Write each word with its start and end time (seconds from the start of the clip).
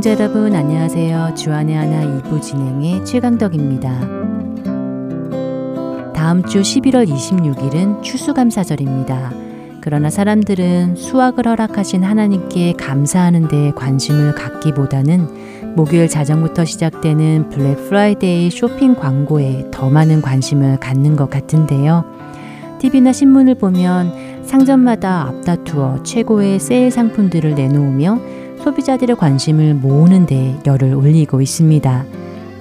애청자 0.00 0.12
여러분 0.12 0.54
안녕하세요. 0.54 1.34
주 1.34 1.48
안의 1.48 1.76
하나 1.76 2.22
2부 2.22 2.40
진행의 2.40 3.04
최강덕입니다. 3.04 4.00
다음 6.14 6.42
주 6.42 6.62
11월 6.62 7.06
26일은 7.06 8.02
추수감사절입니다. 8.02 9.30
그러나 9.82 10.08
사람들은 10.08 10.96
수확을 10.96 11.46
허락하신 11.46 12.02
하나님께 12.02 12.72
감사하는 12.78 13.48
데 13.48 13.72
관심을 13.76 14.34
갖기보다는 14.36 15.74
목요일 15.76 16.08
자정부터 16.08 16.64
시작되는 16.64 17.50
블랙 17.50 17.76
프라이데이 17.86 18.50
쇼핑 18.50 18.94
광고에 18.94 19.66
더 19.70 19.90
많은 19.90 20.22
관심을 20.22 20.80
갖는 20.80 21.14
것 21.14 21.28
같은데요. 21.28 22.06
TV나 22.78 23.12
신문을 23.12 23.56
보면 23.56 24.46
상점마다 24.46 25.28
앞다투어 25.28 26.04
최고의 26.04 26.58
세일 26.58 26.90
상품들을 26.90 27.54
내놓으며 27.54 28.39
소비자들의 28.62 29.16
관심을 29.16 29.74
모으는 29.74 30.26
데 30.26 30.58
열을 30.66 30.94
올리고 30.94 31.40
있습니다. 31.40 32.04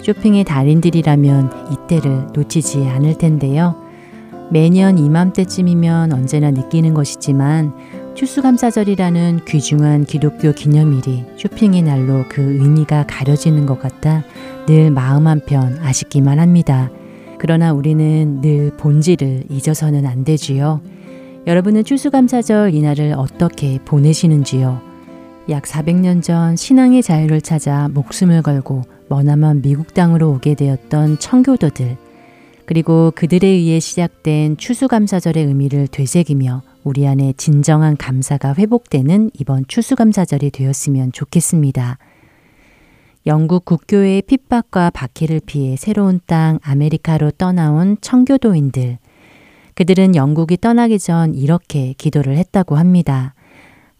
쇼핑의 0.01 0.43
달인들이라면 0.45 1.51
이때를 1.71 2.27
놓치지 2.33 2.85
않을 2.85 3.17
텐데요. 3.17 3.75
매년 4.51 4.97
이맘때쯤이면 4.97 6.13
언제나 6.13 6.51
느끼는 6.51 6.93
것이지만 6.93 7.73
추수감사절이라는 8.15 9.41
귀중한 9.45 10.05
기독교 10.05 10.51
기념일이 10.51 11.25
쇼핑의 11.37 11.83
날로 11.83 12.25
그 12.27 12.41
의미가 12.41 13.05
가려지는 13.07 13.65
것 13.65 13.79
같아 13.79 14.23
늘 14.65 14.91
마음 14.91 15.27
한편 15.27 15.77
아쉽기만 15.79 16.39
합니다. 16.39 16.89
그러나 17.37 17.71
우리는 17.71 18.41
늘 18.41 18.71
본질을 18.77 19.45
잊어서는 19.49 20.05
안 20.05 20.23
되지요. 20.23 20.81
여러분은 21.47 21.83
추수감사절 21.83 22.73
이날을 22.73 23.13
어떻게 23.15 23.79
보내시는지요? 23.85 24.88
약 25.49 25.63
400년 25.63 26.21
전 26.21 26.55
신앙의 26.55 27.01
자유를 27.01 27.41
찾아 27.41 27.87
목숨을 27.89 28.43
걸고 28.43 28.83
머나먼 29.07 29.63
미국 29.63 29.95
땅으로 29.95 30.29
오게 30.31 30.53
되었던 30.53 31.17
청교도들, 31.17 31.97
그리고 32.67 33.11
그들에 33.15 33.47
의해 33.47 33.79
시작된 33.79 34.57
추수감사절의 34.57 35.43
의미를 35.43 35.87
되새기며 35.87 36.61
우리 36.83 37.07
안에 37.07 37.33
진정한 37.35 37.97
감사가 37.97 38.53
회복되는 38.53 39.31
이번 39.39 39.65
추수감사절이 39.67 40.51
되었으면 40.51 41.11
좋겠습니다. 41.13 41.97
영국 43.25 43.65
국교의 43.65 44.21
핍박과 44.21 44.91
박해를 44.91 45.41
피해 45.43 45.75
새로운 45.75 46.19
땅 46.27 46.59
아메리카로 46.61 47.31
떠나온 47.31 47.97
청교도인들. 48.01 48.99
그들은 49.73 50.15
영국이 50.15 50.57
떠나기 50.57 50.99
전 50.99 51.33
이렇게 51.33 51.93
기도를 51.97 52.37
했다고 52.37 52.75
합니다. 52.75 53.33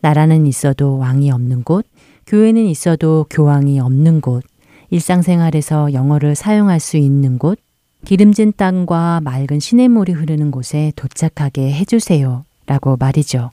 나라는 0.02 0.46
있어도 0.46 0.98
왕이 0.98 1.32
없는 1.32 1.64
곳, 1.64 1.86
교회는 2.28 2.66
있어도 2.66 3.26
교황이 3.30 3.80
없는 3.80 4.22
곳, 4.22 4.44
일상생활에서 4.90 5.94
영어를 5.94 6.36
사용할 6.36 6.80
수 6.80 6.98
있는 6.98 7.38
곳, 7.38 7.60
기름진 8.06 8.54
땅과 8.56 9.22
맑은 9.24 9.60
시냇물이 9.60 10.14
흐르는 10.14 10.52
곳에 10.52 10.94
도착하게 10.96 11.74
해주세요. 11.74 12.46
라고 12.66 12.96
말이죠. 12.98 13.52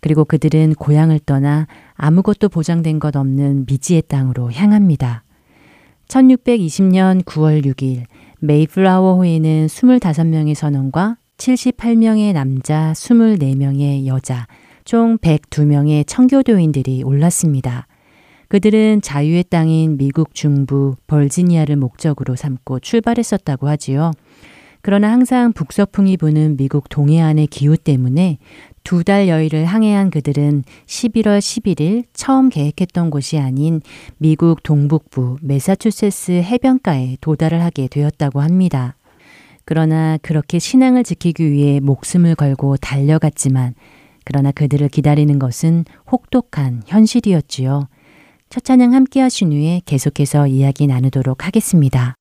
그리고 0.00 0.24
그들은 0.24 0.74
고향을 0.74 1.18
떠나 1.26 1.66
아무것도 1.94 2.48
보장된 2.48 2.98
것 2.98 3.16
없는 3.16 3.64
미지의 3.66 4.02
땅으로 4.02 4.52
향합니다. 4.52 5.24
1620년 6.08 7.24
9월 7.24 7.64
6일 7.64 8.04
메이플라워 8.38 9.16
호에는 9.16 9.66
25명의 9.66 10.54
선원과 10.54 11.16
78명의 11.38 12.32
남자, 12.32 12.92
24명의 12.94 14.06
여자, 14.06 14.46
총 14.84 15.16
102명의 15.18 16.06
청교도인들이 16.06 17.02
올랐습니다. 17.02 17.86
그들은 18.48 19.00
자유의 19.00 19.44
땅인 19.44 19.96
미국 19.96 20.34
중부 20.34 20.96
벌지니아를 21.06 21.76
목적으로 21.76 22.36
삼고 22.36 22.80
출발했었다고 22.80 23.68
하지요. 23.68 24.12
그러나 24.82 25.10
항상 25.10 25.54
북서풍이 25.54 26.18
부는 26.18 26.58
미국 26.58 26.90
동해안의 26.90 27.46
기후 27.46 27.78
때문에 27.78 28.38
두 28.84 29.02
달 29.02 29.28
여의를 29.28 29.64
항해한 29.64 30.10
그들은 30.10 30.62
11월 30.84 31.38
11일 31.38 32.04
처음 32.12 32.50
계획했던 32.50 33.08
곳이 33.08 33.38
아닌 33.38 33.80
미국 34.18 34.62
동북부 34.62 35.38
메사추세츠 35.40 36.32
해변가에 36.32 37.16
도달을 37.22 37.62
하게 37.62 37.88
되었다고 37.88 38.42
합니다. 38.42 38.96
그러나 39.64 40.18
그렇게 40.20 40.58
신앙을 40.58 41.02
지키기 41.04 41.50
위해 41.50 41.80
목숨을 41.80 42.34
걸고 42.34 42.76
달려갔지만 42.76 43.74
그러나 44.24 44.50
그들을 44.52 44.88
기다리는 44.88 45.38
것은 45.38 45.84
혹독한 46.10 46.82
현실이었지요. 46.86 47.88
첫 48.48 48.64
찬양 48.64 48.94
함께 48.94 49.20
하신 49.20 49.52
후에 49.52 49.82
계속해서 49.84 50.46
이야기 50.46 50.86
나누도록 50.86 51.46
하겠습니다. 51.46 52.14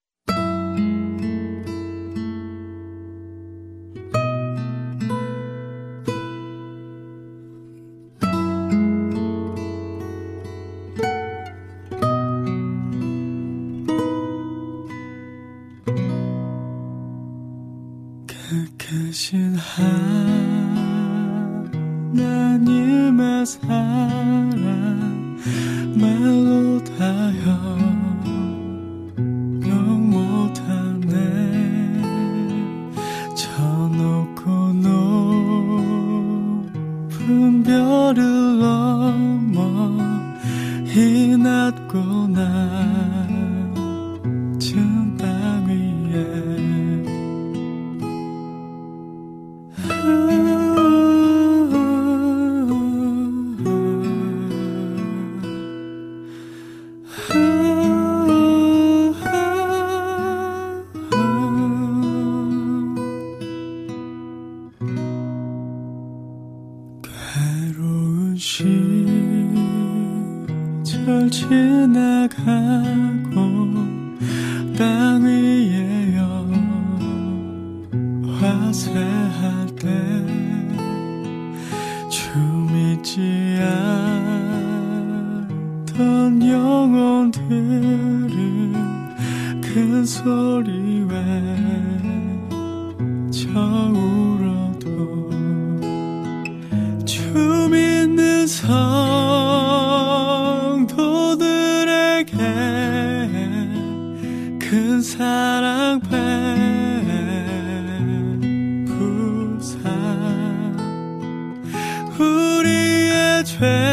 우 113.61 113.93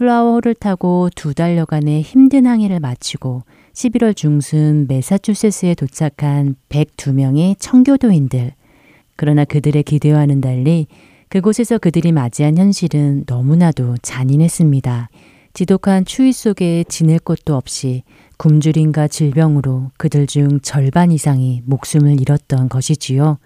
호를 0.00 0.54
타고 0.54 1.10
두 1.14 1.34
달여간의 1.34 2.02
힘든 2.02 2.46
항해를 2.46 2.78
마치고 2.78 3.42
11월 3.72 4.14
중순 4.14 4.86
메사추세츠에 4.88 5.74
도착한 5.74 6.54
102명의 6.68 7.56
청교도인들. 7.58 8.52
그러나 9.16 9.44
그들의 9.44 9.82
기대와는 9.82 10.40
달리 10.40 10.86
그곳에서 11.28 11.78
그들이 11.78 12.12
맞이한 12.12 12.56
현실은 12.56 13.24
너무나도 13.26 13.96
잔인했습니다. 14.02 15.10
지독한 15.52 16.04
추위 16.04 16.32
속에 16.32 16.84
지낼 16.88 17.18
곳도 17.18 17.56
없이 17.56 18.04
굶주림과 18.36 19.08
질병으로 19.08 19.90
그들 19.96 20.28
중 20.28 20.60
절반 20.60 21.10
이상이 21.10 21.62
목숨을 21.64 22.20
잃었던 22.20 22.68
것이지요. 22.68 23.38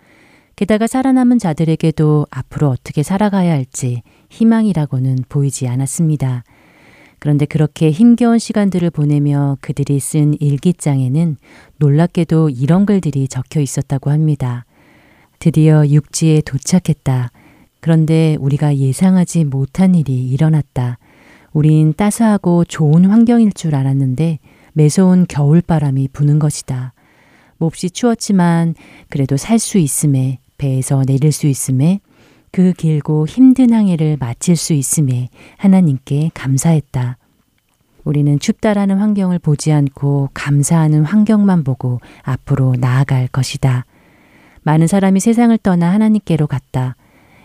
게다가 0.57 0.87
살아남은 0.87 1.39
자들에게도 1.39 2.27
앞으로 2.31 2.69
어떻게 2.69 3.03
살아가야 3.03 3.53
할지 3.53 4.03
희망이라고는 4.33 5.25
보이지 5.29 5.69
않았습니다. 5.69 6.43
그런데 7.19 7.47
그렇게 7.47 7.91
힘겨운 7.91 8.39
시간들을 8.39 8.91
보내며 8.91 9.59
그들이 9.61 10.01
쓴 10.01 10.35
일기장에는 10.41 11.37
놀랍게도 11.77 12.51
이런 12.51 12.85
글들이 12.85 13.29
적혀 13.29 13.61
있었다고 13.61 14.11
합니다. 14.11 14.65
드디어 15.39 15.87
육지에 15.87 16.41
도착했다. 16.41 17.31
그런데 17.81 18.37
우리가 18.41 18.77
예상하지 18.77 19.45
못한 19.45 19.95
일이 19.95 20.29
일어났다. 20.31 20.99
우린 21.53 21.93
따스하고 21.95 22.65
좋은 22.65 23.05
환경일 23.05 23.53
줄 23.53 23.75
알았는데 23.75 24.39
매서운 24.73 25.27
겨울바람이 25.29 26.09
부는 26.13 26.39
것이다. 26.39 26.93
몹시 27.59 27.91
추웠지만 27.91 28.75
그래도 29.11 29.37
살 29.37 29.59
수 29.59 29.79
있음에 29.79 30.39
배에서 30.59 31.05
내릴 31.05 31.31
수 31.31 31.47
있음에 31.47 32.01
그 32.53 32.75
길고 32.75 33.27
힘든 33.27 33.73
항해를 33.73 34.19
마칠 34.21 34.57
수 34.57 34.75
있음에 34.75 35.31
하나님께 35.57 36.33
감사했다. 36.35 37.17
우리는 38.05 38.39
춥다라는 38.39 38.99
환경을 38.99 39.39
보지 39.39 39.73
않고 39.73 40.29
감사하는 40.35 41.05
환경만 41.05 41.65
보고 41.65 42.01
앞으로 42.23 42.75
나아갈 42.79 43.27
것이다. 43.29 43.87
많은 44.65 44.87
사람이 44.87 45.19
세상을 45.19 45.57
떠나 45.63 45.91
하나님께로 45.93 46.47
갔다. 46.47 46.95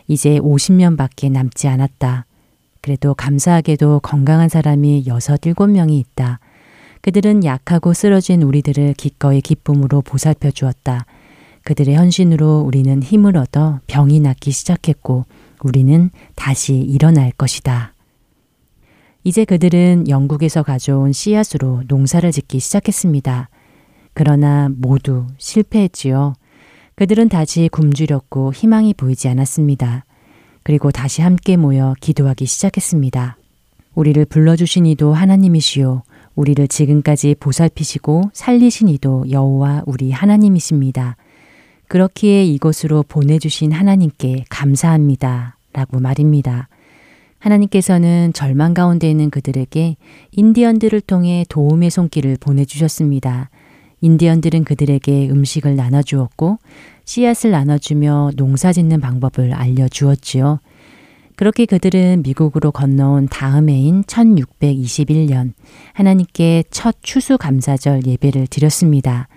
이제 0.07 0.39
50년밖에 0.39 1.31
남지 1.31 1.69
않았다. 1.69 2.25
그래도 2.81 3.13
감사하게도 3.13 4.01
건강한 4.01 4.49
사람이 4.49 5.05
6, 5.07 5.15
7명이 5.15 5.91
있다. 5.99 6.39
그들은 7.01 7.45
약하고 7.45 7.93
쓰러진 7.93 8.41
우리들을 8.41 8.93
기꺼이 8.95 9.39
기쁨으로 9.39 10.01
보살펴 10.01 10.51
주었다. 10.51 11.05
그들의 11.67 11.95
헌신으로 11.95 12.62
우리는 12.62 13.03
힘을 13.03 13.36
얻어 13.36 13.81
병이 13.88 14.21
낫기 14.21 14.51
시작했고 14.51 15.25
우리는 15.62 16.12
다시 16.33 16.75
일어날 16.75 17.33
것이다. 17.33 17.93
이제 19.25 19.43
그들은 19.43 20.07
영국에서 20.07 20.63
가져온 20.63 21.12
씨앗으로 21.12 21.83
농사를 21.89 22.31
짓기 22.31 22.62
시작했습니다. 22.62 23.50
그러나 24.13 24.69
모두 24.77 25.27
실패했지요. 25.39 26.36
그들은 26.95 27.27
다시 27.27 27.67
굶주렸고 27.69 28.53
희망이 28.53 28.93
보이지 28.93 29.27
않았습니다. 29.27 30.05
그리고 30.63 30.91
다시 30.91 31.21
함께 31.21 31.57
모여 31.57 31.95
기도하기 32.00 32.45
시작했습니다. 32.45 33.36
우리를 33.93 34.24
불러주신 34.24 34.86
이도 34.86 35.13
하나님이시요. 35.13 36.03
우리를 36.33 36.65
지금까지 36.69 37.36
보살피시고 37.38 38.29
살리신 38.31 38.88
이도 38.88 39.25
여호와 39.29 39.83
우리 39.86 40.12
하나님이십니다. 40.13 41.17
그렇기에 41.88 42.44
이곳으로 42.46 43.03
보내주신 43.03 43.72
하나님께 43.72 44.46
감사합니다. 44.50 45.58
라고 45.74 46.00
말입니다. 46.00 46.67
하나님께서는 47.39 48.34
절망 48.34 48.74
가운데 48.74 49.10
있는 49.10 49.29
그들에게 49.29 49.96
인디언들을 50.32 51.01
통해 51.01 51.46
도움의 51.50 51.89
손길을 51.91 52.38
보내주셨습니다. 52.39 53.50
인디언들은 54.01 54.63
그들에게 54.63 55.29
음식을 55.29 55.75
나눠주었고 55.75 56.58
씨앗을 57.06 57.51
나눠주며 57.51 58.32
농사 58.36 58.74
짓는 58.74 59.00
방법을 59.00 59.53
알려주었지요. 59.53 60.60
그렇게 61.36 61.65
그들은 61.65 62.24
미국으로 62.24 62.72
건너온 62.72 63.27
다음 63.27 63.70
해인 63.70 64.03
1621년 64.03 65.53
하나님께 65.94 66.63
첫 66.72 66.98
추수감사절 67.01 68.08
예배를 68.08 68.48
드렸습니다. 68.48 69.27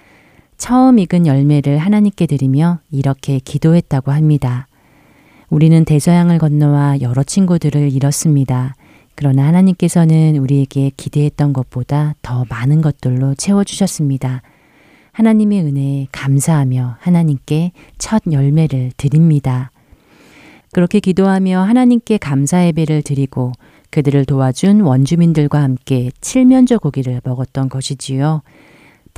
처음 0.61 0.99
익은 0.99 1.27
열매를 1.27 1.79
하나님께 1.79 2.27
드리며 2.27 2.81
이렇게 2.91 3.39
기도했다고 3.39 4.13
합니다. 4.13 4.69
우리는 5.49 5.87
대서양을 5.87 6.37
건너와 6.37 7.01
여러 7.01 7.23
친구들을 7.23 7.91
잃었습니다. 7.91 8.75
그러나 9.15 9.47
하나님께서는 9.47 10.37
우리에게 10.37 10.91
기대했던 10.99 11.55
것보다 11.55 12.15
더 12.21 12.45
많은 12.51 12.83
것들로 12.83 13.35
채워주셨습니다. 13.37 14.43
하나님의 15.13 15.63
은혜에 15.63 16.09
감사하며 16.13 16.99
하나님께 17.01 17.73
첫 17.97 18.23
열매를 18.31 18.93
드립니다. 18.99 19.71
그렇게 20.73 21.01
기도하며 21.01 21.59
하나님께 21.59 22.19
감사 22.19 22.67
예배를 22.67 23.01
드리고 23.01 23.53
그들을 23.89 24.27
도와준 24.27 24.83
원주민들과 24.83 25.63
함께 25.63 26.11
칠면조 26.21 26.81
고기를 26.81 27.23
먹었던 27.25 27.71
것이지요. 27.71 28.43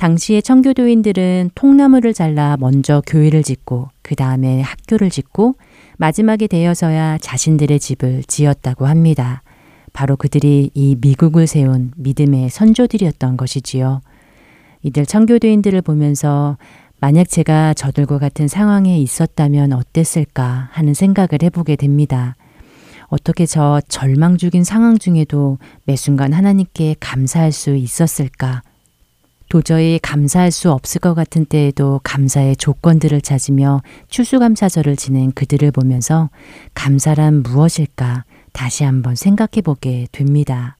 당시의 0.03 0.41
청교도인들은 0.43 1.51
통나무를 1.55 2.13
잘라 2.13 2.57
먼저 2.59 3.01
교회를 3.07 3.41
짓고 3.41 3.87
그 4.01 4.15
다음에 4.15 4.59
학교를 4.59 5.09
짓고 5.09 5.55
마지막에 5.95 6.47
되어서야 6.47 7.19
자신들의 7.19 7.79
집을 7.79 8.23
지었다고 8.27 8.85
합니다. 8.85 9.43
바로 9.93 10.17
그들이 10.17 10.71
이 10.73 10.97
미국을 10.99 11.47
세운 11.47 11.93
믿음의 11.95 12.49
선조들이었던 12.49 13.37
것이지요. 13.37 14.01
이들 14.81 15.05
청교도인들을 15.05 15.81
보면서 15.83 16.57
만약 16.99 17.29
제가 17.29 17.73
저들과 17.73 18.19
같은 18.19 18.49
상황에 18.49 18.99
있었다면 18.99 19.71
어땠을까 19.71 20.67
하는 20.73 20.93
생각을 20.93 21.43
해보게 21.43 21.77
됩니다. 21.77 22.35
어떻게 23.07 23.45
저 23.45 23.79
절망 23.87 24.35
죽인 24.35 24.65
상황 24.65 24.97
중에도 24.97 25.59
매 25.85 25.95
순간 25.95 26.33
하나님께 26.33 26.97
감사할 26.99 27.53
수 27.53 27.73
있었을까? 27.75 28.63
도저히 29.53 29.99
감사할 30.01 30.49
수 30.49 30.71
없을 30.71 30.99
것 30.99 31.13
같은 31.13 31.45
때에도 31.45 32.01
감사의 32.03 32.55
조건들을 32.55 33.21
찾으며 33.21 33.83
추수감사절을 34.09 34.95
지낸 34.95 35.31
그들을 35.31 35.69
보면서 35.69 36.31
감사란 36.73 37.43
무엇일까 37.43 38.25
다시 38.51 38.83
한번 38.83 39.13
생각해 39.13 39.61
보게 39.63 40.07
됩니다. 40.11 40.79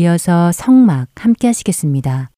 이어서 0.00 0.50
성막 0.50 1.08
함께 1.14 1.46
하시겠습니다. 1.48 2.30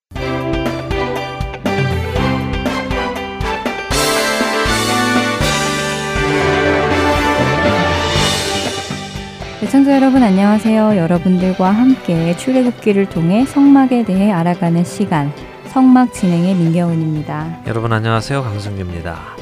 애청자 9.63 9.95
여러분 9.95 10.25
안녕하세요. 10.25 10.97
여러분들과 10.97 11.71
함께 11.71 12.37
출애굽기를 12.37 13.09
통해 13.11 13.45
성막에 13.45 14.05
대해 14.07 14.33
알아가는 14.33 14.83
시간 14.83 15.33
성막 15.69 16.13
진행의 16.13 16.57
민경은입니다. 16.57 17.63
여러분 17.69 17.93
안녕하세요. 17.93 18.43
강승규입니다. 18.43 19.42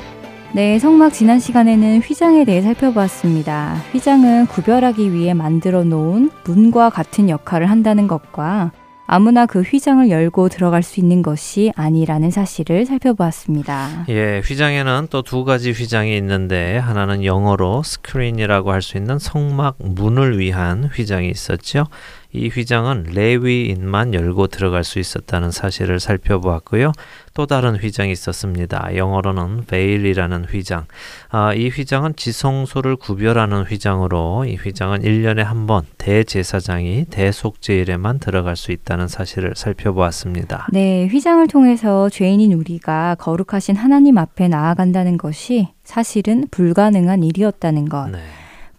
네, 0.52 0.78
성막 0.80 1.12
지난 1.12 1.38
시간에는 1.38 2.00
휘장에 2.00 2.44
대해 2.44 2.60
살펴보았습니다. 2.60 3.76
휘장은 3.92 4.46
구별하기 4.46 5.12
위해 5.12 5.32
만들어 5.32 5.84
놓은 5.84 6.30
문과 6.44 6.90
같은 6.90 7.28
역할을 7.28 7.70
한다는 7.70 8.08
것과 8.08 8.72
아무나 9.06 9.44
그 9.46 9.60
휘장을 9.62 10.08
열고 10.08 10.48
들어갈 10.48 10.82
수 10.84 11.00
있는 11.00 11.22
것이 11.22 11.72
아니라는 11.76 12.30
사실을 12.30 12.86
살펴보았습니다. 12.86 14.06
예, 14.08 14.40
휘장에는 14.44 15.08
또 15.10 15.22
두 15.22 15.44
가지 15.44 15.70
휘장이 15.72 16.16
있는데 16.16 16.78
하나는 16.78 17.24
영어로 17.24 17.82
screen이라고 17.84 18.72
할 18.72 18.82
수 18.82 18.96
있는 18.96 19.18
성막 19.18 19.76
문을 19.78 20.38
위한 20.38 20.84
휘장이 20.84 21.28
있었죠. 21.28 21.86
이 22.32 22.48
휘장은 22.48 23.06
레위인만 23.12 24.14
열고 24.14 24.46
들어갈 24.48 24.84
수 24.84 24.98
있었다는 24.98 25.50
사실을 25.50 25.98
살펴보았고요. 25.98 26.92
또 27.34 27.46
다른 27.46 27.76
휘장이 27.76 28.12
있었습니다. 28.12 28.96
영어로는 28.96 29.64
veil이라는 29.66 30.44
휘장. 30.44 30.86
아, 31.30 31.54
이 31.54 31.68
휘장은 31.68 32.14
지성소를 32.16 32.96
구별하는 32.96 33.62
휘장으로 33.64 34.44
이 34.46 34.56
휘장은 34.56 35.02
1년에 35.02 35.38
한 35.42 35.60
번 35.66 35.84
대제사장이 35.98 37.04
대속죄일에만 37.10 38.18
들어갈 38.18 38.56
수 38.56 38.72
있다는 38.72 39.08
사실을 39.08 39.52
살펴보았습니다. 39.54 40.68
네, 40.72 41.06
휘장을 41.06 41.46
통해서 41.48 42.08
죄인인 42.08 42.52
우리가 42.54 43.16
거룩하신 43.16 43.76
하나님 43.76 44.16
앞에 44.18 44.48
나아간다는 44.48 45.18
것이 45.18 45.68
사실은 45.84 46.46
불가능한 46.50 47.22
일이었다는 47.22 47.88
것. 47.88 48.08
네. 48.10 48.18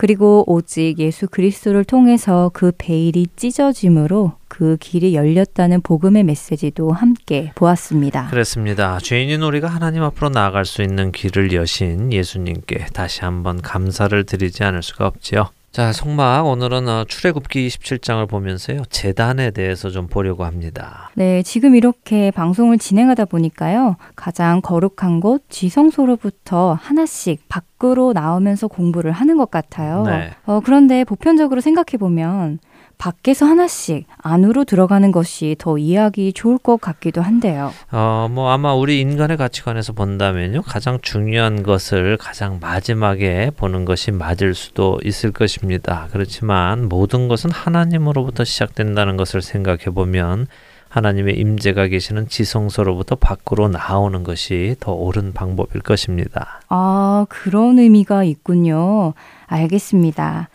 그리고 0.02 0.44
오직 0.48 0.98
예수 0.98 1.28
그리스도를 1.28 1.84
통해서 1.84 2.50
그 2.56 2.72
베일이 2.76 3.28
찢어짐으로 3.36 4.32
그 4.48 4.76
길이 4.80 5.14
열렸다는 5.14 5.82
복음의 5.82 6.24
메시지도 6.24 6.92
함께 6.92 7.52
보았습니다. 7.54 8.30
그렇습니다. 8.32 8.98
죄인인 8.98 9.44
우리가 9.44 9.68
하나님 9.68 10.02
앞으로 10.02 10.30
나아갈 10.30 10.66
수 10.66 10.82
있는 10.82 11.12
길을 11.12 11.54
여신 11.54 12.12
예수님께 12.12 12.88
다시 12.94 13.22
한번 13.22 13.62
감사를 13.62 14.24
드리지 14.24 14.64
않을 14.64 14.82
수가 14.82 15.06
없지요. 15.06 15.50
자, 15.72 15.94
성막 15.94 16.48
오늘은 16.48 16.90
어, 16.90 17.06
출애굽기 17.06 17.66
27장을 17.70 18.28
보면서요. 18.28 18.82
재단에 18.90 19.52
대해서 19.52 19.90
좀 19.90 20.08
보려고 20.08 20.44
합니다. 20.44 21.10
네, 21.16 21.42
지금 21.44 21.76
이렇게 21.76 22.30
방송을 22.32 22.78
진행하다 22.78 23.24
보니까요. 23.26 23.96
가장 24.18 24.60
거룩한 24.60 25.22
곳 25.22 25.46
지성소로부터 25.48 26.74
하나씩 26.74 27.48
밖으로 27.48 28.12
나오면서 28.12 28.68
공부를 28.68 29.14
하는 29.14 29.38
것 29.38 29.50
같아요. 29.50 30.04
네. 30.04 30.32
어, 30.46 30.60
그런데 30.60 31.06
보편적으로 31.06 31.62
생각해 31.62 31.98
보면 31.98 32.60
밖에서 33.02 33.48
하나씩 33.48 34.06
안으로 34.20 34.64
들어가는 34.64 35.12
것이 35.12 35.56
더 35.58 35.80
이해하기 35.80 36.34
좋을 36.34 36.60
것 36.60 36.80
같기도 36.80 37.24
한데요. 37.24 37.74
어, 37.92 38.28
뭐 38.30 38.52
아마 38.52 38.76
우리 38.76 39.00
인간의 39.02 39.38
가치관에서 39.38 39.94
본다면요. 39.94 40.62
가장 40.62 41.00
중요한 41.02 41.64
것을 41.64 42.18
가장 42.18 42.60
마지막에 42.62 43.50
보는 43.58 43.86
것이 43.86 44.12
맞을 44.12 44.54
수도 44.54 45.00
있을 45.04 45.32
것입니다. 45.32 46.10
그렇지만 46.12 46.90
모든 46.90 47.28
것은 47.28 47.50
하나님으로부터 47.50 48.44
시작된다는 48.44 49.18
것을 49.18 49.42
생각해 49.42 49.86
보면 49.86 50.46
하나님의 50.90 51.40
임재가 51.40 51.88
계시는 51.88 52.28
지성소로부터 52.28 53.16
밖으로 53.16 53.68
나오는 53.68 54.24
것이 54.24 54.76
더 54.80 54.92
옳은 54.92 55.34
방법일 55.34 55.82
것입니다. 55.82 56.62
아, 56.70 57.26
그런 57.30 57.80
의미가 57.80 58.26
있군요. 58.26 59.14
알겠습니다. 59.48 60.50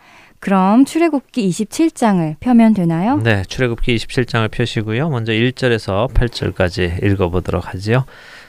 그럼 0.47 0.85
출애굽기 0.85 1.49
27장을 1.49 2.37
펴면 2.39 2.73
되나요? 2.73 3.17
네, 3.17 3.43
출애굽기 3.49 3.97
27장을 3.97 4.49
펴시고요. 4.49 5.09
먼저 5.09 5.33
1절에서 5.33 6.13
8절까지 6.13 7.03
읽어보도록 7.03 7.67
하지요. 7.67 8.05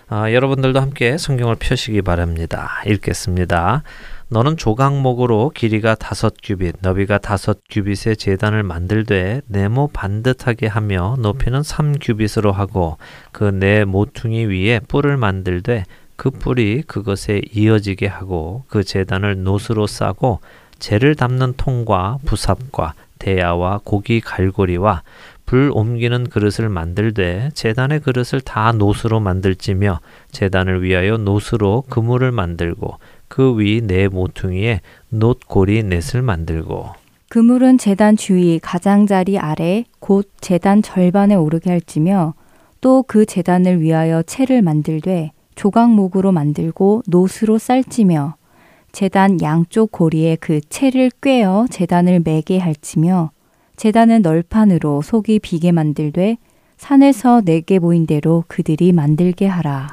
아, 0.08 0.32
여러분들도 0.32 0.80
함께 0.80 1.18
성경을 1.18 1.56
펴시기 1.58 2.02
바랍니다. 2.02 2.70
읽겠습니다. 2.86 3.82
너는 4.28 4.56
조각목으로 4.56 5.50
길이가 5.52 5.96
다섯 5.96 6.34
규빗, 6.40 6.76
너비가 6.82 7.18
다섯 7.18 7.58
규빗의 7.68 8.16
재단을 8.16 8.62
만들되 8.62 9.40
네모 9.48 9.88
반듯하게 9.92 10.68
하며 10.68 11.16
높이는 11.18 11.64
삼 11.64 11.94
규빗으로 11.98 12.52
하고 12.52 12.96
그 13.32 13.50
네 13.50 13.84
모퉁이 13.84 14.44
위에 14.46 14.78
뿔을 14.86 15.16
만들되 15.16 15.82
그 16.14 16.30
뿔이 16.30 16.82
그것에 16.82 17.42
이어지게 17.52 18.06
하고 18.06 18.62
그 18.68 18.84
재단을 18.84 19.42
노스로 19.42 19.88
싸고 19.88 20.38
재를 20.78 21.14
담는 21.14 21.54
통과 21.56 22.18
부삽과 22.24 22.94
대야와 23.18 23.80
고기 23.84 24.20
갈고리와 24.20 25.02
불 25.44 25.70
옮기는 25.72 26.28
그릇을 26.28 26.68
만들되 26.68 27.50
재단의 27.54 28.00
그릇을 28.00 28.40
다 28.40 28.72
노스로 28.72 29.18
만들지며 29.20 30.00
재단을 30.30 30.82
위하여 30.82 31.16
노스로 31.16 31.84
그물을 31.88 32.30
만들고 32.32 32.98
그 33.28 33.56
위 33.58 33.80
네 33.82 34.08
모퉁이에 34.08 34.80
놋고리 35.10 35.82
넷을 35.84 36.22
만들고. 36.22 36.90
그물은 37.28 37.76
재단 37.76 38.16
주위 38.16 38.58
가장자리 38.58 39.38
아래 39.38 39.84
곧 40.00 40.30
재단 40.40 40.80
절반에 40.82 41.34
오르게 41.34 41.70
할지며 41.70 42.34
또 42.80 43.02
그 43.02 43.26
재단을 43.26 43.80
위하여 43.80 44.22
채를 44.22 44.62
만들되 44.62 45.32
조각목으로 45.56 46.32
만들고 46.32 47.02
노스로 47.06 47.58
쌀지며 47.58 48.36
재단 48.92 49.40
양쪽 49.42 49.92
고리에 49.92 50.36
그 50.40 50.60
채를 50.60 51.10
꿰어 51.20 51.66
재단을 51.70 52.20
매게 52.24 52.58
할지며 52.58 53.30
재단은 53.76 54.22
널판으로 54.22 55.02
속이 55.02 55.38
비게 55.38 55.72
만들되 55.72 56.36
산에서 56.78 57.42
내게 57.44 57.78
보인 57.78 58.06
대로 58.06 58.44
그들이 58.48 58.92
만들게 58.92 59.46
하라. 59.46 59.88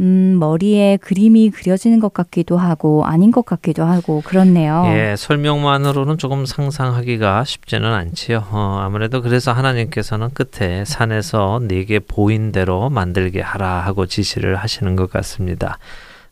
음, 0.00 0.38
머리에 0.40 0.96
그림이 0.96 1.50
그려지는 1.50 2.00
것 2.00 2.14
같기도 2.14 2.56
하고 2.56 3.04
아닌 3.04 3.30
것 3.30 3.44
같기도 3.44 3.84
하고 3.84 4.22
그렇네요. 4.24 4.84
예, 4.86 5.14
설명만으로는 5.16 6.16
조금 6.16 6.46
상상하기가 6.46 7.44
쉽지는 7.44 7.92
않지요. 7.92 8.46
어, 8.50 8.80
아무래도 8.82 9.20
그래서 9.20 9.52
하나님께서는 9.52 10.30
끝에 10.32 10.84
산에서 10.86 11.60
네게 11.64 12.00
보인 12.00 12.50
대로 12.50 12.88
만들게 12.88 13.42
하라 13.42 13.80
하고 13.80 14.06
지시를 14.06 14.56
하시는 14.56 14.96
것 14.96 15.10
같습니다. 15.10 15.78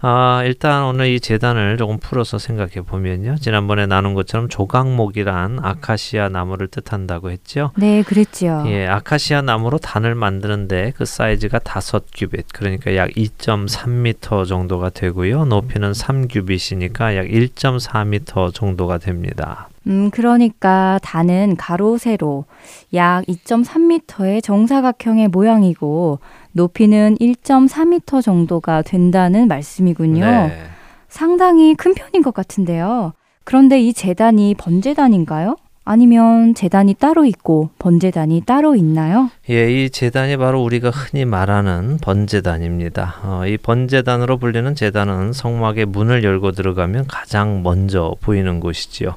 아, 0.00 0.42
일단 0.44 0.84
오늘 0.84 1.08
이 1.08 1.18
재단을 1.18 1.76
조금 1.76 1.98
풀어서 1.98 2.38
생각해 2.38 2.82
보면요. 2.86 3.36
지난번에 3.40 3.86
나눈 3.86 4.14
것처럼 4.14 4.48
조각목이란 4.48 5.58
아카시아 5.60 6.28
나무를 6.28 6.68
뜻한다고 6.68 7.32
했죠. 7.32 7.72
네, 7.76 8.02
그랬지요. 8.02 8.64
예, 8.68 8.86
아카시아 8.86 9.42
나무로 9.42 9.78
단을 9.78 10.14
만드는데 10.14 10.92
그 10.96 11.04
사이즈가 11.04 11.58
다섯 11.58 12.04
규빗, 12.14 12.46
그러니까 12.52 12.94
약 12.94 13.10
2.3m 13.10 14.46
정도가 14.46 14.90
되고요. 14.90 15.46
높이는 15.46 15.90
3규빗이니까 15.90 17.16
약 17.16 17.26
1.4m 17.26 18.54
정도가 18.54 18.98
됩니다. 18.98 19.67
음, 19.88 20.10
그러니까 20.10 20.98
단은 21.02 21.56
가로 21.56 21.96
세로 21.96 22.44
약 22.94 23.24
2.3m의 23.26 24.42
정사각형의 24.42 25.28
모양이고 25.28 26.20
높이는 26.52 27.16
1.4m 27.18 28.22
정도가 28.22 28.82
된다는 28.82 29.48
말씀이군요. 29.48 30.24
네. 30.24 30.62
상당히 31.08 31.74
큰 31.74 31.94
편인 31.94 32.22
것 32.22 32.34
같은데요. 32.34 33.14
그런데 33.44 33.80
이 33.80 33.94
재단이 33.94 34.54
번재단인가요? 34.58 35.56
아니면 35.90 36.54
재단이 36.54 36.92
따로 36.92 37.24
있고 37.24 37.70
번제단이 37.78 38.42
따로 38.44 38.76
있나요? 38.76 39.30
예, 39.48 39.72
이 39.72 39.88
재단이 39.88 40.36
바로 40.36 40.62
우리가 40.62 40.90
흔히 40.90 41.24
말하는 41.24 41.96
번제단입니다. 42.02 43.14
어, 43.22 43.46
이 43.46 43.56
번제단으로 43.56 44.36
불리는 44.36 44.74
재단은 44.74 45.32
성막의 45.32 45.86
문을 45.86 46.24
열고 46.24 46.52
들어가면 46.52 47.06
가장 47.06 47.62
먼저 47.62 48.14
보이는 48.20 48.60
곳이지요. 48.60 49.14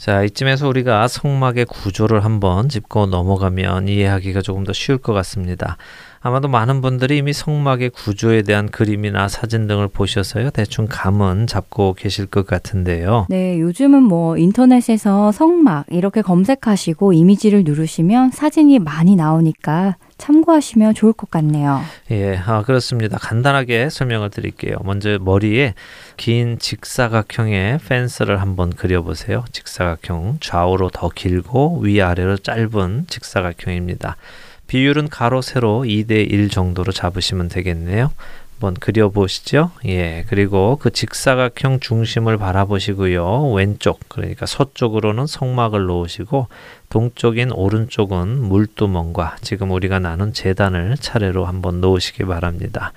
자, 0.00 0.22
이쯤에서 0.22 0.66
우리가 0.66 1.08
성막의 1.08 1.66
구조를 1.66 2.24
한번 2.24 2.70
짚고 2.70 3.04
넘어가면 3.04 3.86
이해하기가 3.86 4.40
조금 4.40 4.64
더 4.64 4.72
쉬울 4.72 4.96
것 4.96 5.12
같습니다. 5.12 5.76
아마도 6.22 6.48
많은 6.48 6.82
분들이 6.82 7.16
이미 7.16 7.32
성막의 7.32 7.90
구조에 7.90 8.42
대한 8.42 8.68
그림이나 8.68 9.28
사진 9.28 9.66
등을 9.66 9.88
보셔서요. 9.88 10.50
대충 10.50 10.86
감은 10.88 11.46
잡고 11.46 11.94
계실 11.94 12.26
것 12.26 12.46
같은데요. 12.46 13.26
네, 13.30 13.58
요즘은 13.58 14.02
뭐 14.02 14.36
인터넷에서 14.36 15.32
성막 15.32 15.86
이렇게 15.90 16.20
검색하시고 16.20 17.14
이미지를 17.14 17.64
누르시면 17.64 18.32
사진이 18.32 18.80
많이 18.80 19.16
나오니까 19.16 19.96
참고하시면 20.18 20.92
좋을 20.94 21.14
것 21.14 21.30
같네요. 21.30 21.80
예, 22.10 22.36
아, 22.36 22.62
그렇습니다. 22.62 23.16
간단하게 23.16 23.88
설명을 23.88 24.28
드릴게요. 24.28 24.76
먼저 24.84 25.18
머리에 25.18 25.72
긴 26.18 26.58
직사각형의 26.58 27.78
펜스를 27.88 28.42
한번 28.42 28.68
그려보세요. 28.68 29.44
직사각형 29.52 30.38
좌우로 30.40 30.90
더 30.90 31.08
길고 31.08 31.78
위아래로 31.80 32.36
짧은 32.36 33.06
직사각형입니다. 33.08 34.16
비율은 34.70 35.08
가로 35.08 35.42
세로 35.42 35.82
2대 35.82 36.30
1 36.30 36.48
정도로 36.48 36.92
잡으시면 36.92 37.48
되겠네요. 37.48 38.12
한번 38.52 38.74
그려보시죠. 38.74 39.72
예, 39.86 40.24
그리고 40.28 40.78
그 40.80 40.92
직사각형 40.92 41.80
중심을 41.80 42.38
바라보시고요. 42.38 43.50
왼쪽, 43.50 43.98
그러니까 44.08 44.46
서쪽으로는 44.46 45.26
성막을 45.26 45.86
놓으시고 45.86 46.46
동쪽인 46.88 47.50
오른쪽은 47.50 48.44
물두멍과 48.44 49.38
지금 49.40 49.72
우리가 49.72 49.98
나눈 49.98 50.32
재단을 50.32 50.96
차례로 50.96 51.46
한번 51.46 51.80
놓으시기 51.80 52.22
바랍니다. 52.24 52.92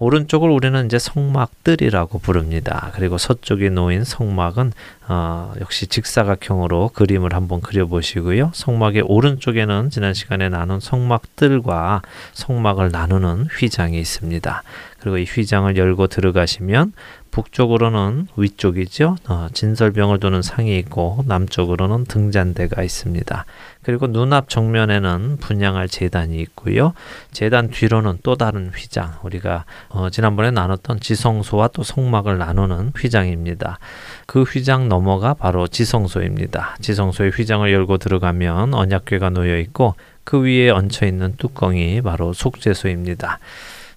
오른쪽을 0.00 0.48
우리는 0.48 0.86
이제 0.86 0.98
성막들이라고 0.98 2.20
부릅니다. 2.20 2.90
그리고 2.94 3.18
서쪽에 3.18 3.68
놓인 3.68 4.02
성막은 4.02 4.72
어, 5.08 5.52
역시 5.60 5.86
직사각형으로 5.86 6.88
그림을 6.94 7.34
한번 7.34 7.60
그려보시고요. 7.60 8.50
성막의 8.54 9.02
오른쪽에는 9.02 9.90
지난 9.90 10.14
시간에 10.14 10.48
나눈 10.48 10.80
성막들과 10.80 12.00
성막을 12.32 12.90
나누는 12.90 13.48
휘장이 13.58 14.00
있습니다. 14.00 14.62
그리고 15.00 15.18
이 15.18 15.24
휘장을 15.24 15.76
열고 15.76 16.06
들어가시면 16.06 16.94
북쪽으로는 17.30 18.28
위쪽이죠. 18.36 19.16
어, 19.28 19.48
진설병을 19.52 20.20
두는 20.20 20.42
상이 20.42 20.78
있고 20.78 21.24
남쪽으로는 21.26 22.04
등잔대가 22.04 22.82
있습니다. 22.82 23.44
그리고 23.82 24.06
눈앞 24.06 24.48
정면에는 24.48 25.38
분양할 25.40 25.88
재단이 25.88 26.38
있고요. 26.40 26.92
재단 27.32 27.70
뒤로는 27.70 28.18
또 28.22 28.36
다른 28.36 28.70
휘장, 28.74 29.14
우리가 29.22 29.64
어, 29.88 30.10
지난번에 30.10 30.50
나눴던 30.50 31.00
지성소와 31.00 31.68
또 31.68 31.82
성막을 31.82 32.38
나누는 32.38 32.92
휘장입니다. 32.96 33.78
그 34.26 34.42
휘장 34.42 34.88
넘어가 34.88 35.34
바로 35.34 35.66
지성소입니다. 35.66 36.76
지성소의 36.80 37.30
휘장을 37.30 37.72
열고 37.72 37.98
들어가면 37.98 38.74
언약궤가 38.74 39.30
놓여 39.30 39.56
있고 39.58 39.94
그 40.24 40.42
위에 40.42 40.70
얹혀 40.70 41.06
있는 41.06 41.34
뚜껑이 41.36 42.00
바로 42.02 42.32
속죄소입니다. 42.32 43.38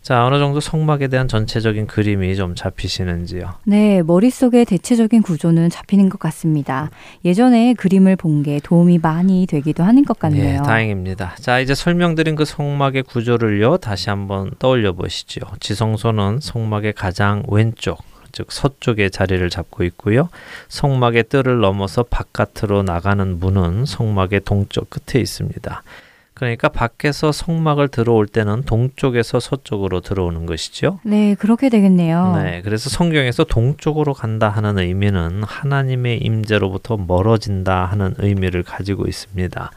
자, 0.03 0.25
어느 0.25 0.37
정도 0.37 0.59
성막에 0.59 1.07
대한 1.07 1.29
전체적인 1.29 1.87
그림이 1.87 2.35
좀 2.35 2.55
잡히시는지요? 2.55 3.53
네, 3.63 4.01
머릿속에 4.03 4.65
대체적인 4.65 5.21
구조는 5.21 5.69
잡히는 5.69 6.09
것 6.09 6.19
같습니다. 6.19 6.89
예전에 7.23 7.73
그림을 7.73 8.17
본 8.17 8.43
게 8.43 8.59
도움이 8.61 8.97
많이 8.97 9.45
되기도 9.47 9.83
하는 9.83 10.03
것 10.03 10.19
같네요. 10.19 10.61
네, 10.61 10.67
다행입니다. 10.67 11.35
자, 11.39 11.59
이제 11.61 11.73
설명드린 11.73 12.35
그 12.35 12.43
성막의 12.43 13.03
구조를요, 13.03 13.77
다시 13.77 14.09
한번 14.09 14.51
떠올려 14.59 14.91
보시죠. 14.91 15.39
지성소는 15.61 16.39
성막의 16.41 16.91
가장 16.93 17.43
왼쪽, 17.47 17.99
즉 18.33 18.51
서쪽에 18.51 19.07
자리를 19.07 19.49
잡고 19.49 19.85
있고요. 19.85 20.27
성막의 20.67 21.25
뜰을 21.29 21.61
넘어서 21.61 22.03
바깥으로 22.03 22.83
나가는 22.83 23.39
문은 23.39 23.85
성막의 23.85 24.41
동쪽 24.43 24.89
끝에 24.89 25.21
있습니다. 25.21 25.83
그러니까 26.33 26.67
밖에서 26.69 27.31
성막을 27.31 27.89
들어올 27.89 28.27
때는 28.27 28.63
동쪽에서 28.63 29.39
서쪽으로 29.39 30.01
들어오는 30.01 30.45
것이죠. 30.45 30.99
네, 31.03 31.35
그렇게 31.35 31.69
되겠네요. 31.69 32.41
네, 32.43 32.61
그래서 32.63 32.89
성경에서 32.89 33.43
동쪽으로 33.43 34.13
간다 34.13 34.49
하는 34.49 34.79
의미는 34.79 35.43
하나님의 35.43 36.19
임재로부터 36.19 36.97
멀어진다 36.97 37.85
하는 37.85 38.15
의미를 38.17 38.63
가지고 38.63 39.05
있습니다. 39.05 39.71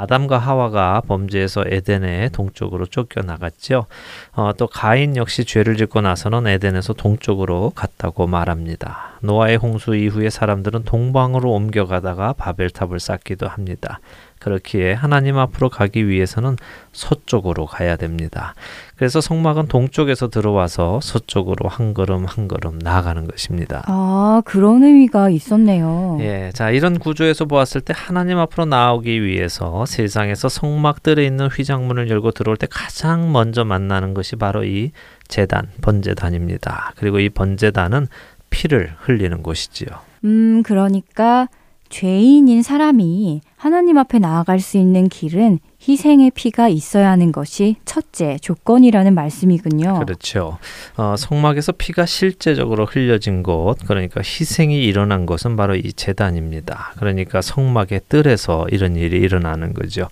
아담과 0.00 0.38
하와가 0.38 1.02
범죄에서 1.06 1.64
에덴의 1.66 2.30
동쪽으로 2.30 2.86
쫓겨나갔죠. 2.86 3.84
어, 4.32 4.52
또 4.56 4.66
가인 4.66 5.16
역시 5.16 5.44
죄를 5.44 5.76
짓고 5.76 6.00
나서는 6.00 6.46
에덴에서 6.46 6.94
동쪽으로 6.94 7.72
갔다고 7.74 8.26
말합니다. 8.26 9.18
노아의 9.20 9.58
홍수 9.58 9.94
이후에 9.94 10.30
사람들은 10.30 10.84
동방으로 10.84 11.52
옮겨가다가 11.52 12.32
바벨탑을 12.32 12.98
쌓기도 12.98 13.46
합니다. 13.46 14.00
그렇기에 14.40 14.94
하나님 14.94 15.38
앞으로 15.38 15.68
가기 15.68 16.08
위해서는 16.08 16.56
서쪽으로 16.92 17.66
가야 17.66 17.96
됩니다. 17.96 18.54
그래서 18.96 19.20
성막은 19.20 19.68
동쪽에서 19.68 20.28
들어와서 20.28 21.00
서쪽으로 21.02 21.68
한 21.68 21.94
걸음 21.94 22.24
한 22.24 22.48
걸음 22.48 22.78
나아가는 22.78 23.26
것입니다. 23.28 23.84
아, 23.86 24.42
그런 24.44 24.82
의미가 24.82 25.30
있었네요. 25.30 26.18
예, 26.20 26.50
자, 26.54 26.70
이런 26.70 26.98
구조에서 26.98 27.44
보았을 27.44 27.82
때 27.82 27.94
하나님 27.96 28.38
앞으로 28.38 28.64
나오기 28.64 29.22
위해서 29.22 29.86
세상에서 29.86 30.48
성막들에 30.48 31.24
있는 31.24 31.48
휘장문을 31.48 32.10
열고 32.10 32.32
들어올 32.32 32.56
때 32.56 32.66
가장 32.68 33.32
먼저 33.32 33.64
만나는 33.64 34.14
것이 34.14 34.36
바로 34.36 34.64
이 34.64 34.90
재단, 35.28 35.68
번제단입니다. 35.82 36.94
그리고 36.96 37.20
이 37.20 37.28
번제단은 37.28 38.08
피를 38.48 38.94
흘리는 38.98 39.42
곳이지요. 39.42 39.88
음, 40.24 40.62
그러니까 40.62 41.48
죄인인 41.90 42.62
사람이 42.62 43.42
하나님 43.56 43.98
앞에 43.98 44.20
나아갈 44.20 44.60
수 44.60 44.78
있는 44.78 45.08
길은 45.08 45.58
희생의 45.86 46.30
피가 46.30 46.68
있어야 46.68 47.10
하는 47.10 47.32
것이 47.32 47.76
첫째 47.84 48.38
조건이라는 48.40 49.12
말씀이군요. 49.12 49.98
그렇죠. 49.98 50.58
어, 50.96 51.16
성막에서 51.18 51.72
피가 51.72 52.06
실제적으로 52.06 52.86
흘려진 52.86 53.42
곳, 53.42 53.78
그러니까 53.86 54.20
희생이 54.20 54.82
일어난 54.84 55.26
것은 55.26 55.56
바로 55.56 55.74
이 55.74 55.92
재단입니다. 55.92 56.94
그러니까 56.96 57.42
성막의 57.42 58.02
뜰에서 58.08 58.66
이런 58.70 58.96
일이 58.96 59.18
일어나는 59.18 59.74
거죠. 59.74 60.08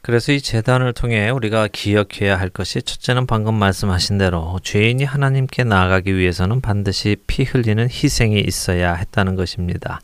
그래서 0.00 0.32
이 0.32 0.40
재단을 0.40 0.94
통해 0.94 1.28
우리가 1.28 1.68
기억해야 1.70 2.38
할 2.38 2.48
것이 2.48 2.80
첫째는 2.80 3.26
방금 3.26 3.54
말씀하신 3.54 4.16
대로 4.16 4.58
죄인이 4.62 5.04
하나님께 5.04 5.64
나아가기 5.64 6.16
위해서는 6.16 6.62
반드시 6.62 7.16
피 7.26 7.42
흘리는 7.42 7.84
희생이 7.84 8.40
있어야 8.40 8.94
했다는 8.94 9.36
것입니다. 9.36 10.00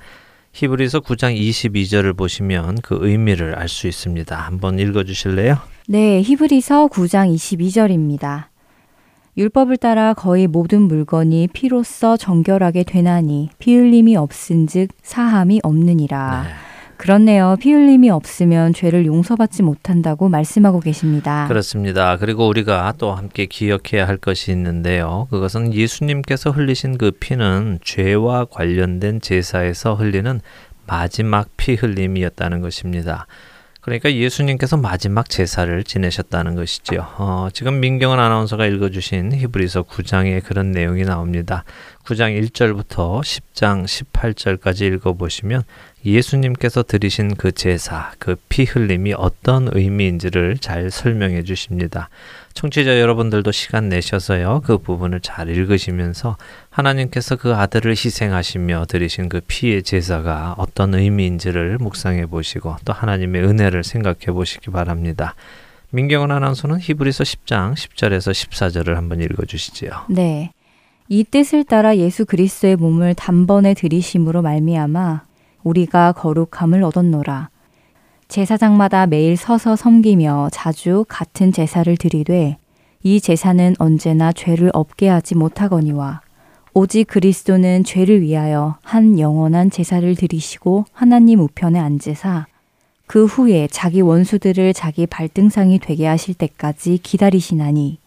히브리서 0.54 1.00
9장 1.00 1.36
22절을 1.36 2.16
보시면 2.16 2.78
그 2.80 2.98
의미를 3.00 3.56
알 3.56 3.68
수 3.68 3.88
있습니다. 3.88 4.36
한번 4.36 4.78
읽어 4.78 5.02
주실래요? 5.02 5.58
네, 5.88 6.22
히브리서 6.22 6.86
9장 6.88 7.34
22절입니다. 7.34 8.44
율법을 9.36 9.78
따라 9.78 10.14
거의 10.14 10.46
모든 10.46 10.82
물건이 10.82 11.48
피로써 11.52 12.16
정결하게 12.16 12.84
되나니 12.84 13.50
피 13.58 13.74
흘림이 13.74 14.16
없은즉 14.16 14.90
사함이 15.02 15.60
없느니라. 15.64 16.44
네. 16.44 16.50
그렇네요. 16.96 17.56
피 17.60 17.72
흘림이 17.72 18.10
없으면 18.10 18.72
죄를 18.72 19.06
용서받지 19.06 19.62
못한다고 19.62 20.28
말씀하고 20.28 20.80
계십니다. 20.80 21.46
그렇습니다. 21.48 22.16
그리고 22.16 22.48
우리가 22.48 22.94
또 22.98 23.12
함께 23.12 23.46
기억해야 23.46 24.06
할 24.06 24.16
것이 24.16 24.50
있는데요. 24.52 25.26
그것은 25.30 25.74
예수님께서 25.74 26.50
흘리신 26.50 26.98
그 26.98 27.10
피는 27.10 27.80
죄와 27.82 28.46
관련된 28.46 29.20
제사에서 29.20 29.94
흘리는 29.94 30.40
마지막 30.86 31.48
피 31.56 31.74
흘림이었다는 31.74 32.60
것입니다. 32.60 33.26
그러니까 33.84 34.14
예수님께서 34.14 34.78
마지막 34.78 35.28
제사를 35.28 35.84
지내셨다는 35.84 36.54
것이지요. 36.54 37.06
어, 37.18 37.48
지금 37.52 37.80
민경은 37.80 38.18
아나운서가 38.18 38.64
읽어주신 38.64 39.34
히브리서 39.34 39.82
9장에 39.82 40.42
그런 40.42 40.72
내용이 40.72 41.02
나옵니다. 41.02 41.64
9장 42.06 42.48
1절부터 42.48 43.20
10장 43.20 43.84
18절까지 43.84 44.90
읽어보시면 44.94 45.64
예수님께서 46.04 46.82
드리신 46.82 47.34
그 47.36 47.52
제사, 47.52 48.12
그 48.18 48.36
피 48.54 48.62
흘림이 48.62 49.14
어떤 49.16 49.68
의미인지를 49.72 50.58
잘 50.58 50.88
설명해 50.88 51.42
주십니다. 51.42 52.08
청취자 52.52 53.00
여러분들도 53.00 53.50
시간 53.50 53.88
내셔서요, 53.88 54.62
그 54.64 54.78
부분을 54.78 55.18
잘 55.20 55.48
읽으시면서 55.48 56.36
하나님께서 56.70 57.34
그 57.34 57.54
아들을 57.54 57.90
희생하시며 57.90 58.86
드리신 58.88 59.28
그 59.28 59.40
피의 59.46 59.82
제사가 59.82 60.54
어떤 60.56 60.94
의미인지를 60.94 61.78
묵상해 61.78 62.26
보시고 62.26 62.76
또 62.84 62.92
하나님의 62.92 63.42
은혜를 63.42 63.82
생각해 63.82 64.26
보시기 64.26 64.70
바랍니다. 64.70 65.34
민경은 65.90 66.30
아나운서는 66.30 66.78
히브리서 66.80 67.24
10장 67.24 67.74
10절에서 67.74 68.32
14절을 68.32 68.94
한번 68.94 69.20
읽어 69.20 69.44
주시지요. 69.44 69.90
네. 70.10 70.52
이 71.08 71.24
뜻을 71.24 71.64
따라 71.64 71.96
예수 71.96 72.24
그리스도의 72.24 72.76
몸을 72.76 73.14
단번에 73.14 73.74
들이심으로 73.74 74.42
말미암아 74.42 75.22
우리가 75.64 76.12
거룩함을 76.12 76.84
얻었노라. 76.84 77.50
제사장마다 78.28 79.06
매일 79.06 79.36
서서 79.36 79.76
섬기며 79.76 80.50
자주 80.52 81.04
같은 81.08 81.52
제사를 81.52 81.94
드리되 81.96 82.58
이 83.02 83.20
제사는 83.20 83.74
언제나 83.78 84.32
죄를 84.32 84.70
없게 84.72 85.08
하지 85.08 85.34
못하거니와 85.34 86.22
오직 86.72 87.04
그리스도는 87.04 87.84
죄를 87.84 88.22
위하여 88.22 88.78
한 88.82 89.18
영원한 89.18 89.70
제사를 89.70 90.14
드리시고 90.16 90.86
하나님 90.92 91.40
우편에 91.40 91.78
앉으사 91.78 92.46
그 93.06 93.26
후에 93.26 93.68
자기 93.70 94.00
원수들을 94.00 94.72
자기 94.72 95.06
발등상이 95.06 95.78
되게 95.78 96.06
하실 96.06 96.34
때까지 96.34 96.98
기다리시나니 97.02 97.98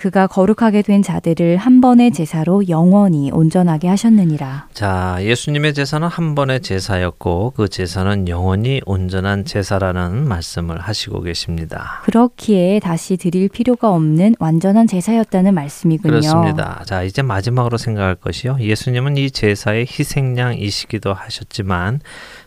그가 0.00 0.26
거룩하게 0.26 0.80
된 0.80 1.02
자들을 1.02 1.58
한 1.58 1.82
번의 1.82 2.12
제사로 2.12 2.66
영원히 2.70 3.30
온전하게 3.30 3.86
하셨느니라. 3.88 4.68
자, 4.72 5.18
예수님의 5.20 5.74
제사는 5.74 6.08
한 6.08 6.34
번의 6.34 6.62
제사였고 6.62 7.52
그 7.54 7.68
제사는 7.68 8.26
영원히 8.26 8.80
온전한 8.86 9.44
제사라는 9.44 10.26
말씀을 10.26 10.80
하시고 10.80 11.20
계십니다. 11.20 12.00
그렇기에 12.04 12.80
다시 12.80 13.18
드릴 13.18 13.50
필요가 13.50 13.90
없는 13.90 14.36
완전한 14.38 14.86
제사였다는 14.86 15.52
말씀이군요. 15.52 16.18
그렇습니다. 16.18 16.82
자, 16.86 17.02
이제 17.02 17.20
마지막으로 17.20 17.76
생각할 17.76 18.14
것이요. 18.14 18.56
예수님은 18.58 19.18
이 19.18 19.30
제사의 19.30 19.86
희생양이시기도 19.86 21.12
하셨지만 21.12 22.00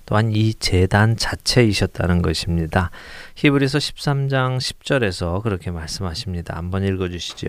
또한 0.05 0.31
이 0.33 0.53
재단 0.53 1.15
자체이셨다는 1.17 2.21
것입니다. 2.21 2.91
히브리서 3.35 3.77
13장 3.77 4.57
10절에서 4.57 5.41
그렇게 5.43 5.71
말씀하십니다. 5.71 6.57
한번 6.57 6.83
읽어 6.83 7.09
주시죠. 7.09 7.47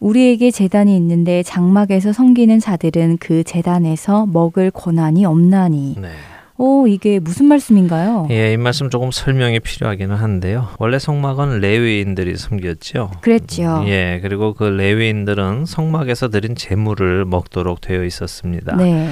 우리에게 0.00 0.50
재단이 0.50 0.96
있는데 0.96 1.42
장막에서 1.42 2.12
섬기는 2.12 2.58
자들은 2.58 3.18
그 3.18 3.44
재단에서 3.44 4.26
먹을 4.26 4.70
권한이 4.70 5.26
없나니. 5.26 5.96
네. 6.00 6.08
오, 6.56 6.86
이게 6.86 7.20
무슨 7.20 7.46
말씀인가요? 7.46 8.28
예, 8.30 8.52
이 8.52 8.56
말씀 8.58 8.90
조금 8.90 9.10
설명이 9.10 9.60
필요하기는 9.60 10.14
한데요. 10.14 10.68
원래 10.78 10.98
성막은 10.98 11.60
레위인들이 11.60 12.36
섬겼죠. 12.36 13.12
그랬죠. 13.22 13.82
예, 13.86 14.20
그리고 14.22 14.52
그 14.52 14.64
레위인들은 14.64 15.64
성막에서 15.64 16.28
드린 16.28 16.54
제물을 16.54 17.24
먹도록 17.24 17.80
되어 17.80 18.04
있었습니다. 18.04 18.76
네. 18.76 19.08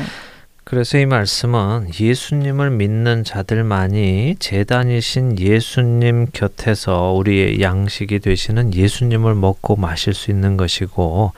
그래서 0.69 0.99
이 0.99 1.07
말씀은 1.07 1.93
예수님을 1.99 2.73
믿는 2.73 3.25
자들만이 3.25 4.37
재단이신 4.39 5.39
예수님 5.39 6.27
곁에서 6.31 7.13
우리의 7.13 7.63
양식이 7.63 8.19
되시는 8.19 8.75
예수님을 8.75 9.35
먹고 9.35 9.77
마실 9.77 10.13
수 10.13 10.31
있는 10.31 10.59
것이고 10.59 11.33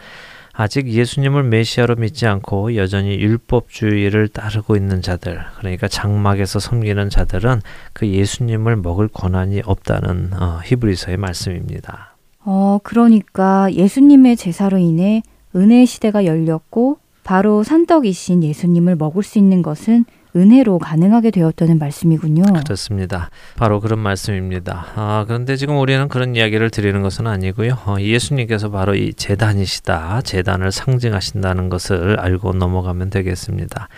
아직 0.52 0.88
예수님을 0.88 1.44
메시아로 1.44 1.94
믿지 1.94 2.26
않고 2.26 2.74
여전히 2.74 3.20
율법주의를 3.20 4.30
따르고 4.30 4.74
있는 4.74 5.00
자들, 5.00 5.40
그러니까 5.58 5.86
장막에서 5.86 6.58
섬기는 6.58 7.08
자들은 7.08 7.62
그 7.92 8.08
예수님을 8.08 8.74
먹을 8.74 9.06
권한이 9.06 9.62
없다는 9.64 10.32
어, 10.40 10.58
히브리서의 10.64 11.18
말씀입니다. 11.18 12.16
어, 12.44 12.80
그러니까 12.82 13.72
예수님의 13.72 14.36
제사로 14.36 14.78
인해 14.78 15.22
은혜의 15.54 15.86
시대가 15.86 16.24
열렸고 16.24 16.98
바로 17.24 17.62
산떡이신 17.62 18.42
예수님을 18.42 18.96
먹을 18.96 19.22
수 19.22 19.38
있는 19.38 19.62
것은 19.62 20.04
은혜로 20.36 20.78
가능하게 20.78 21.30
되었다는 21.30 21.78
말씀이군요. 21.78 22.44
그렇습니다. 22.64 23.30
바로 23.56 23.80
그런 23.80 23.98
말씀입니다. 23.98 24.86
아, 24.94 25.24
그런데 25.26 25.56
지금 25.56 25.78
우리는 25.78 26.06
그런 26.08 26.36
이야기를 26.36 26.70
드리는 26.70 27.02
것은 27.02 27.26
아니고요. 27.26 27.78
어, 27.86 27.96
예수님께서 27.98 28.70
바로 28.70 28.94
이 28.94 29.12
재단이시다. 29.12 30.22
재단을 30.22 30.70
상징하신다는 30.70 31.68
것을 31.68 32.20
알고 32.20 32.52
넘어가면 32.52 33.10
되겠습니다. 33.10 33.88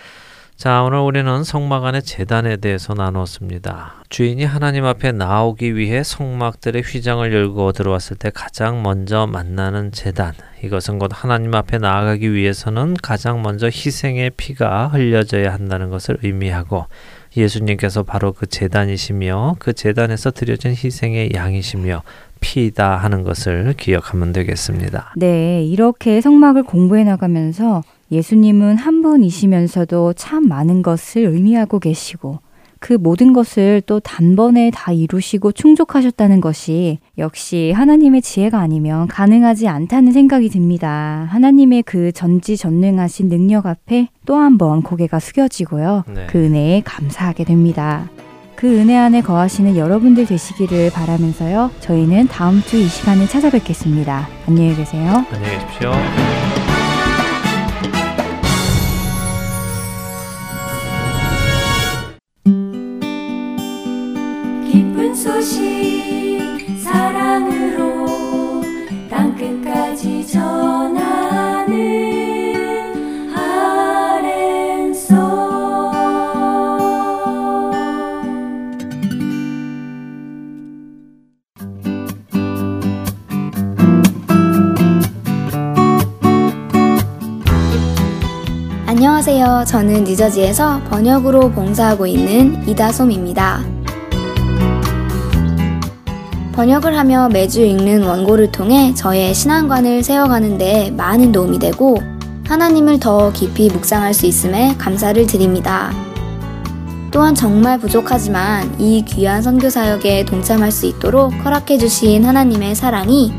자, 0.62 0.84
오늘 0.84 1.00
우리는 1.00 1.42
성막 1.42 1.86
안의 1.86 2.04
재단에 2.04 2.56
대해서 2.56 2.94
나누었습니다. 2.94 4.04
주인이 4.10 4.44
하나님 4.44 4.84
앞에 4.84 5.10
나오기 5.10 5.74
위해 5.74 6.04
성막들의 6.04 6.82
휘장을 6.82 7.34
열고 7.34 7.72
들어왔을 7.72 8.16
때 8.16 8.30
가장 8.32 8.80
먼저 8.80 9.26
만나는 9.26 9.90
재단. 9.90 10.34
이것은 10.62 11.00
곧 11.00 11.10
하나님 11.12 11.52
앞에 11.56 11.78
나아가기 11.78 12.32
위해서는 12.32 12.94
가장 13.02 13.42
먼저 13.42 13.66
희생의 13.66 14.30
피가 14.36 14.86
흘려져야 14.86 15.52
한다는 15.52 15.90
것을 15.90 16.18
의미하고 16.22 16.86
예수님께서 17.36 18.04
바로 18.04 18.32
그 18.32 18.46
재단이시며 18.46 19.56
그 19.58 19.72
재단에서 19.72 20.30
드려진 20.30 20.70
희생의 20.70 21.30
양이시며 21.34 22.04
피이다 22.40 22.98
하는 22.98 23.24
것을 23.24 23.74
기억하면 23.76 24.32
되겠습니다. 24.32 25.14
네, 25.16 25.64
이렇게 25.64 26.20
성막을 26.20 26.62
공부해 26.62 27.02
나가면서 27.02 27.82
예수님은 28.12 28.76
한 28.76 29.02
분이시면서도 29.02 30.12
참 30.12 30.46
많은 30.46 30.82
것을 30.82 31.22
의미하고 31.22 31.78
계시고 31.80 32.38
그 32.78 32.94
모든 32.94 33.32
것을 33.32 33.80
또 33.86 34.00
단번에 34.00 34.70
다 34.74 34.92
이루시고 34.92 35.52
충족하셨다는 35.52 36.40
것이 36.40 36.98
역시 37.16 37.72
하나님의 37.74 38.22
지혜가 38.22 38.58
아니면 38.58 39.06
가능하지 39.06 39.68
않다는 39.68 40.12
생각이 40.12 40.48
듭니다. 40.48 41.28
하나님의 41.30 41.84
그 41.84 42.10
전지전능하신 42.12 43.28
능력 43.28 43.66
앞에 43.66 44.08
또 44.26 44.34
한 44.36 44.58
번 44.58 44.82
고개가 44.82 45.20
숙여지고요. 45.20 46.04
네. 46.12 46.26
그 46.28 46.38
은혜에 46.44 46.82
감사하게 46.84 47.44
됩니다. 47.44 48.10
그 48.56 48.66
은혜 48.78 48.96
안에 48.96 49.22
거하시는 49.22 49.76
여러분들 49.76 50.26
되시기를 50.26 50.90
바라면서요. 50.90 51.70
저희는 51.80 52.26
다음 52.28 52.60
주 52.62 52.76
이 52.78 52.86
시간에 52.88 53.26
찾아뵙겠습니다. 53.26 54.28
안녕히 54.48 54.74
계세요. 54.74 55.24
안녕히 55.32 55.58
계십시오. 55.58 56.71
안녕하세요. 88.86 89.64
저는 89.68 90.04
뉴저지에서 90.04 90.82
번역으로 90.90 91.52
봉사하고 91.52 92.06
있는 92.06 92.68
이다솜입니다. 92.68 93.81
번역을 96.52 96.96
하며 96.96 97.28
매주 97.30 97.62
읽는 97.62 98.04
원고를 98.04 98.52
통해 98.52 98.92
저의 98.94 99.34
신앙관을 99.34 100.02
세워가는 100.02 100.58
데 100.58 100.90
많은 100.90 101.32
도움이 101.32 101.58
되고 101.58 101.96
하나님을 102.46 103.00
더 103.00 103.32
깊이 103.32 103.68
묵상할 103.70 104.12
수 104.12 104.26
있음에 104.26 104.74
감사를 104.76 105.26
드립니다. 105.26 105.90
또한 107.10 107.34
정말 107.34 107.78
부족하지만 107.78 108.74
이 108.78 109.02
귀한 109.06 109.42
선교 109.42 109.70
사역에 109.70 110.24
동참할 110.24 110.70
수 110.70 110.86
있도록 110.86 111.32
허락해 111.44 111.78
주신 111.78 112.24
하나님의 112.24 112.74
사랑이 112.74 113.32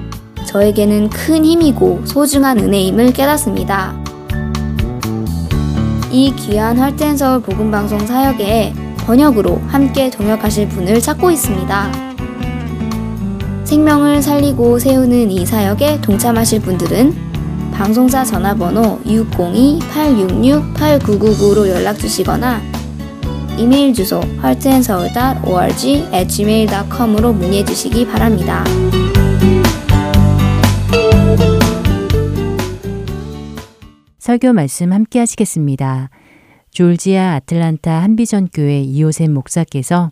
저에게는 0.45 1.10
큰 1.10 1.45
힘이고 1.45 2.02
소중한 2.06 2.60
은혜임을 2.60 3.13
깨닫습니다. 3.13 3.95
이 6.12 6.34
귀한 6.36 6.78
할텐서울 6.78 7.41
복음방송 7.41 8.06
사역에 8.06 8.73
번역으로 9.06 9.60
함께 9.67 10.10
동역하실 10.10 10.69
분을 10.69 11.02
찾고 11.02 11.32
있습니다. 11.32 12.12
생명을 13.74 14.22
살리고 14.22 14.78
세우는 14.78 15.32
이 15.32 15.48
사역에 15.48 16.00
동참하실 16.02 16.62
분들은 16.62 17.72
방송사 17.72 18.24
전화번호 18.24 19.00
602-866-8999로 19.02 21.68
연락 21.68 21.98
주시거나 21.98 22.62
이메일 23.58 23.96
주소 23.96 24.22
heartandseoul.org 24.44 26.28
gmail.com으로 26.28 27.34
문의해 27.34 27.66
주시기 27.66 28.06
바랍니다. 28.06 28.64
설교 34.20 34.54
말씀 34.54 34.94
함께 34.94 35.18
하시겠습니다. 35.18 36.12
졸지아 36.70 37.34
아틀란타 37.34 38.04
한비전 38.04 38.50
교회 38.54 38.82
이호셉 38.82 39.32
목사께서 39.32 40.12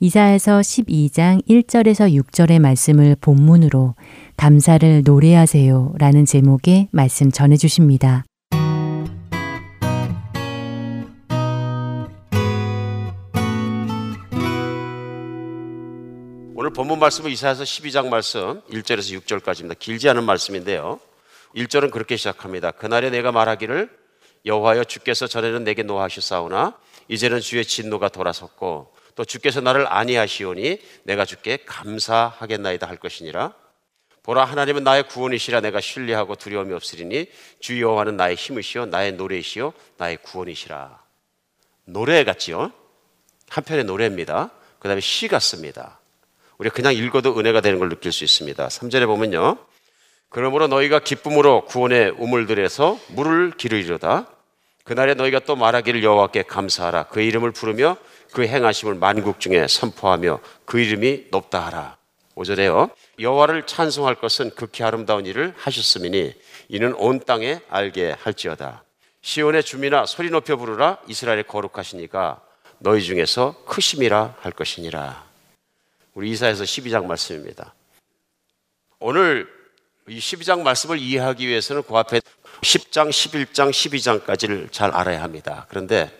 이사에서 0.00 0.60
12장 0.60 1.44
1절에서 1.48 2.22
6절의 2.22 2.60
말씀을 2.60 3.16
본문으로 3.20 3.96
감사를 4.36 5.02
노래하세요 5.04 5.94
라는 5.98 6.24
제목의 6.24 6.86
말씀 6.92 7.32
전해 7.32 7.56
주십니다. 7.56 8.24
오늘 16.54 16.72
본문 16.72 17.00
말씀은 17.00 17.32
이사야서 17.32 17.64
12장 17.64 18.08
말씀 18.08 18.60
1절에서 18.70 19.20
6절까지입니다. 19.20 19.76
길지 19.80 20.08
않은 20.10 20.22
말씀인데요. 20.22 21.00
1절은 21.56 21.90
그렇게 21.90 22.16
시작합니다. 22.16 22.70
그날에 22.70 23.10
내가 23.10 23.32
말하기를 23.32 23.90
여호와여 24.46 24.84
주께서 24.84 25.26
전에는 25.26 25.64
내게 25.64 25.82
노하셨사오나 25.82 26.76
이제는 27.08 27.40
주의 27.40 27.64
진노가 27.64 28.10
돌아섰고 28.10 28.92
또 29.18 29.24
주께서 29.24 29.60
나를 29.60 29.92
아니하시오니 29.92 30.78
내가 31.02 31.24
주께 31.24 31.58
감사하겠나이다 31.66 32.86
할 32.86 32.98
것이니라. 32.98 33.52
보라 34.22 34.44
하나님은 34.44 34.84
나의 34.84 35.08
구원이시라 35.08 35.60
내가 35.60 35.80
신뢰하고 35.80 36.36
두려움이 36.36 36.72
없으리니 36.72 37.26
주 37.58 37.80
여호와는 37.80 38.16
나의 38.16 38.36
힘이시요 38.36 38.86
나의 38.86 39.14
노래이시요 39.14 39.72
나의 39.96 40.18
구원이시라. 40.22 41.02
노래 41.86 42.22
같지요? 42.22 42.70
한편의 43.48 43.86
노래입니다. 43.86 44.52
그 44.78 44.86
다음에 44.86 45.00
시 45.00 45.26
같습니다. 45.26 45.98
우리가 46.58 46.72
그냥 46.72 46.94
읽어도 46.94 47.36
은혜가 47.36 47.60
되는 47.60 47.80
걸 47.80 47.88
느낄 47.88 48.12
수 48.12 48.22
있습니다. 48.22 48.68
3절에 48.68 49.06
보면요. 49.06 49.58
그러므로 50.28 50.68
너희가 50.68 51.00
기쁨으로 51.00 51.64
구원의 51.64 52.10
우물들에서 52.18 53.00
물을 53.08 53.50
기르리로다. 53.50 54.28
그날에 54.84 55.14
너희가 55.14 55.40
또 55.40 55.56
말하기를 55.56 56.04
여호와께 56.04 56.44
감사하라. 56.44 57.08
그 57.08 57.20
이름을 57.20 57.50
부르며 57.50 57.96
그 58.32 58.46
행하심을 58.46 58.94
만국 58.94 59.40
중에 59.40 59.66
선포하며 59.68 60.40
그 60.64 60.80
이름이 60.80 61.26
높다 61.30 61.66
하라. 61.66 61.96
5절에요. 62.36 62.90
여호와를 63.18 63.66
찬송할 63.66 64.16
것은 64.16 64.50
극히 64.50 64.84
아름다운 64.84 65.26
일을 65.26 65.54
하셨음이니 65.56 66.34
이는 66.68 66.94
온 66.94 67.20
땅에 67.20 67.60
알게 67.68 68.16
할지어다. 68.20 68.84
시온의 69.22 69.64
주민아 69.64 70.06
소리 70.06 70.30
높여 70.30 70.56
부르라. 70.56 70.98
이스라엘의 71.08 71.44
거룩하시니까 71.48 72.40
너희 72.78 73.02
중에서 73.02 73.56
크심이라 73.66 74.36
할 74.40 74.52
것이니라. 74.52 75.26
우리 76.14 76.30
이사에서 76.30 76.64
12장 76.64 77.06
말씀입니다. 77.06 77.74
오늘 79.00 79.48
이 80.08 80.18
12장 80.18 80.62
말씀을 80.62 80.98
이해하기 80.98 81.46
위해서는 81.46 81.82
그 81.82 81.96
앞에 81.96 82.20
10장, 82.62 83.10
11장, 83.10 83.70
12장까지를 83.70 84.72
잘 84.72 84.90
알아야 84.90 85.22
합니다. 85.22 85.66
그런데 85.68 86.10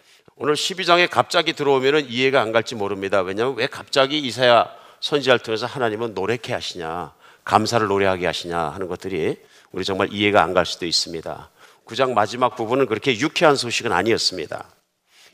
오늘 0.41 0.55
12장에 0.55 1.11
갑자기 1.11 1.53
들어오면 1.53 2.11
이해가 2.11 2.41
안 2.41 2.53
갈지 2.53 2.77
모릅니다. 2.77 3.23
왜냐하면 3.23 3.57
왜 3.57 3.67
갑자기 3.67 4.21
이사야 4.21 4.71
선지자를 5.01 5.41
통해서 5.41 5.67
하나님은 5.67 6.15
노래케 6.15 6.53
하시냐, 6.53 7.13
감사를 7.45 7.85
노래하게 7.85 8.27
하시냐 8.27 8.57
하는 8.57 8.87
것들이 8.87 9.37
우리 9.73 9.85
정말 9.85 10.13
이해가 10.13 10.41
안 10.41 10.55
갈 10.55 10.65
수도 10.65 10.87
있습니다. 10.87 11.51
9장 11.87 12.13
마지막 12.13 12.55
부분은 12.55 12.87
그렇게 12.87 13.19
유쾌한 13.19 13.57
소식은 13.57 13.91
아니었습니다. 13.91 14.69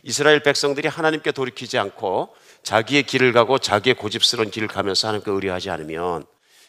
이스라엘 0.04 0.42
백성들이 0.42 0.88
하나님께 0.88 1.32
돌이키지 1.32 1.76
않고 1.76 2.34
자기의 2.62 3.02
길을 3.02 3.34
가고 3.34 3.58
자기의 3.58 3.96
고집스러운 3.96 4.50
길을 4.50 4.68
가면서 4.68 5.08
하나님께 5.08 5.30
의뢰하지 5.30 5.68
않으면 5.68 6.24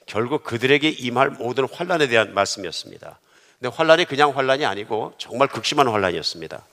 결국 0.07 0.43
그들에게 0.43 0.89
임할 0.89 1.29
모든 1.29 1.69
환란에 1.71 2.09
대한 2.09 2.33
말씀이었습니다. 2.33 3.17
근데 3.59 3.73
환란이 3.73 4.03
그냥 4.03 4.35
환란이 4.35 4.65
아니고 4.65 5.13
정말 5.17 5.47
극심한 5.47 5.87
환란이었습니다. 5.87 6.65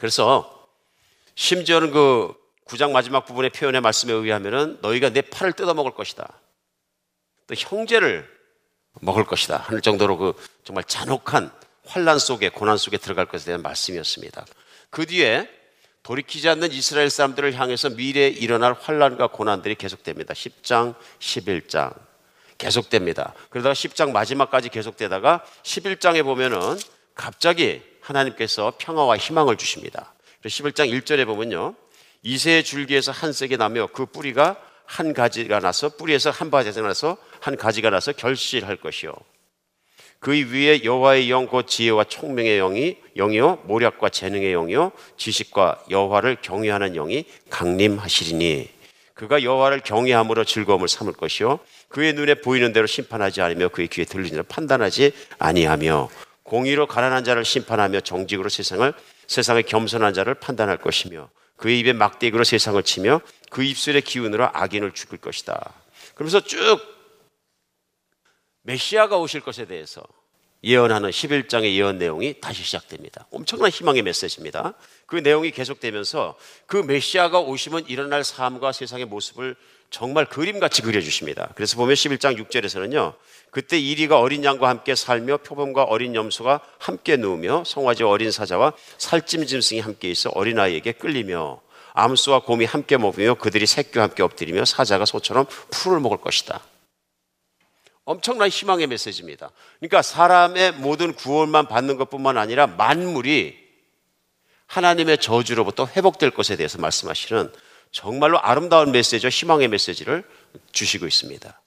그래서 0.00 0.66
심지어는 1.36 1.92
그 1.92 2.34
9장 2.66 2.90
마지막 2.90 3.26
부분의 3.26 3.50
표현의 3.50 3.80
말씀에 3.80 4.12
의하면은 4.12 4.78
너희가 4.80 5.10
내 5.10 5.20
팔을 5.20 5.52
뜯어 5.52 5.74
먹을 5.74 5.92
것이다. 5.92 6.40
또 7.46 7.54
형제를 7.56 8.28
먹을 9.00 9.24
것이다. 9.24 9.58
하는 9.58 9.82
정도로 9.82 10.16
그 10.16 10.32
정말 10.64 10.84
잔혹한 10.84 11.52
환란 11.86 12.18
속에 12.18 12.48
고난 12.48 12.76
속에 12.76 12.96
들어갈 12.96 13.26
것에 13.26 13.46
대한 13.46 13.62
말씀이었습니다. 13.62 14.46
그 14.88 15.06
뒤에 15.06 15.48
돌이키지 16.02 16.48
않는 16.48 16.72
이스라엘 16.72 17.10
사람들을 17.10 17.54
향해서 17.54 17.90
미래에 17.90 18.28
일어날 18.28 18.72
환란과 18.72 19.28
고난들이 19.28 19.74
계속됩니다. 19.74 20.32
10장, 20.34 20.94
11장 21.18 21.94
계속됩니다. 22.56 23.34
그러다가 23.50 23.74
10장 23.74 24.12
마지막까지 24.12 24.70
계속되다가 24.70 25.44
11장에 25.62 26.24
보면은 26.24 26.78
갑자기 27.14 27.89
하나님께서 28.10 28.74
평화와 28.78 29.16
희망을 29.16 29.56
주십니다. 29.56 30.12
11장 30.44 30.90
1절에 30.90 31.26
보면요. 31.26 31.74
이세의 32.22 32.64
줄기에서 32.64 33.12
한 33.12 33.32
색이 33.32 33.56
나며 33.56 33.88
그 33.92 34.06
뿌리가 34.06 34.56
한 34.84 35.14
가지가 35.14 35.60
나서 35.60 35.88
뿌리에서 35.90 36.30
한 36.30 36.50
바지가 36.50 36.82
나서 36.82 37.16
한 37.40 37.56
가지가 37.56 37.90
나서 37.90 38.12
결실할 38.12 38.76
것이요. 38.76 39.14
그 40.18 40.32
위에 40.32 40.84
여호와의 40.84 41.30
영 41.30 41.46
곧 41.46 41.66
지혜와 41.66 42.04
총명의 42.04 42.58
영이 42.58 42.98
영이요 43.16 43.60
모략과 43.64 44.10
재능의 44.10 44.52
영이요 44.52 44.92
지식과 45.16 45.84
여호와를 45.88 46.36
경외하는 46.42 46.92
영이 46.92 47.24
강림하시리니 47.48 48.68
그가 49.14 49.42
여호와를 49.42 49.80
경외함으로 49.80 50.44
즐거움을 50.44 50.88
삼을 50.88 51.14
것이요 51.14 51.60
그의 51.88 52.12
눈에 52.12 52.34
보이는 52.34 52.72
대로 52.74 52.86
심판하지 52.86 53.40
않으며 53.40 53.68
그의 53.68 53.88
귀에 53.88 54.04
들리는 54.04 54.30
대로 54.30 54.42
판단하지 54.42 55.12
아니하며 55.38 56.10
공의로 56.50 56.88
가난한 56.88 57.22
자를 57.22 57.44
심판하며 57.44 58.00
정직으로 58.00 58.48
세상을 58.48 58.92
세상의 59.28 59.62
겸손한 59.62 60.14
자를 60.14 60.34
판단할 60.34 60.78
것이며 60.78 61.30
그의 61.54 61.78
입에 61.78 61.92
막대기로 61.92 62.42
세상을 62.42 62.82
치며 62.82 63.20
그 63.50 63.62
입술의 63.62 64.02
기운으로 64.02 64.48
악인을 64.52 64.92
죽일 64.92 65.18
것이다. 65.18 65.72
그러면서 66.16 66.40
쭉 66.40 66.80
메시아가 68.62 69.16
오실 69.16 69.42
것에 69.42 69.66
대해서 69.66 70.02
예언하는 70.64 71.10
11장의 71.10 71.76
예언 71.76 71.98
내용이 71.98 72.40
다시 72.40 72.64
시작됩니다. 72.64 73.28
엄청난 73.30 73.70
희망의 73.70 74.02
메시지입니다. 74.02 74.74
그 75.06 75.16
내용이 75.16 75.52
계속되면서 75.52 76.36
그 76.66 76.78
메시아가 76.78 77.38
오시면 77.38 77.86
일어날 77.86 78.24
삶과 78.24 78.72
세상의 78.72 79.04
모습을 79.04 79.54
정말 79.90 80.24
그림같이 80.24 80.82
그려주십니다. 80.82 81.50
그래서 81.56 81.76
보면 81.76 81.94
11장 81.94 82.38
6절에서는요, 82.38 83.14
그때 83.50 83.78
이리가 83.78 84.20
어린 84.20 84.44
양과 84.44 84.68
함께 84.68 84.94
살며 84.94 85.38
표범과 85.38 85.82
어린 85.84 86.14
염소가 86.14 86.60
함께 86.78 87.16
누우며 87.16 87.64
송아지 87.66 88.04
어린 88.04 88.30
사자와 88.30 88.72
살찜 88.98 89.46
짐승이 89.46 89.80
함께 89.80 90.08
있어 90.10 90.30
어린아이에게 90.30 90.92
끌리며 90.92 91.60
암수와 91.92 92.42
곰이 92.44 92.64
함께 92.64 92.96
먹으며 92.96 93.34
그들이 93.34 93.66
새끼와 93.66 94.04
함께 94.04 94.22
엎드리며 94.22 94.64
사자가 94.64 95.04
소처럼 95.04 95.46
풀을 95.70 95.98
먹을 95.98 96.18
것이다. 96.18 96.62
엄청난 98.04 98.48
희망의 98.48 98.86
메시지입니다. 98.86 99.50
그러니까 99.80 100.02
사람의 100.02 100.72
모든 100.72 101.12
구원만 101.14 101.66
받는 101.66 101.96
것뿐만 101.96 102.38
아니라 102.38 102.68
만물이 102.68 103.58
하나님의 104.66 105.18
저주로부터 105.18 105.86
회복될 105.86 106.30
것에 106.30 106.54
대해서 106.54 106.78
말씀하시는 106.78 107.52
정말로 107.92 108.40
아름다운 108.40 108.92
메시지와 108.92 109.30
희망의 109.30 109.68
메시지를 109.68 110.24
주시고 110.72 111.06
있습니다. 111.06 111.60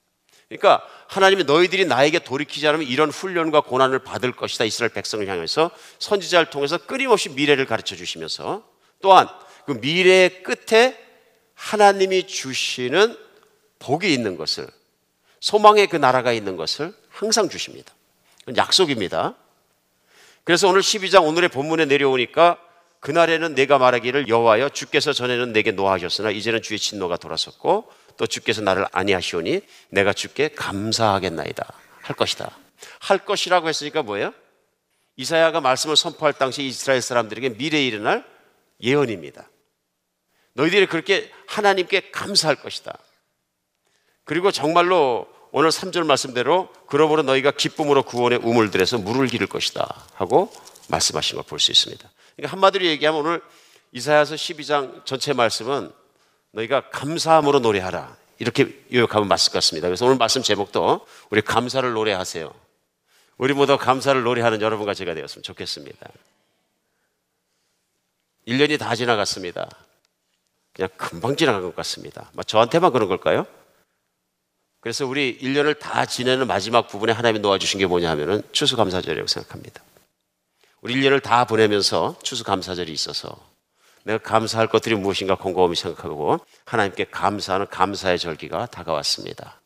그러니까 0.50 0.88
하나님이 1.08 1.44
너희들이 1.46 1.86
나에게 1.86 2.20
돌이키지 2.20 2.68
않으면 2.68 2.88
이런 2.88 3.10
훈련과 3.10 3.62
고난을 3.62 4.00
받을 4.00 4.32
것이다. 4.32 4.66
이스라엘 4.66 4.92
백성을 4.92 5.28
향해서 5.28 5.72
선지자를 6.00 6.50
통해서 6.50 6.78
끊임없이 6.78 7.30
미래를 7.30 7.66
가르쳐 7.66 7.96
주시면서 7.96 8.64
또한 9.02 9.28
그 9.66 9.74
미래의 9.74 10.44
끝에 10.44 10.98
하나님이 11.56 12.28
주시는 12.28 13.18
복이 13.80 14.14
있는 14.14 14.38
것을 14.38 14.68
소망의 15.40 15.88
그 15.88 15.98
나라가 15.98 16.32
있는 16.32 16.56
것을 16.56 16.94
항상 17.10 17.50
주십니다. 17.50 17.94
약속입니다. 18.56 19.36
그래서 20.44 20.68
오늘 20.68 20.82
12장 20.82 21.26
오늘의 21.26 21.50
본문에 21.50 21.86
내려오니까 21.86 22.58
그날에는 23.04 23.54
내가 23.54 23.78
말하기를 23.80 24.30
여호와여 24.30 24.70
주께서 24.70 25.12
전에는 25.12 25.52
내게 25.52 25.72
노하셨으나 25.72 26.32
이제는 26.32 26.62
주의 26.62 26.80
진노가 26.80 27.18
돌아섰고 27.18 27.92
또 28.16 28.28
주께서 28.28 28.62
나를 28.62 28.86
아니하시오니 28.94 29.60
내가 29.90 30.14
주께 30.14 30.48
감사하겠나이다 30.48 31.74
할 32.02 32.16
것이다. 32.16 32.58
할 33.00 33.26
것이라고 33.26 33.68
했으니까 33.68 34.04
뭐예요? 34.04 34.34
이사야가 35.18 35.60
말씀을 35.60 35.98
선포할 35.98 36.32
당시 36.32 36.64
이스라엘 36.64 37.02
사람들에게 37.02 37.50
미래에 37.50 37.86
일어날 37.86 38.26
예언입니다. 38.82 39.50
너희들이 40.54 40.86
그렇게 40.86 41.30
하나님께 41.48 42.12
감사할 42.12 42.56
것이다. 42.56 42.98
그리고 44.24 44.50
정말로 44.50 45.28
오늘 45.52 45.72
3절 45.72 46.06
말씀대로 46.06 46.72
그러므로 46.88 47.22
너희가 47.24 47.52
기쁨으로 47.52 48.04
구원의 48.04 48.40
우물들에서 48.44 48.98
물을 49.00 49.28
기를 49.28 49.48
것이다 49.48 50.06
하고 50.14 50.54
말씀하신 50.88 51.36
걸 51.36 51.44
볼 51.44 51.60
수 51.60 51.72
있습니다. 51.72 52.10
그러니까 52.36 52.52
한마디로 52.54 52.86
얘기하면 52.86 53.22
오늘 53.22 53.42
이사야서 53.92 54.36
12장 54.36 55.06
전체 55.06 55.34
말씀은 55.34 55.92
너희가 56.52 56.90
감사함으로 56.90 57.60
노래하라. 57.60 58.16
이렇게 58.40 58.84
요약하면 58.94 59.28
맞을 59.28 59.52
것 59.52 59.58
같습니다. 59.58 59.88
그래서 59.88 60.06
오늘 60.06 60.18
말씀 60.18 60.42
제목도 60.42 61.06
우리 61.30 61.42
감사를 61.42 61.90
노래하세요. 61.92 62.54
우리 63.38 63.54
모두 63.54 63.78
감사를 63.78 64.22
노래하는 64.22 64.62
여러분과 64.62 64.94
제가 64.94 65.14
되었으면 65.14 65.44
좋겠습니다. 65.44 66.10
1년이 68.48 68.80
다 68.80 68.96
지나갔습니다. 68.96 69.70
그냥 70.74 70.90
금방 70.98 71.36
지나간 71.36 71.62
것 71.62 71.76
같습니다. 71.76 72.32
저한테만 72.46 72.92
그런 72.92 73.08
걸까요? 73.08 73.46
그래서 74.82 75.06
우리 75.06 75.38
1년을 75.40 75.80
다 75.80 76.06
지내는 76.06 76.48
마지막 76.48 76.88
부분에 76.88 77.14
하나님이 77.14 77.40
놓아주신 77.40 77.80
게 77.80 77.86
뭐냐 77.86 78.10
하면은 78.12 78.42
추수감사절이라고 78.52 79.28
생각합니다. 79.28 79.82
우리 80.84 80.96
1년을 80.96 81.24
다 81.24 81.46
보내면서 81.46 82.18
추수감사절이 82.24 82.92
있어서 82.92 83.34
내가 84.04 84.18
감사할 84.18 84.68
것들이 84.68 84.96
무엇인가 84.96 85.36
곰곰이 85.36 85.78
생각하고 85.78 86.42
하나님께 86.66 87.06
감사하는 87.06 87.68
감사의 87.68 88.20
절기가 88.20 88.66
다가왔습니다. 88.66 89.62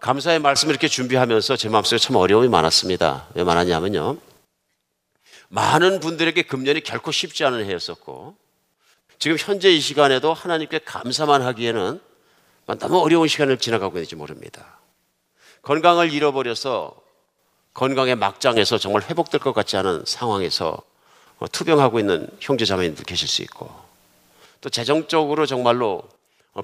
감사의 0.00 0.38
말씀을 0.38 0.74
이렇게 0.74 0.86
준비하면서 0.86 1.56
제 1.56 1.68
마음속에 1.68 1.98
참 1.98 2.14
어려움이 2.14 2.48
많았습니다. 2.48 3.26
왜 3.34 3.42
많았냐면요. 3.42 4.16
많은 5.48 5.98
분들에게 5.98 6.40
금년이 6.42 6.82
결코 6.82 7.10
쉽지 7.10 7.44
않은 7.44 7.64
해였었고 7.66 8.36
지금 9.18 9.36
현재 9.40 9.72
이 9.72 9.80
시간에도 9.80 10.32
하나님께 10.32 10.78
감사만 10.84 11.42
하기에는 11.42 12.00
너무 12.78 13.00
어려운 13.00 13.26
시간을 13.26 13.58
지나가고 13.58 13.98
있는지 13.98 14.14
모릅니다. 14.14 14.78
건강을 15.62 16.12
잃어버려서 16.12 17.02
건강의 17.74 18.16
막장에서 18.16 18.78
정말 18.78 19.02
회복될 19.02 19.40
것 19.40 19.52
같지 19.52 19.76
않은 19.76 20.04
상황에서 20.06 20.82
투병하고 21.50 21.98
있는 21.98 22.28
형제 22.40 22.64
자매님들 22.64 23.04
계실 23.04 23.26
수 23.26 23.42
있고 23.42 23.70
또 24.60 24.70
재정적으로 24.70 25.46
정말로 25.46 26.02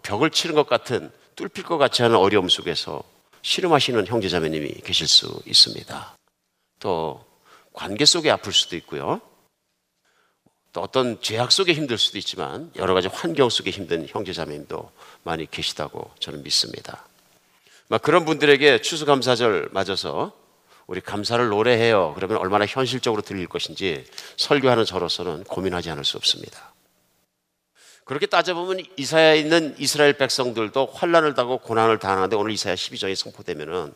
벽을 0.03 0.31
치는 0.31 0.55
것 0.55 0.69
같은 0.69 1.11
뚫힐 1.35 1.65
것 1.65 1.79
같지 1.79 2.03
않은 2.03 2.17
어려움 2.17 2.49
속에서 2.49 3.03
씨름하시는 3.43 4.07
형제 4.07 4.29
자매님이 4.29 4.69
계실 4.85 5.09
수 5.09 5.41
있습니다. 5.47 6.17
또 6.81 7.25
관계 7.73 8.05
속에 8.05 8.31
아플 8.31 8.53
수도 8.53 8.77
있고요. 8.77 9.21
또 10.73 10.83
어떤 10.83 11.21
죄악 11.23 11.51
속에 11.51 11.73
힘들 11.73 11.97
수도 11.97 12.19
있지만 12.19 12.71
여러 12.77 12.93
가지 12.93 13.09
환경 13.09 13.49
속에 13.49 13.71
힘든 13.71 14.07
형제 14.09 14.33
자매님도 14.33 14.91
많이 15.23 15.51
계시다고 15.51 16.11
저는 16.19 16.43
믿습니다. 16.43 17.07
막 17.89 18.03
그런 18.03 18.25
분들에게 18.25 18.83
추수감사절 18.83 19.71
맞아서 19.73 20.33
우리 20.89 21.03
감사를 21.03 21.47
노래해요. 21.49 22.15
그러면 22.17 22.39
얼마나 22.39 22.65
현실적으로 22.65 23.21
들릴 23.21 23.47
것인지 23.47 24.05
설교하는 24.39 24.87
저로서는 24.87 25.45
고민하지 25.45 25.91
않을 25.91 26.03
수 26.03 26.17
없습니다. 26.17 26.73
그렇게 28.05 28.25
따져보면 28.25 28.83
이사야에 28.97 29.39
있는 29.39 29.75
이스라엘 29.79 30.15
백성들도 30.15 30.87
환란을 30.87 31.35
당하고 31.35 31.59
고난을 31.59 31.99
당하는데 31.99 32.35
오늘 32.37 32.53
이사야 32.53 32.75
12장에 32.75 33.15
선포되면은 33.15 33.93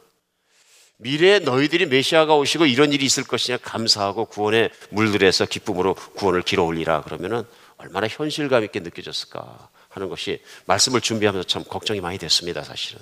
미래에 0.98 1.38
너희들이 1.38 1.86
메시아가 1.86 2.36
오시고 2.36 2.66
이런 2.66 2.92
일이 2.92 3.06
있을 3.06 3.24
것이냐 3.24 3.56
감사하고 3.56 4.26
구원의 4.26 4.70
물들에서 4.90 5.46
기쁨으로 5.46 5.94
구원을 5.94 6.42
길어 6.42 6.62
올리라 6.62 7.00
그러면은 7.00 7.44
얼마나 7.78 8.06
현실감 8.06 8.64
있게 8.64 8.80
느껴졌을까 8.80 9.70
하는 9.88 10.10
것이 10.10 10.42
말씀을 10.66 11.00
준비하면서 11.00 11.48
참 11.48 11.64
걱정이 11.64 12.02
많이 12.02 12.18
됐습니다 12.18 12.62
사실은 12.62 13.00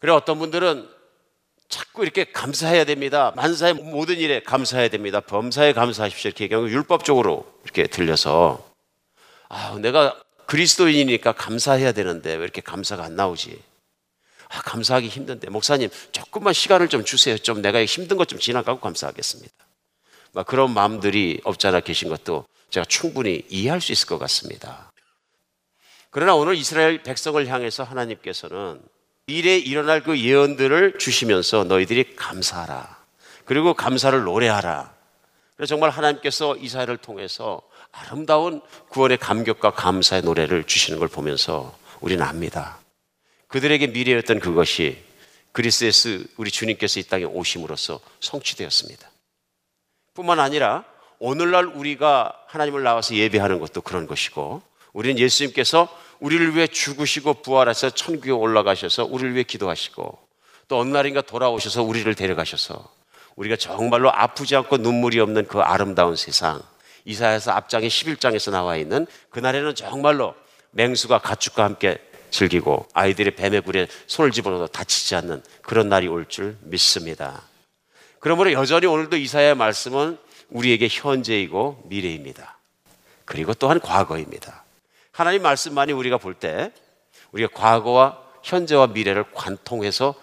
그래 0.00 0.12
어떤 0.12 0.40
분들은 0.40 0.97
자꾸 1.68 2.02
이렇게 2.02 2.24
감사해야 2.24 2.84
됩니다. 2.84 3.32
만사의 3.36 3.74
모든 3.74 4.16
일에 4.16 4.40
감사해야 4.42 4.88
됩니다. 4.88 5.20
범사에 5.20 5.72
감사하십시오. 5.74 6.28
이렇게 6.30 6.44
얘기하면 6.44 6.70
율법적으로 6.70 7.46
이렇게 7.64 7.86
들려서. 7.86 8.66
아 9.48 9.76
내가 9.80 10.18
그리스도인이니까 10.46 11.32
감사해야 11.32 11.92
되는데 11.92 12.34
왜 12.34 12.42
이렇게 12.42 12.62
감사가 12.62 13.04
안 13.04 13.16
나오지? 13.16 13.62
아, 14.50 14.62
감사하기 14.62 15.08
힘든데. 15.08 15.50
목사님 15.50 15.90
조금만 16.10 16.54
시간을 16.54 16.88
좀 16.88 17.04
주세요. 17.04 17.36
좀 17.36 17.60
내가 17.60 17.84
힘든 17.84 18.16
것 18.16 18.26
좀 18.26 18.38
지나가고 18.38 18.80
감사하겠습니다. 18.80 19.52
막 20.32 20.46
그런 20.46 20.72
마음들이 20.72 21.40
없잖아 21.44 21.80
계신 21.80 22.08
것도. 22.08 22.46
제가 22.70 22.86
충분히 22.86 23.42
이해할 23.50 23.80
수 23.82 23.92
있을 23.92 24.06
것 24.06 24.18
같습니다. 24.18 24.90
그러나 26.10 26.34
오늘 26.34 26.54
이스라엘 26.54 27.02
백성을 27.02 27.46
향해서 27.46 27.82
하나님께서는 27.84 28.80
미래에 29.28 29.58
일어날 29.58 30.02
그 30.02 30.18
예언들을 30.18 30.94
주시면서 30.98 31.64
너희들이 31.64 32.16
감사하라. 32.16 32.96
그리고 33.44 33.74
감사를 33.74 34.18
노래하라. 34.24 34.94
그래서 35.54 35.68
정말 35.68 35.90
하나님께서 35.90 36.56
이사야를 36.56 36.96
통해서 36.96 37.60
아름다운 37.92 38.62
구원의 38.88 39.18
감격과 39.18 39.72
감사의 39.72 40.22
노래를 40.22 40.64
주시는 40.64 40.98
걸 40.98 41.08
보면서 41.08 41.76
우리는 42.00 42.24
압니다. 42.24 42.78
그들에게 43.48 43.88
미래였던 43.88 44.40
그것이 44.40 44.96
그리스에서 45.52 46.08
우리 46.38 46.50
주님께서 46.50 46.98
이 47.00 47.02
땅에 47.02 47.24
오심으로써 47.24 48.00
성취되었습니다. 48.20 49.10
뿐만 50.14 50.40
아니라 50.40 50.84
오늘날 51.18 51.66
우리가 51.66 52.32
하나님을 52.46 52.82
나와서 52.82 53.14
예배하는 53.14 53.58
것도 53.58 53.82
그런 53.82 54.06
것이고 54.06 54.62
우리는 54.94 55.18
예수님께서 55.18 55.88
우리를 56.20 56.54
위해 56.56 56.66
죽으시고 56.66 57.42
부활하셔서 57.42 57.94
천국에 57.94 58.30
올라가셔서 58.30 59.04
우리를 59.04 59.34
위해 59.34 59.42
기도하시고 59.44 60.18
또 60.68 60.78
어느 60.78 60.90
날인가 60.90 61.22
돌아오셔서 61.22 61.82
우리를 61.82 62.12
데려가셔서 62.14 62.92
우리가 63.36 63.56
정말로 63.56 64.12
아프지 64.12 64.56
않고 64.56 64.78
눈물이 64.78 65.20
없는 65.20 65.46
그 65.46 65.60
아름다운 65.60 66.16
세상 66.16 66.60
이사야서 67.04 67.52
앞장에 67.52 67.86
11장에서 67.88 68.50
나와 68.50 68.76
있는 68.76 69.06
그날에는 69.30 69.74
정말로 69.74 70.34
맹수가 70.72 71.18
가축과 71.18 71.64
함께 71.64 71.98
즐기고 72.30 72.86
아이들이 72.92 73.30
뱀의 73.30 73.62
굴에 73.62 73.86
손을 74.06 74.32
집어넣어도 74.32 74.66
다치지 74.66 75.14
않는 75.14 75.42
그런 75.62 75.88
날이 75.88 76.08
올 76.08 76.26
줄 76.26 76.58
믿습니다. 76.62 77.42
그러므로 78.20 78.52
여전히 78.52 78.86
오늘도 78.86 79.16
이사야의 79.16 79.54
말씀은 79.54 80.18
우리에게 80.50 80.88
현재이고 80.90 81.84
미래입니다. 81.86 82.58
그리고 83.24 83.54
또한 83.54 83.80
과거입니다. 83.80 84.64
하나님 85.18 85.42
말씀만이 85.42 85.92
우리가 85.92 86.16
볼 86.16 86.34
때 86.34 86.72
우리가 87.32 87.50
과거와 87.52 88.22
현재와 88.44 88.86
미래를 88.86 89.24
관통해서 89.32 90.14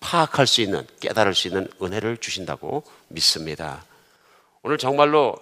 파악할 0.00 0.46
수 0.46 0.60
있는 0.60 0.86
깨달을 1.00 1.34
수 1.34 1.48
있는 1.48 1.66
은혜를 1.80 2.18
주신다고 2.18 2.84
믿습니다. 3.08 3.82
오늘 4.60 4.76
정말로 4.76 5.34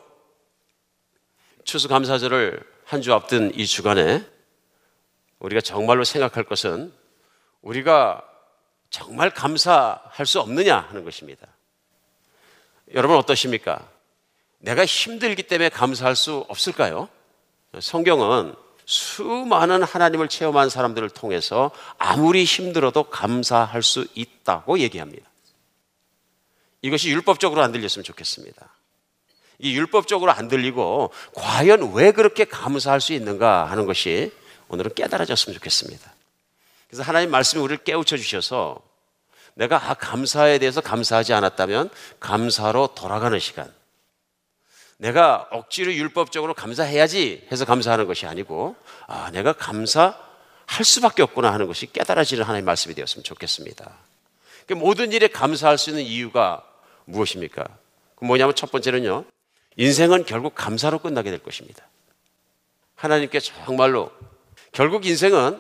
추수감사절을 1.65 2.63
한 2.85 3.03
주 3.03 3.13
앞둔 3.13 3.51
이 3.57 3.67
주간에 3.67 4.25
우리가 5.41 5.61
정말로 5.61 6.05
생각할 6.05 6.45
것은 6.45 6.93
우리가 7.63 8.23
정말 8.89 9.31
감사할 9.31 10.27
수 10.27 10.39
없느냐 10.39 10.79
하는 10.79 11.03
것입니다. 11.03 11.49
여러분 12.95 13.17
어떠십니까? 13.17 13.85
내가 14.59 14.87
힘들기 14.87 15.43
때문에 15.43 15.71
감사할 15.71 16.15
수 16.15 16.45
없을까요? 16.49 17.09
성경은 17.81 18.55
수많은 18.93 19.83
하나님을 19.83 20.29
체험한 20.29 20.69
사람들을 20.69 21.09
통해서 21.11 21.71
아무리 21.97 22.45
힘들어도 22.45 23.05
감사할 23.05 23.83
수 23.83 24.07
있다고 24.15 24.81
얘기합니다. 24.81 25.29
이것이 26.83 27.11
율법적으로 27.11 27.63
안 27.63 27.73
들렸으면 27.73 28.05
좋겠습니다. 28.05 28.69
이 29.61 29.75
율법적으로 29.75 30.31
안 30.33 30.49
들리고 30.49 31.11
과연 31.35 31.93
왜 31.95 32.13
그렇게 32.13 32.45
감사할 32.45 33.01
수 33.01 33.15
있는가 33.15 33.65
하는 33.65 33.87
것이 33.87 34.31
오늘은 34.69 34.95
깨달아졌으면 34.95 35.55
좋겠습니다. 35.55 36.13
그래서 36.89 37.03
하나님 37.03 37.31
말씀이 37.31 37.63
우리를 37.63 37.85
깨우쳐 37.85 38.19
주셔서 38.19 38.83
내가 39.55 39.77
아, 39.77 39.95
감사에 39.95 40.59
대해서 40.59 40.83
감사하지 40.83 41.33
않았다면 41.33 41.89
감사로 42.21 42.89
돌아가는 42.95 43.39
시간. 43.39 43.73
내가 45.03 45.49
억지로 45.51 45.93
율법적으로 45.93 46.55
감사해야지 46.55 47.49
해서 47.51 47.65
감사하는 47.65 48.07
것이 48.07 48.25
아니고 48.25 48.77
아, 49.09 49.33
내가 49.33 49.53
감사할 49.53 50.15
수밖에 50.85 51.25
없구나 51.25 51.53
하는 51.53 51.67
것이 51.67 51.93
깨달아지는 51.93 52.45
하나님의 52.45 52.65
말씀이 52.65 52.95
되었으면 52.95 53.25
좋겠습니다. 53.25 53.91
그러니까 54.65 54.87
모든 54.87 55.11
일에 55.11 55.27
감사할 55.27 55.77
수 55.77 55.91
있는 55.91 56.05
이유가 56.05 56.65
무엇입니까? 57.07 57.67
뭐냐면 58.21 58.55
첫 58.55 58.71
번째는요. 58.71 59.25
인생은 59.77 60.25
결국 60.25 60.55
감사로 60.55 61.01
끝나게 61.01 61.31
될 61.31 61.41
것입니다. 61.41 61.85
하나님께 62.95 63.41
정말로 63.41 64.13
결국 64.71 65.05
인생은 65.05 65.59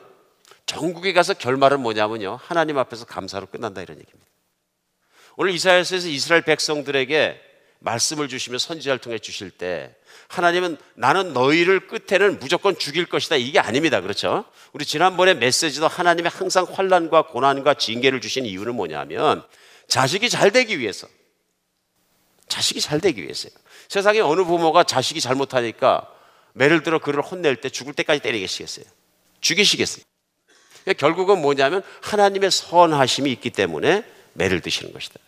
전국에 0.66 1.12
가서 1.12 1.34
결말은 1.34 1.80
뭐냐면요. 1.80 2.38
하나님 2.40 2.78
앞에서 2.78 3.07
감사로 3.07 3.47
끝난다 3.47 3.82
이런 3.82 3.99
얘기입니다. 3.99 4.30
오늘 5.36 5.53
이사야서에서 5.53 6.07
이스라엘 6.07 6.43
백성들에게 6.43 7.51
말씀을 7.82 8.28
주시며 8.28 8.58
선지자를 8.58 9.00
통해 9.00 9.18
주실 9.18 9.50
때 9.50 9.94
하나님은 10.28 10.76
나는 10.94 11.32
너희를 11.32 11.88
끝에는 11.88 12.38
무조건 12.38 12.78
죽일 12.78 13.06
것이다 13.06 13.36
이게 13.36 13.58
아닙니다. 13.58 14.00
그렇죠? 14.00 14.44
우리 14.72 14.84
지난번에 14.84 15.34
메시지도 15.34 15.88
하나님의 15.88 16.30
항상 16.30 16.66
환란과 16.70 17.28
고난과 17.28 17.74
징계를 17.74 18.20
주신 18.20 18.46
이유는 18.46 18.74
뭐냐면 18.74 19.42
자식이 19.88 20.30
잘 20.30 20.50
되기 20.50 20.78
위해서 20.78 21.06
자식이 22.48 22.80
잘 22.80 23.00
되기 23.00 23.22
위해서요. 23.22 23.52
세상에 23.88 24.20
어느 24.20 24.42
부모가 24.44 24.84
자식이 24.84 25.20
잘못하니까 25.20 26.08
매를 26.54 26.82
들어 26.82 26.98
그를 26.98 27.22
혼낼 27.22 27.56
때 27.56 27.68
죽을 27.68 27.94
때까지 27.94 28.20
때리겠시겠어요? 28.20 28.84
죽이시겠어요. 29.40 30.04
결국은 30.98 31.40
뭐냐면 31.40 31.82
하나님의 32.00 32.50
선하심이 32.50 33.30
있기 33.32 33.50
때문에 33.50 34.04
매를 34.34 34.60
드시는 34.60 34.92
것이다. 34.92 35.18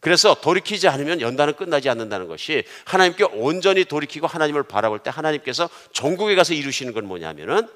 그래서 0.00 0.34
돌이키지 0.34 0.88
않으면 0.88 1.20
연단은 1.20 1.54
끝나지 1.56 1.88
않는다는 1.88 2.28
것이 2.28 2.64
하나님께 2.84 3.24
온전히 3.24 3.84
돌이키고 3.84 4.26
하나님을 4.26 4.62
바라볼 4.62 5.00
때 5.00 5.10
하나님께서 5.10 5.68
전국에 5.92 6.34
가서 6.34 6.54
이루시는 6.54 6.92
건 6.92 7.06
뭐냐면은 7.06 7.68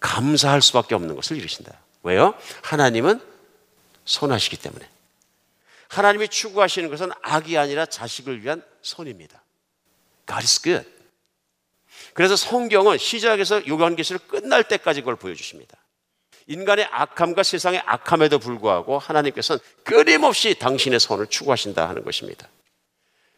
감사할 0.00 0.62
수밖에 0.62 0.94
없는 0.94 1.16
것을 1.16 1.36
이루신다. 1.36 1.72
왜요? 2.04 2.34
하나님은 2.62 3.20
선하시기 4.04 4.56
때문에. 4.58 4.88
하나님이 5.88 6.28
추구하시는 6.28 6.88
것은 6.88 7.10
악이 7.22 7.58
아니라 7.58 7.86
자식을 7.86 8.44
위한 8.44 8.62
선입니다. 8.82 9.42
God 10.26 10.42
is 10.42 10.62
good. 10.62 10.88
그래서 12.14 12.36
성경은 12.36 12.98
시작에서 12.98 13.66
요한계시를 13.66 14.20
끝날 14.28 14.64
때까지 14.64 15.00
그걸 15.00 15.16
보여주십니다. 15.16 15.76
인간의 16.48 16.88
악함과 16.90 17.42
세상의 17.42 17.82
악함에도 17.86 18.38
불구하고 18.38 18.98
하나님께서는 18.98 19.60
끊임없이 19.84 20.58
당신의 20.58 20.98
선을 20.98 21.26
추구하신다 21.28 21.88
하는 21.88 22.02
것입니다. 22.04 22.48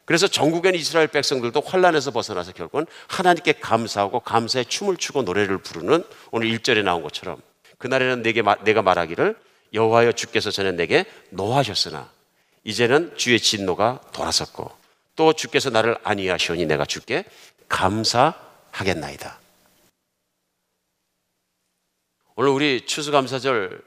그래서 0.04 0.26
있는 0.26 0.74
이스라엘 0.74 1.08
백성들도 1.08 1.60
환란에서 1.60 2.10
벗어나서 2.10 2.52
결국은 2.52 2.86
하나님께 3.08 3.54
감사하고 3.54 4.20
감사의 4.20 4.64
춤을 4.66 4.96
추고 4.96 5.22
노래를 5.22 5.58
부르는 5.58 6.04
오늘 6.30 6.48
1절에 6.48 6.82
나온 6.82 7.02
것처럼 7.02 7.40
그날에는 7.78 8.22
내게 8.22 8.42
마- 8.42 8.56
내가 8.64 8.82
말하기를 8.82 9.36
여호와여 9.72 10.12
주께서 10.12 10.50
전에 10.50 10.72
내게 10.72 11.04
노하셨으나 11.30 12.10
이제는 12.64 13.16
주의 13.16 13.38
진노가 13.38 14.00
돌아섰고 14.12 14.70
또 15.16 15.32
주께서 15.32 15.70
나를 15.70 15.96
안위하시오니 16.02 16.66
내가 16.66 16.84
주께 16.84 17.24
감사하겠나이다. 17.68 19.39
오늘 22.40 22.52
우리 22.52 22.86
추수감사절 22.86 23.82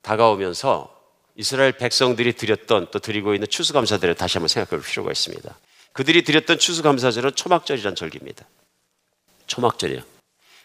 다가오면서 0.00 0.98
이스라엘 1.34 1.72
백성들이 1.72 2.32
드렸던 2.32 2.86
또 2.90 3.00
드리고 3.00 3.34
있는 3.34 3.46
추수감사절을 3.46 4.14
다시 4.14 4.38
한번 4.38 4.48
생각해 4.48 4.80
볼 4.80 4.80
필요가 4.80 5.12
있습니다. 5.12 5.58
그들이 5.92 6.24
드렸던 6.24 6.58
추수감사절은 6.58 7.34
초막절이란 7.34 7.94
절기입니다. 7.94 8.46
초막절이요. 9.46 10.00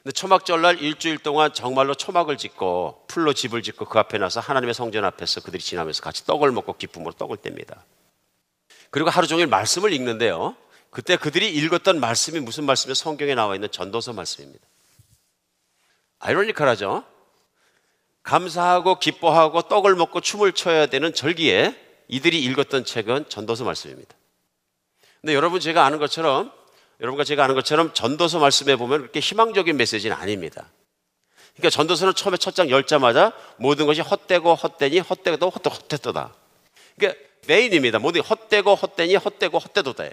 근데 0.04 0.14
초막절날 0.14 0.82
일주일 0.82 1.18
동안 1.18 1.54
정말로 1.54 1.96
초막을 1.96 2.38
짓고 2.38 3.04
풀로 3.10 3.34
집을 3.34 3.62
짓고 3.62 3.90
그 3.90 4.00
앞에 4.00 4.20
나서 4.20 4.40
하나님의 4.40 4.74
성전 4.74 5.04
앞에서 5.04 5.42
그들이 5.42 5.62
지나면서 5.62 6.02
같이 6.02 6.26
떡을 6.26 6.50
먹고 6.54 6.78
기쁨으로 6.78 7.12
떡을 7.12 7.40
뗍니다. 7.40 7.78
그리고 8.90 9.10
하루 9.10 9.28
종일 9.28 9.48
말씀을 9.48 9.92
읽는데요. 9.92 10.56
그때 10.92 11.18
그들이 11.18 11.54
읽었던 11.54 12.00
말씀이 12.00 12.40
무슨 12.40 12.64
말씀이 12.64 12.96
성경에 12.96 13.36
나와 13.36 13.56
있는 13.56 13.70
전도서 13.70 14.14
말씀입니다. 14.14 14.66
아이러니컬하죠? 16.20 17.12
감사하고 18.24 19.00
기뻐하고 19.00 19.64
떡을 19.64 19.96
먹고 19.96 20.22
춤을 20.22 20.54
춰야 20.54 20.86
되는 20.88 21.14
절기에 21.14 21.76
이들이 22.08 22.42
읽었던 22.44 22.86
책은 22.86 23.30
전도서 23.30 23.64
말씀입니다. 23.64 24.16
근데 25.22 25.34
여러분 25.36 25.60
제가 25.60 25.86
아는 25.86 26.00
것처럼 26.00 26.52
여러분과 27.00 27.24
제가 27.24 27.44
아는 27.44 27.56
것처럼 27.56 27.94
전도서 27.94 28.40
말씀에 28.40 28.76
보면 28.76 29.00
그렇게 29.00 29.20
희망적인 29.20 29.76
메시지는 29.78 30.16
아닙니다. 30.16 30.70
그러니까 31.56 31.70
전도서는 31.70 32.14
처음에 32.16 32.38
첫 32.38 32.56
장 32.56 32.70
열자마자 32.70 33.34
모든 33.58 33.86
것이 33.86 34.02
헛되고 34.02 34.56
헛되니 34.56 35.00
헛되고 35.00 35.50
헛되 35.50 35.70
헛되도다. 35.70 36.34
그러니까 36.98 37.20
메인입니다. 37.48 38.00
모든 38.00 38.22
게 38.22 38.28
헛되고 38.28 38.76
헛되니 38.76 39.16
헛되고 39.16 39.60
헛되도다. 39.60 40.06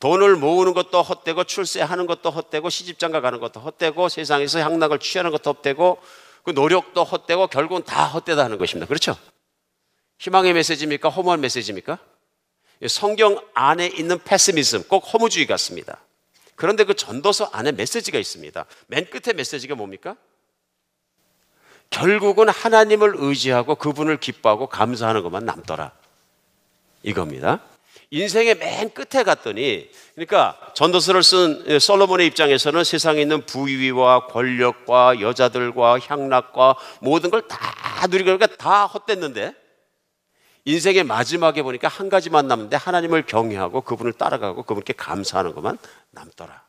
돈을 0.00 0.36
모으는 0.36 0.74
것도 0.74 1.02
헛되고 1.02 1.44
출세하는 1.44 2.06
것도 2.06 2.30
헛되고 2.30 2.70
시집장가 2.70 3.20
가는 3.20 3.40
것도 3.40 3.60
헛되고 3.60 4.08
세상에서 4.08 4.60
향락을 4.60 5.00
취하는 5.00 5.32
것도 5.32 5.52
헛되고 5.54 5.98
그 6.44 6.50
노력도 6.50 7.04
헛되고 7.04 7.48
결국은 7.48 7.82
다 7.84 8.06
헛되다 8.06 8.44
하는 8.44 8.58
것입니다. 8.58 8.86
그렇죠? 8.86 9.16
희망의 10.18 10.52
메시지입니까? 10.54 11.08
허무한 11.08 11.40
메시지입니까? 11.40 11.98
성경 12.88 13.40
안에 13.54 13.86
있는 13.86 14.22
패시미즘, 14.22 14.84
꼭 14.84 15.00
허무주의 15.12 15.46
같습니다. 15.46 15.98
그런데 16.54 16.84
그 16.84 16.94
전도서 16.94 17.50
안에 17.52 17.72
메시지가 17.72 18.18
있습니다. 18.18 18.64
맨 18.88 19.08
끝에 19.08 19.32
메시지가 19.32 19.74
뭡니까? 19.74 20.16
결국은 21.90 22.48
하나님을 22.48 23.14
의지하고 23.16 23.76
그분을 23.76 24.18
기뻐하고 24.18 24.68
감사하는 24.68 25.22
것만 25.22 25.44
남더라. 25.44 25.92
이겁니다. 27.02 27.60
인생의 28.10 28.54
맨 28.54 28.90
끝에 28.90 29.22
갔더니 29.22 29.90
그러니까 30.14 30.58
전도서를 30.74 31.22
쓴 31.22 31.78
솔로몬의 31.78 32.26
입장에서는 32.28 32.82
세상에 32.84 33.20
있는 33.20 33.44
부위와 33.44 34.28
권력과 34.28 35.20
여자들과 35.20 35.98
향락과 36.00 36.76
모든 37.00 37.30
걸 37.30 37.42
다 37.48 38.06
누리고 38.06 38.26
그러니까 38.26 38.46
다 38.56 38.86
헛됐는데 38.86 39.54
인생의 40.64 41.04
마지막에 41.04 41.62
보니까 41.62 41.88
한 41.88 42.08
가지만 42.08 42.46
남는데 42.46 42.76
하나님을 42.76 43.26
경외하고 43.26 43.80
그분을 43.80 44.12
따라가고 44.12 44.62
그분께 44.62 44.92
감사하는 44.92 45.54
것만 45.54 45.78
남더라. 46.10 46.62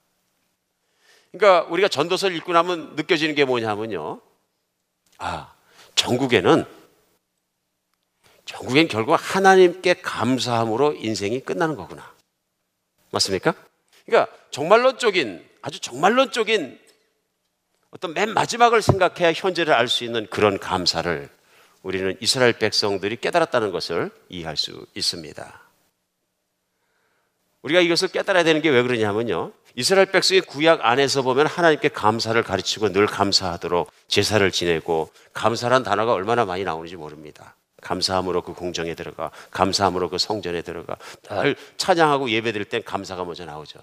그러니까 1.32 1.68
우리가 1.70 1.88
전도서를 1.88 2.36
읽고 2.38 2.54
나면 2.54 2.96
느껴지는 2.96 3.36
게 3.36 3.46
뭐냐면요. 3.46 4.22
아, 5.20 5.54
전국에는 5.96 6.66
전국엔 8.50 8.88
결국 8.88 9.14
하나님께 9.14 10.02
감사함으로 10.02 10.95
인생이 10.95 11.39
끝나는 11.41 11.76
거구나. 11.76 12.12
맞습니까? 13.12 13.54
그러니까 14.08 14.36
정말론적인 14.50 15.47
아주 15.62 15.80
정말론적인 15.80 16.80
어떤 17.91 18.14
맨 18.16 18.34
마지막을 18.34 18.82
생각해야 18.82 19.34
현재를 19.34 19.74
알 19.76 19.88
수 19.88 20.04
있는 20.04 20.26
그런 20.32 20.58
감사를 20.58 21.30
우리는 21.84 22.18
이스라엘 22.22 22.54
백성들이 22.54 23.18
깨달았다는 23.18 23.72
것을 23.72 24.10
이해할 24.30 24.58
수 24.58 24.84
있습니다. 24.95 25.62
우리가 27.62 27.82
이것을 27.82 28.08
깨달아야 28.08 28.43
되는 28.43 28.64
게 28.64 28.70
왜 28.72 28.82
그러냐면요. 28.82 29.52
이스라엘 29.76 30.12
백성의 30.12 30.41
구약 30.41 30.84
안에서 30.84 31.22
보면 31.22 31.45
하나님께 31.45 31.89
감사를 31.89 32.41
가르치고 32.41 32.93
늘 32.93 33.06
감사하도록 33.06 33.91
제사를 34.08 34.50
지내고 34.52 35.12
감사란 35.34 35.84
단어가 35.84 36.14
얼마나 36.14 36.45
많이 36.45 36.64
나오는지 36.64 36.95
모릅니다. 36.95 37.56
감사함으로 37.82 38.42
그 38.42 38.54
공정에 38.54 38.94
들어가, 38.96 39.32
감사함으로 39.52 40.10
그 40.10 40.18
성전에 40.18 40.62
들어가, 40.62 40.98
늘 41.24 41.56
찬양하고 41.78 42.30
예배 42.30 42.52
드릴 42.52 42.66
땐 42.66 42.84
감사가 42.84 43.24
먼저 43.24 43.46
나오죠. 43.46 43.80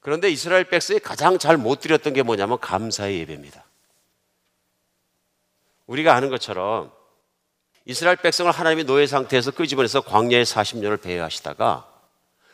그런데 0.00 0.30
이스라엘 0.30 0.64
백성이 0.64 0.98
가장 0.98 1.38
잘 1.38 1.56
못 1.56 1.80
드렸던 1.80 2.14
게 2.14 2.22
뭐냐면 2.22 2.58
감사의 2.58 3.18
예배입니다. 3.20 3.64
우리가 5.86 6.14
아는 6.14 6.30
것처럼 6.30 6.90
이스라엘 7.84 8.16
백성을 8.16 8.50
하나님이 8.50 8.84
노예 8.84 9.06
상태에서 9.06 9.50
끄집어내서 9.50 10.02
광야에 10.02 10.42
40년을 10.42 11.02
배회하시다가 11.02 11.86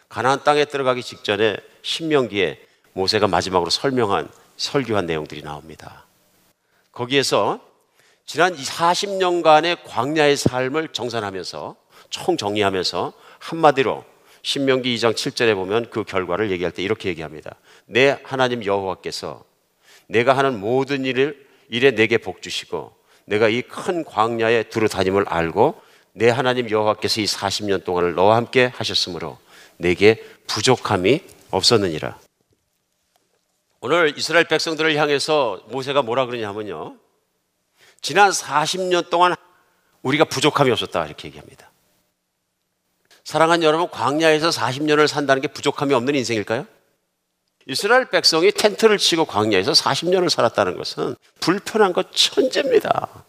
가나안 0.08 0.42
땅에 0.44 0.64
들어가기 0.64 1.02
직전에 1.02 1.56
신명기에 1.82 2.66
모세가 2.94 3.28
마지막으로 3.28 3.70
설명한 3.70 4.30
설교한 4.56 5.06
내용들이 5.06 5.42
나옵니다. 5.42 6.04
거기에서 6.92 7.60
지난 8.26 8.54
40년간의 8.56 9.78
광야의 9.84 10.36
삶을 10.36 10.88
정산하면서 10.88 11.76
총 12.10 12.36
정리하면서 12.36 13.12
한마디로 13.38 14.04
신명기 14.42 14.94
2장 14.96 15.14
7절에 15.14 15.54
보면 15.54 15.90
그 15.90 16.04
결과를 16.04 16.50
얘기할 16.50 16.72
때 16.72 16.82
이렇게 16.82 17.08
얘기합니다. 17.08 17.54
내 17.86 18.18
하나님 18.24 18.64
여호와께서 18.64 19.44
내가 20.08 20.36
하는 20.36 20.58
모든 20.58 21.04
일을 21.04 21.46
일에 21.68 21.92
내게 21.92 22.18
복 22.18 22.42
주시고 22.42 22.92
내가 23.26 23.48
이 23.48 23.62
큰 23.62 24.04
광야에 24.04 24.64
두루 24.64 24.88
다님을 24.88 25.24
알고 25.28 25.80
내 26.12 26.28
하나님 26.28 26.70
여호와께서 26.70 27.20
이 27.20 27.24
40년 27.24 27.84
동안을 27.84 28.14
너와 28.14 28.36
함께 28.36 28.72
하셨으므로 28.74 29.38
내게 29.76 30.22
부족함이 30.46 31.20
없었느니라. 31.50 32.18
오늘 33.80 34.16
이스라엘 34.16 34.46
백성들을 34.46 34.96
향해서 34.96 35.64
모세가 35.68 36.02
뭐라 36.02 36.26
그러냐면요. 36.26 36.96
지난 38.02 38.30
40년 38.30 39.10
동안 39.10 39.34
우리가 40.02 40.24
부족함이 40.24 40.70
없었다 40.70 41.06
이렇게 41.06 41.28
얘기합니다. 41.28 41.70
사랑하는 43.24 43.64
여러분, 43.64 43.90
광야에서 43.90 44.50
40년을 44.50 45.08
산다는 45.08 45.42
게 45.42 45.48
부족함이 45.48 45.92
없는 45.94 46.14
인생일까요? 46.14 46.66
이스라엘 47.66 48.08
백성이 48.08 48.52
텐트를 48.52 48.98
치고 48.98 49.24
광야에서 49.24 49.72
40년을 49.72 50.30
살았다는 50.30 50.76
것은 50.76 51.16
불편한 51.40 51.92
것 51.92 52.12
천재입니다. 52.12 53.24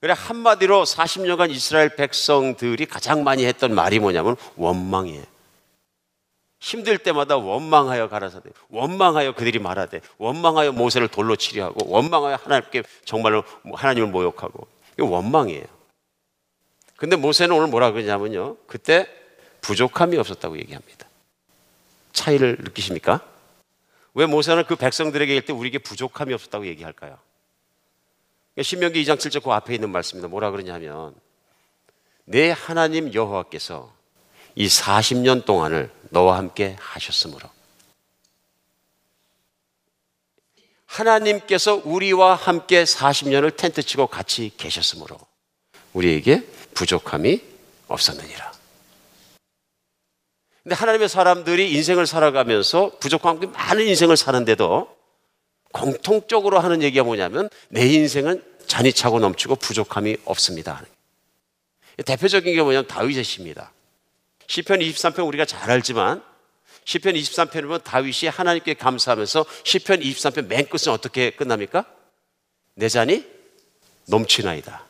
그래 0.00 0.14
한마디로 0.14 0.84
40년간 0.84 1.50
이스라엘 1.50 1.96
백성들이 1.96 2.84
가장 2.84 3.24
많이 3.24 3.46
했던 3.46 3.74
말이 3.74 3.98
뭐냐면 3.98 4.36
원망이에요. 4.56 5.24
힘들 6.66 6.98
때마다 6.98 7.36
원망하여 7.36 8.08
가라사대, 8.08 8.50
원망하여 8.70 9.36
그들이 9.36 9.60
말하되, 9.60 10.00
원망하여 10.18 10.72
모세를 10.72 11.06
돌로 11.06 11.36
치려 11.36 11.66
하고, 11.66 11.88
원망하여 11.88 12.40
하나님께 12.42 12.82
정말로 13.04 13.44
하나님을 13.72 14.08
모욕하고, 14.08 14.66
이거 14.98 15.06
원망이에요. 15.06 15.64
근데 16.96 17.14
모세는 17.14 17.54
오늘 17.54 17.68
뭐라 17.68 17.92
그러냐면요. 17.92 18.56
그때 18.66 19.06
부족함이 19.60 20.16
없었다고 20.16 20.58
얘기합니다. 20.58 21.06
차이를 22.12 22.56
느끼십니까? 22.58 23.20
왜 24.14 24.26
모세는 24.26 24.64
그 24.64 24.74
백성들에게 24.74 25.34
얘기할 25.34 25.46
때 25.46 25.52
우리에게 25.52 25.78
부족함이 25.78 26.34
없었다고 26.34 26.66
얘기할까요? 26.66 27.16
신명기 28.60 29.04
2장 29.04 29.18
7절 29.18 29.44
그 29.44 29.52
앞에 29.52 29.72
있는 29.72 29.90
말씀입니다. 29.90 30.26
뭐라 30.28 30.50
그러냐면 30.50 31.14
내 32.24 32.50
하나님 32.50 33.14
여호와께서 33.14 33.95
이 34.56 34.66
40년 34.66 35.44
동안을 35.44 35.90
너와 36.10 36.38
함께 36.38 36.76
하셨으므로 36.80 37.48
하나님께서 40.86 41.82
우리와 41.84 42.34
함께 42.34 42.84
40년을 42.84 43.56
텐트 43.56 43.82
치고 43.82 44.06
같이 44.06 44.50
계셨으므로 44.56 45.18
우리에게 45.92 46.46
부족함이 46.74 47.42
없었느니라. 47.88 48.52
근데 50.62 50.74
하나님의 50.74 51.08
사람들이 51.08 51.72
인생을 51.74 52.06
살아가면서 52.06 52.98
부족함 52.98 53.52
많은 53.52 53.86
인생을 53.86 54.16
사는데도 54.16 54.96
공통적으로 55.72 56.58
하는 56.58 56.82
얘기가 56.82 57.04
뭐냐면 57.04 57.50
내 57.68 57.86
인생은 57.86 58.42
잔이 58.66 58.92
차고 58.92 59.20
넘치고 59.20 59.56
부족함이 59.56 60.16
없습니다. 60.24 60.82
대표적인 62.04 62.54
게 62.54 62.62
뭐냐면 62.62 62.86
다윗의 62.88 63.22
시입니다. 63.22 63.70
시편 64.48 64.80
23편 64.80 65.26
우리가 65.26 65.44
잘 65.44 65.70
알지만 65.70 66.22
시편 66.84 67.14
23편을 67.14 67.62
보면 67.62 67.80
다윗이 67.82 68.30
하나님께 68.30 68.74
감사하면서 68.74 69.44
시편 69.64 70.00
23편 70.00 70.46
맨 70.46 70.68
끝은 70.68 70.92
어떻게 70.92 71.30
끝납니까? 71.30 71.84
내 72.74 72.88
잔이 72.88 73.26
넘치나이다. 74.08 74.86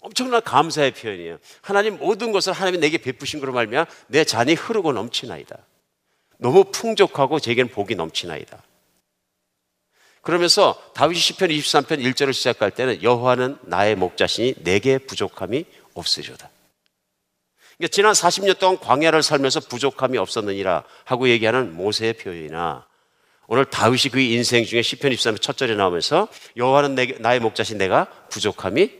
엄청난 0.00 0.40
감사의 0.42 0.92
표현이에요. 0.92 1.38
하나님 1.60 1.98
모든 1.98 2.30
것을 2.30 2.52
하나님이 2.52 2.78
내게 2.78 2.98
베푸신 2.98 3.40
거로 3.40 3.52
말미암아 3.52 3.90
내 4.06 4.24
잔이 4.24 4.54
흐르고 4.54 4.92
넘치나이다. 4.92 5.58
너무 6.38 6.64
풍족하고 6.70 7.40
제게는 7.40 7.72
복이 7.72 7.96
넘치나이다. 7.96 8.62
그러면서 10.22 10.80
다윗이 10.94 11.18
시편 11.18 11.48
23편 11.48 12.04
1절을 12.04 12.32
시작할 12.32 12.70
때는 12.70 13.02
여호와는 13.02 13.58
나의 13.62 13.96
목자시니 13.96 14.62
내게 14.62 14.98
부족함이 14.98 15.64
없으리로다. 15.94 16.50
그러니까 17.78 17.92
지난 17.92 18.12
40년 18.12 18.58
동안 18.58 18.78
광야를 18.78 19.22
살면서 19.22 19.60
부족함이 19.60 20.18
없었느니라 20.18 20.84
하고 21.04 21.28
얘기하는 21.28 21.74
모세의 21.76 22.14
표현이나 22.14 22.86
오늘 23.46 23.64
다윗이 23.64 24.10
그 24.12 24.20
인생 24.20 24.64
중에 24.64 24.82
시편 24.82 25.10
23편 25.12 25.40
첫 25.40 25.56
절에 25.56 25.74
나오면서 25.74 26.28
여호와는 26.56 26.94
내, 26.94 27.06
나의 27.18 27.40
목자신 27.40 27.78
내가 27.78 28.06
부족함이 28.28 28.90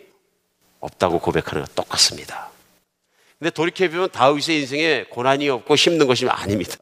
없다고 0.80 1.18
고백하는 1.18 1.64
것 1.64 1.74
똑같습니다. 1.74 2.50
근데 3.38 3.50
돌이켜보면 3.50 4.10
다윗의 4.10 4.60
인생에 4.60 5.04
고난이 5.10 5.48
없고 5.50 5.74
힘든 5.74 6.06
것이 6.06 6.26
아닙니다. 6.28 6.76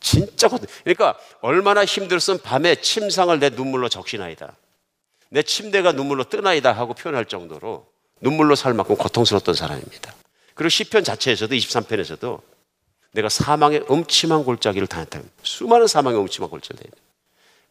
진짜 0.00 0.48
고통. 0.48 0.66
그러니까 0.82 1.16
얼마나 1.42 1.84
힘들었으면 1.84 2.40
밤에 2.42 2.74
침상을 2.76 3.38
내 3.38 3.50
눈물로 3.50 3.88
적시나이다. 3.88 4.56
내 5.30 5.42
침대가 5.42 5.92
눈물로 5.92 6.24
뜨나이다 6.24 6.72
하고 6.72 6.94
표현할 6.94 7.26
정도로 7.26 7.86
눈물로 8.20 8.56
살 8.56 8.74
만큼 8.74 8.96
고통스러웠던 8.96 9.54
사람입니다. 9.54 10.15
그리고 10.56 10.70
시편 10.70 11.04
자체에서도 11.04 11.54
23편에서도 11.54 12.40
내가 13.12 13.28
사망의 13.28 13.84
음침한 13.90 14.42
골짜기를 14.44 14.88
다녔다. 14.88 15.20
수많은 15.42 15.86
사망의 15.86 16.18
음침한 16.18 16.50
골짜기를 16.50 16.80
다녔다. 16.80 17.02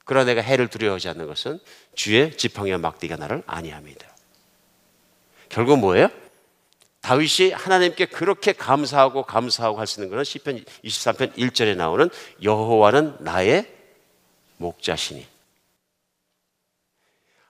그러나 0.05 0.25
내가 0.25 0.41
해를 0.41 0.67
두려워하지 0.67 1.09
않는 1.09 1.27
것은 1.27 1.59
주의 1.95 2.35
지팡이와 2.37 2.77
막대기가 2.77 3.17
나를 3.17 3.43
아니합니다. 3.47 4.07
결국 5.49 5.79
뭐예요? 5.79 6.09
다윗이 7.01 7.51
하나님께 7.51 8.05
그렇게 8.05 8.53
감사하고 8.53 9.23
감사하고 9.23 9.79
할 9.79 9.87
수 9.87 9.99
있는 9.99 10.09
것은 10.15 10.23
시편 10.23 10.63
23편 10.83 11.35
1절에 11.35 11.75
나오는 11.75 12.09
여호와는 12.41 13.17
나의 13.19 13.67
목자시니 14.57 15.25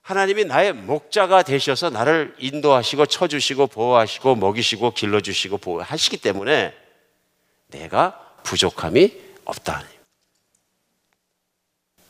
하나님이 0.05 0.45
나의 0.45 0.71
목자가 0.71 1.41
되셔서 1.41 1.89
나를 1.89 2.35
인도하시고 2.37 3.07
쳐주시고 3.07 3.65
보호하시고 3.65 4.35
먹이시고 4.35 4.91
길러주시고 4.91 5.57
보호하시기 5.57 6.17
때문에 6.17 6.75
내가 7.69 8.37
부족함이 8.43 9.11
없다. 9.45 9.83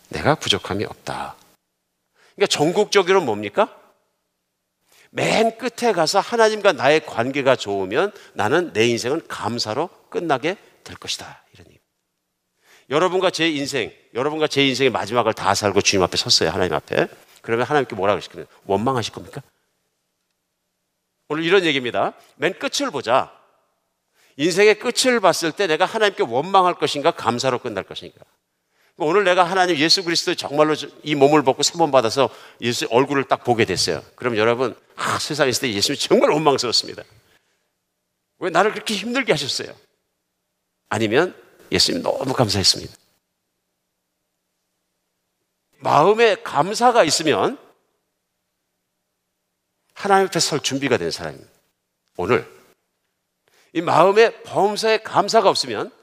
내가 0.10 0.36
부족함이 0.36 0.84
없다. 0.84 1.38
그러니까 2.36 2.48
전국적으로 2.50 3.22
뭡니까? 3.22 3.74
맨 5.10 5.58
끝에 5.58 5.93
가서 5.93 6.20
하나님과 6.20 6.74
나의 6.74 7.06
관계가 7.06 7.56
좋으면 7.56 8.12
나는 8.34 8.74
내 8.74 8.88
인생은 8.88 9.26
감사로 9.30 9.89
끝나게 10.10 10.58
될 10.84 10.98
것이다. 10.98 11.46
이런. 11.54 11.68
여러분과 12.89 13.30
제 13.30 13.50
인생, 13.50 13.93
여러분과 14.14 14.48
제 14.48 14.68
인생의 14.68 14.89
마지막을 14.89 15.34
다 15.34 15.56
살고 15.56 15.82
주님 15.82 16.04
앞에 16.04 16.18
섰어요. 16.18 16.50
하나님 16.50 16.74
앞에. 16.74 17.08
그러면 17.46 17.66
하나님께 17.66 17.96
뭐라 17.96 18.14
그러실 18.14 18.32
거예요? 18.32 18.48
원망하실 18.66 19.14
겁니까? 19.14 19.41
오늘 21.30 21.43
이런 21.43 21.64
얘기입니다. 21.64 22.14
맨 22.36 22.54
끝을 22.58 22.91
보자. 22.91 23.32
인생의 24.38 24.80
끝을 24.80 25.20
봤을 25.20 25.52
때 25.52 25.68
내가 25.68 25.86
하나님께 25.86 26.24
원망할 26.24 26.74
것인가 26.76 27.12
감사로 27.12 27.60
끝날 27.60 27.84
것인가. 27.84 28.20
오늘 28.98 29.24
내가 29.26 29.43
하나님 29.43 29.78
예수 29.78 30.04
그리스도 30.04 30.36
정말로 30.36 30.74
이 31.04 31.16
몸을 31.16 31.43
벗고 31.43 31.64
세 31.64 31.78
번 31.78 31.91
받아서 31.91 32.30
예수 32.62 32.88
얼굴을 32.89 33.26
딱 33.26 33.43
보게 33.43 33.66
됐어요. 33.66 34.04
그럼 34.16 34.38
여러분, 34.38 34.76
아, 34.96 35.20
세상에 35.20 35.50
있을 35.50 35.62
때 35.68 35.74
예수님 35.74 36.00
정말 36.00 36.30
원망스럽습니다. 36.32 37.04
왜 38.39 38.50
나를 38.50 38.72
그렇게 38.72 38.96
힘들게 38.96 39.34
하셨어요? 39.34 39.74
아니면 40.89 41.36
예수님 41.72 42.04
너무 42.04 42.34
감사했습니다. 42.34 42.93
마음에 45.86 46.34
감사가 46.42 47.04
있으면 47.04 47.60
하나님 49.94 50.26
앞에 50.26 50.40
설 50.40 50.60
준비가 50.60 50.98
된 50.98 51.12
사람입니다. 51.12 51.52
오늘 52.18 52.52
이 53.72 53.82
마음에 53.82 54.42
범사에 54.42 55.04
감사가 55.04 55.48
없으면 55.48 55.94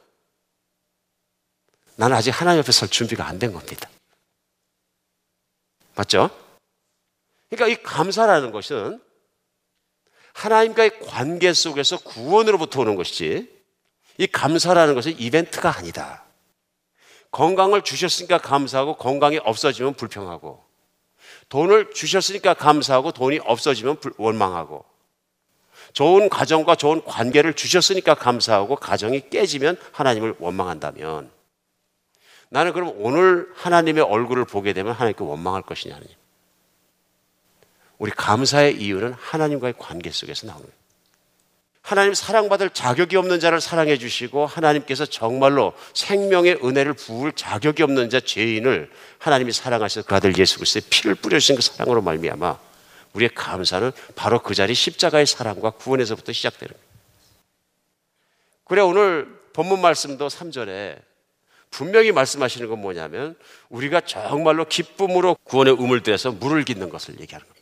나는 1.97 2.17
아직 2.17 2.31
하나님 2.31 2.61
앞에 2.61 2.71
설 2.71 2.89
준비가 2.89 3.27
안 3.27 3.41
된 3.41 3.53
겁니다. 3.53 3.91
맞죠? 5.97 6.31
그러니까 7.51 7.67
이 7.67 7.83
감사라는 7.83 8.53
것은 8.53 9.03
하나님과의 10.33 11.01
관계 11.01 11.53
속에서 11.53 11.99
구원으로부터 11.99 12.83
오는 12.83 12.95
것이지 12.95 13.51
이 14.19 14.27
감사라는 14.29 14.95
것은 14.95 15.19
이벤트가 15.19 15.77
아니다. 15.77 16.25
건강을 17.33 17.83
주셨으니까 17.83 18.39
감사하고 18.39 18.97
건강이 18.97 19.39
없어지면 19.39 19.95
불평하고 19.95 20.63
돈을 21.49 21.93
주셨으니까 21.93 22.55
감사하고 22.55 23.13
돈이 23.13 23.41
없어지면 23.43 23.99
원망하고 24.17 24.85
좋은 25.93 26.29
가정과 26.29 26.77
좋은 26.77 27.05
관계를 27.05 27.55
주셨으니까 27.55 28.15
감사하고 28.15 28.77
가정이 28.77 29.29
깨지면 29.31 29.77
하나님을 29.93 30.37
원망한다면 30.39 31.31
나는 32.53 32.75
그럼 32.75 32.93
오늘 32.99 33.51
하나님의 33.55 34.05
얼굴을 34.05 34.45
보게 34.45 34.75
되면 34.75 34.93
하나님께 34.93 35.25
원망할 35.25 35.63
것이냐 35.63 35.95
하느님. 35.95 36.15
우리 37.97 38.11
감사의 38.11 38.77
이유는 38.77 39.15
하나님과의 39.15 39.75
관계 39.79 40.11
속에서 40.11 40.47
나오는 40.47 40.67
거예요. 40.67 40.82
하나님 41.83 42.15
사랑받을 42.15 42.71
자격이 42.71 43.17
없는 43.17 43.41
자를 43.41 43.61
사랑해 43.61 43.99
주시고 43.99 44.47
하나님께서 44.47 45.05
정말로 45.05 45.75
생명의 45.95 46.59
은혜를 46.65 46.93
부을 46.95 47.33
자격이 47.33 47.83
없는 47.83 48.09
자 48.09 48.21
죄인을 48.21 48.89
하나님이 49.19 49.53
사랑하셔서 49.53 50.07
그 50.07 50.15
아들 50.15 50.37
예수 50.39 50.59
그리스도의 50.59 50.83
피를 50.89 51.17
뿌려주신 51.17 51.57
그 51.57 51.63
사랑으로 51.63 52.01
말미암아 52.01 52.59
우리의 53.15 53.31
감사는 53.35 53.91
바로 54.15 54.39
그 54.39 54.55
자리 54.55 54.75
십자가의 54.75 55.27
사랑과 55.27 55.71
구원에서부터 55.71 56.33
시작되는. 56.33 56.73
그래 58.65 58.81
오늘 58.81 59.27
본문 59.53 59.81
말씀도 59.81 60.29
3절에 60.29 60.99
분명히 61.71 62.13
말씀하시는 62.13 62.69
건 62.69 62.81
뭐냐면 62.81 63.35
우리가 63.71 64.03
정말로 64.03 64.67
기쁨으로 64.67 65.37
구원의 65.43 65.75
음을 65.75 66.03
들여서 66.03 66.31
물을 66.33 66.65
깃는 66.65 66.91
것을 66.91 67.19
얘기하는 67.21 67.47
겁니다. 67.47 67.62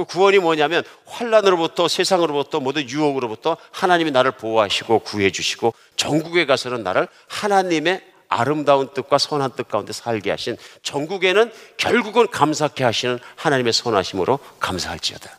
그 0.00 0.04
구원이 0.06 0.38
뭐냐면 0.38 0.82
환란으로부터 1.04 1.86
세상으로부터 1.86 2.58
모든 2.58 2.88
유혹으로부터 2.88 3.58
하나님이 3.70 4.10
나를 4.12 4.32
보호하시고 4.32 5.00
구해 5.00 5.30
주시고 5.30 5.74
전국에 5.96 6.46
가서는 6.46 6.82
나를 6.82 7.06
하나님의 7.28 8.02
아름다운 8.28 8.88
뜻과 8.94 9.18
선한 9.18 9.52
뜻 9.56 9.68
가운데 9.68 9.92
살게 9.92 10.30
하신 10.30 10.56
전국에는 10.82 11.52
결국은 11.76 12.28
감사케 12.28 12.82
하시는 12.82 13.18
하나님의 13.36 13.74
선하심으로 13.74 14.38
감사할지어다. 14.58 15.38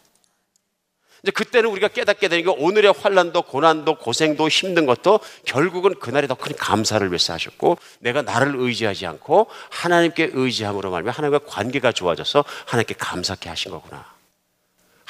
이제 1.24 1.32
그때는 1.32 1.70
우리가 1.72 1.88
깨닫게 1.88 2.28
게 2.28 2.43
오늘의 2.47 2.93
환란도 2.99 3.43
고난도 3.43 3.95
고생도 3.95 4.47
힘든 4.47 4.86
것도 4.86 5.20
결국은 5.45 5.95
그날에 5.99 6.28
더 6.28 6.36
큰 6.36 6.55
감사를 6.55 7.07
위해서 7.07 7.34
하셨고 7.34 7.78
내가 7.99 8.22
나를 8.22 8.55
의지하지 8.57 9.05
않고 9.07 9.47
하나님께 9.70 10.32
의지함으로 10.34 10.91
말하면 10.91 11.14
하나님과 11.14 11.45
관계가 11.45 11.91
좋아져서 11.91 12.43
하나님께 12.66 12.95
감사케 12.97 13.49
하신 13.49 13.72
거구나 13.72 14.20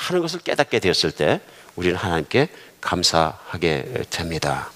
하는 0.02 0.22
것을 0.22 0.40
깨닫게 0.40 0.80
되었을 0.80 1.12
때 1.12 1.40
우리는 1.76 1.96
하나님께 1.96 2.50
감사하게 2.82 4.06
됩니다. 4.10 4.72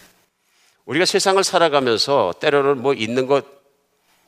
우리가 0.86 1.06
세상을 1.06 1.44
살아가면서 1.44 2.36
때로는 2.40 2.78
뭐 2.82 2.94
있는 2.94 3.26
것 3.26 3.44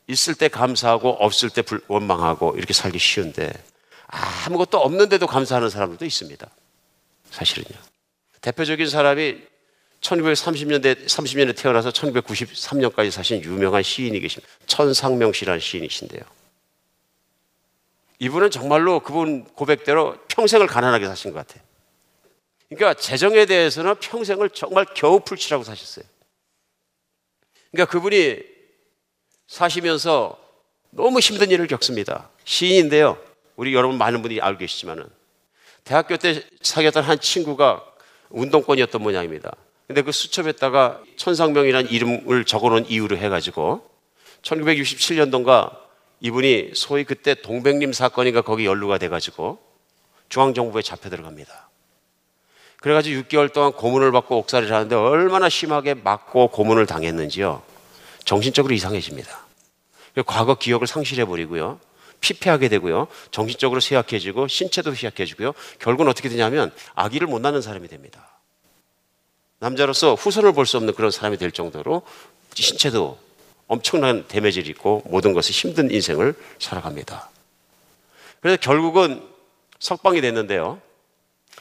있을 0.07 0.33
때 0.33 0.47
감사하고 0.47 1.09
없을 1.09 1.49
때 1.49 1.61
원망하고 1.87 2.55
이렇게 2.57 2.73
살기 2.73 2.97
쉬운데 2.97 3.53
아무것도 4.07 4.79
없는데도 4.79 5.27
감사하는 5.27 5.69
사람들도 5.69 6.03
있습니다. 6.03 6.49
사실은요. 7.29 7.77
대표적인 8.41 8.89
사람이 8.89 9.37
1930년대 10.01 11.05
30년에 11.05 11.55
태어나서 11.55 11.89
1993년까지 11.89 13.11
사신 13.11 13.43
유명한 13.43 13.83
시인이 13.83 14.19
계십니다. 14.19 14.51
천상명 14.65 15.33
씨라는 15.33 15.59
시인이신데요. 15.59 16.21
이분은 18.19 18.51
정말로 18.51 18.99
그분 18.99 19.43
고백대로 19.43 20.17
평생을 20.27 20.67
가난하게 20.67 21.05
사신 21.07 21.33
것 21.33 21.45
같아요. 21.45 21.63
그러니까 22.69 22.99
재정에 22.99 23.45
대해서는 23.45 23.95
평생을 23.95 24.49
정말 24.49 24.85
겨우 24.93 25.19
풀칠하고 25.19 25.63
사셨어요. 25.63 26.05
그러니까 27.71 27.91
그분이 27.91 28.39
사시면서 29.47 30.37
너무 30.89 31.19
힘든 31.19 31.51
일을 31.51 31.67
겪습니다. 31.67 32.29
시인인데요. 32.43 33.17
우리 33.55 33.73
여러분 33.73 33.97
많은 33.97 34.21
분이 34.21 34.41
알고 34.41 34.59
계시지만은 34.59 35.05
대학교 35.83 36.17
때 36.17 36.43
사귀었던 36.61 37.03
한 37.03 37.19
친구가 37.19 37.83
운동권이었던 38.29 39.01
모양입니다. 39.01 39.55
근데 39.87 40.01
그 40.01 40.11
수첩에다가 40.11 41.01
천상명이라는 41.15 41.89
이름을 41.89 42.43
적어놓은 42.43 42.89
이유로 42.89 43.17
해가지고 43.17 43.89
1967년도인가 44.41 45.86
이분이 46.21 46.71
소위 46.73 47.03
그때 47.03 47.35
동백림 47.35 47.93
사건인가 47.93 48.41
거기 48.41 48.65
연루가 48.65 48.97
돼가지고 48.97 49.59
중앙정부에 50.29 50.81
잡혀 50.81 51.09
들어갑니다. 51.09 51.69
그래가지고 52.77 53.21
6개월 53.23 53.51
동안 53.51 53.71
고문을 53.71 54.11
받고 54.11 54.37
옥살이를 54.37 54.73
하는데 54.73 54.95
얼마나 54.95 55.49
심하게 55.49 55.93
맞고 55.93 56.49
고문을 56.49 56.85
당했는지요. 56.85 57.61
정신적으로 58.23 58.73
이상해집니다. 58.73 59.45
과거 60.25 60.55
기억을 60.55 60.87
상실해버리고요. 60.87 61.79
피폐하게 62.19 62.69
되고요. 62.69 63.07
정신적으로 63.31 63.79
쇠약해지고 63.79 64.47
신체도 64.47 64.93
쇠약해지고요. 64.95 65.53
결국은 65.79 66.09
어떻게 66.09 66.29
되냐면 66.29 66.71
아기를 66.95 67.27
못 67.27 67.39
낳는 67.39 67.61
사람이 67.61 67.87
됩니다. 67.87 68.39
남자로서 69.59 70.15
후손을 70.15 70.53
볼 70.53 70.65
수 70.65 70.77
없는 70.77 70.93
그런 70.93 71.11
사람이 71.11 71.37
될 71.37 71.51
정도로 71.51 72.03
신체도 72.53 73.19
엄청난 73.67 74.27
데미지를 74.27 74.69
입고 74.69 75.03
모든 75.05 75.33
것이 75.33 75.51
힘든 75.51 75.91
인생을 75.91 76.33
살아갑니다. 76.59 77.29
그래서 78.41 78.57
결국은 78.59 79.21
석방이 79.79 80.21
됐는데요. 80.21 80.81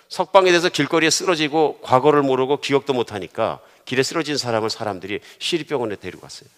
석방이 0.09 0.52
돼서 0.52 0.68
길거리에 0.68 1.11
쓰러지고 1.11 1.80
과거를 1.82 2.22
모르고 2.22 2.59
기억도 2.61 2.92
못하니까 2.92 3.61
길에 3.84 4.02
쓰러진 4.02 4.36
사람을 4.36 4.70
사람들이 4.70 5.20
시립병원에 5.38 5.96
데리고 5.96 6.22
갔어요. 6.22 6.48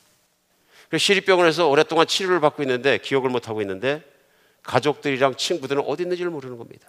시립병원에서 0.97 1.69
오랫동안 1.69 2.07
치료를 2.07 2.41
받고 2.41 2.63
있는데 2.63 2.99
기억을 2.99 3.31
못하고 3.31 3.61
있는데 3.63 4.03
가족들이랑 4.63 5.37
친구들은 5.37 5.83
어디 5.87 6.03
있는지를 6.03 6.31
모르는 6.31 6.59
겁니다. 6.59 6.89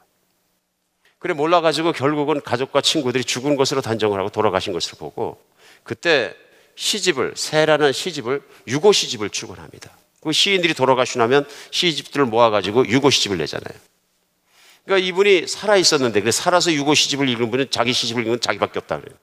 그래 1.17 1.33
몰라가지고 1.33 1.91
결국은 1.91 2.41
가족과 2.41 2.81
친구들이 2.81 3.23
죽은 3.25 3.57
것으로 3.57 3.81
단정을 3.81 4.19
하고 4.19 4.29
돌아가신 4.29 4.71
것을 4.71 4.97
보고 4.97 5.41
그때 5.83 6.33
시집을 6.79 7.33
세라는 7.35 7.91
시집을 7.91 8.41
유고 8.67 8.93
시집을 8.93 9.29
출간합니다. 9.31 9.91
그 10.21 10.31
시인들이 10.31 10.73
돌아가시고 10.73 11.19
나면 11.19 11.45
시집들을 11.71 12.25
모아가지고 12.25 12.87
유고 12.87 13.09
시집을 13.09 13.37
내잖아요. 13.37 13.77
그러니까 14.85 15.05
이분이 15.05 15.47
살아 15.47 15.75
있었는데 15.75 16.21
그 16.21 16.31
살아서 16.31 16.71
유고 16.71 16.93
시집을 16.93 17.27
읽은 17.27 17.51
분은 17.51 17.69
자기 17.69 17.91
시집을 17.91 18.25
읽은 18.25 18.39
자기밖에 18.39 18.79
없다 18.79 19.01
그래요. 19.01 19.17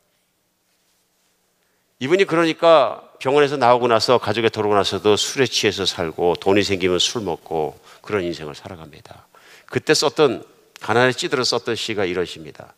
이분이 1.99 2.27
그러니까 2.27 3.03
병원에서 3.21 3.57
나오고 3.57 3.89
나서 3.89 4.19
가족에 4.19 4.51
돌아오고 4.51 4.77
나서도 4.77 5.17
술에 5.17 5.47
취해서 5.47 5.87
살고 5.87 6.37
돈이 6.41 6.63
생기면 6.63 6.99
술 6.99 7.23
먹고 7.23 7.81
그런 8.03 8.23
인생을 8.23 8.55
살아갑니다. 8.55 9.27
그때 9.65 9.95
썼던 9.95 10.45
가난에 10.83 11.13
찌들어 11.13 11.43
썼던 11.43 11.75
시가 11.75 12.05
이런 12.05 12.27
시입니다. 12.27 12.75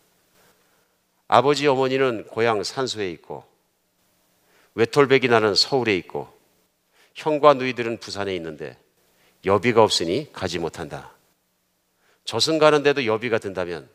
아버지 1.26 1.66
어머니는 1.66 2.28
고향 2.28 2.62
산소에 2.62 3.10
있고 3.10 3.57
외톨백이 4.78 5.26
나는 5.26 5.56
서울에 5.56 5.96
있고 5.96 6.32
형과 7.12 7.52
누이들은 7.54 7.98
부산에 7.98 8.32
있는데 8.36 8.78
여비가 9.44 9.82
없으니 9.82 10.32
가지 10.32 10.60
못한다. 10.60 11.12
저승 12.24 12.58
가는데도 12.58 13.04
여비가 13.04 13.38
든다면 13.38 13.88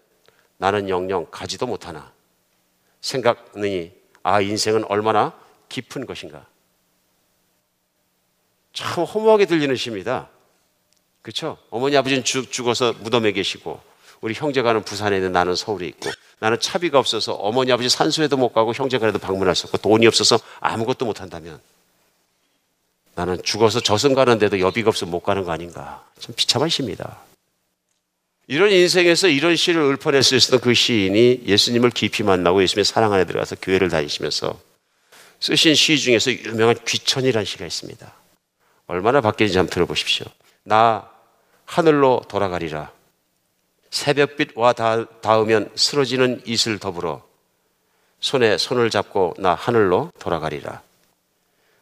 나는 0.57 0.89
영영 0.89 1.27
가지도 1.31 1.67
못하나. 1.67 2.11
생각느니 2.99 3.93
아 4.23 4.41
인생은 4.41 4.83
얼마나 4.91 5.39
깊은 5.69 6.05
것인가. 6.05 6.47
참 8.73 9.05
허무하게 9.05 9.45
들리는 9.45 9.73
시입니다. 9.77 10.29
그렇죠? 11.21 11.57
어머니 11.69 11.95
아버지는 11.95 12.25
죽, 12.25 12.51
죽어서 12.51 12.91
무덤에 12.91 13.31
계시고 13.31 13.79
우리 14.23 14.33
형제가 14.33 14.71
는 14.71 14.83
부산에 14.83 15.17
있는 15.17 15.33
나는 15.33 15.53
서울에 15.53 15.85
있고 15.87 16.09
나는 16.39 16.57
차비가 16.57 16.97
없어서 16.97 17.33
어머니 17.33 17.73
아버지 17.73 17.89
산소에도 17.89 18.37
못 18.37 18.53
가고 18.53 18.73
형제가라도 18.73 19.19
방문할 19.19 19.53
수 19.53 19.67
없고 19.67 19.79
돈이 19.79 20.07
없어서 20.07 20.39
아무것도 20.61 21.05
못 21.05 21.19
한다면 21.19 21.59
나는 23.15 23.43
죽어서 23.43 23.81
저승 23.81 24.13
가는데도 24.13 24.61
여비가 24.61 24.87
없어 24.87 25.05
못 25.05 25.19
가는 25.19 25.43
거 25.43 25.51
아닌가 25.51 26.05
참 26.19 26.33
비참한 26.35 26.69
시입니다. 26.69 27.19
이런 28.47 28.71
인생에서 28.71 29.27
이런 29.27 29.57
시를 29.57 29.93
읊어낼 29.93 30.23
수 30.23 30.37
있었던 30.37 30.61
그 30.61 30.73
시인이 30.73 31.41
예수님을 31.45 31.89
깊이 31.89 32.23
만나고 32.23 32.63
예수님의 32.63 32.85
사랑 32.85 33.11
안에 33.11 33.25
들어가서 33.25 33.57
교회를 33.61 33.89
다니시면서 33.89 34.57
쓰신 35.41 35.75
시 35.75 35.99
중에서 35.99 36.31
유명한 36.31 36.77
귀천이라는 36.85 37.43
시가 37.43 37.65
있습니다. 37.65 38.13
얼마나 38.87 39.19
바뀌는지 39.19 39.57
한번 39.57 39.73
들어보십시오. 39.73 40.27
나 40.63 41.09
하늘로 41.65 42.21
돌아가리라. 42.29 42.89
새벽빛 43.93 44.53
와 44.55 44.73
닿으면 44.73 45.69
쓰러지는 45.75 46.41
이슬 46.45 46.79
더불어 46.79 47.23
손에 48.21 48.57
손을 48.57 48.89
잡고 48.89 49.35
나 49.37 49.53
하늘로 49.53 50.11
돌아가리라. 50.17 50.81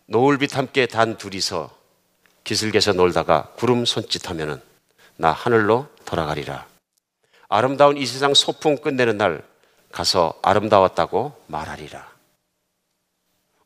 노을빛 0.07 0.57
함께 0.57 0.87
단 0.87 1.17
둘이서 1.17 1.73
기슭에서 2.43 2.91
놀다가 2.91 3.53
구름 3.55 3.85
손짓하면은 3.85 4.61
나 5.15 5.31
하늘로 5.31 5.87
돌아가리라. 6.03 6.67
아름다운 7.47 7.95
이 7.95 8.05
세상 8.05 8.33
소풍 8.33 8.79
끝내는 8.79 9.17
날 9.17 9.41
가서 9.93 10.33
아름다웠다고 10.41 11.41
말하리라. 11.47 12.11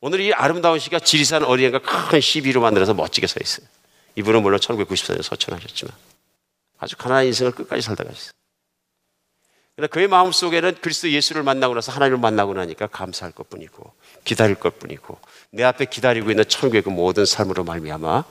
오늘 0.02 0.20
이 0.20 0.32
아름다운 0.34 0.78
시가 0.78 1.00
지리산 1.00 1.44
어린이가 1.44 1.80
큰 1.80 2.22
시비로 2.22 2.62
만들어서 2.62 2.94
멋지게 2.94 3.26
서 3.26 3.40
있어요. 3.42 3.66
이분은 4.18 4.44
물론 4.44 4.60
1994년에 4.60 5.24
서천하셨지만 5.24 5.92
아주 6.78 6.98
가난한 6.98 7.26
인생을 7.26 7.52
끝까지 7.52 7.82
살다 7.82 8.04
가셨어요. 8.04 8.32
그러나 9.76 9.90
그의 9.92 10.08
마음 10.08 10.32
속에는 10.32 10.76
그리스도 10.82 11.12
예수를 11.12 11.44
만나고 11.44 11.74
나서 11.74 11.92
하나님을 11.92 12.20
만나고 12.20 12.54
나니까 12.54 12.88
감사할 12.88 13.34
것 13.34 13.50
뿐이고 13.50 13.92
기다릴 14.24 14.56
것 14.56 14.80
뿐이고 14.80 15.20
내 15.52 15.64
앞에 15.64 15.86
기다리고 15.86 16.32
있는 16.32 16.48
천국의 16.48 16.82
그 16.82 16.90
모든 16.90 17.26
삶으로 17.26 17.66
말미암아 17.66 18.24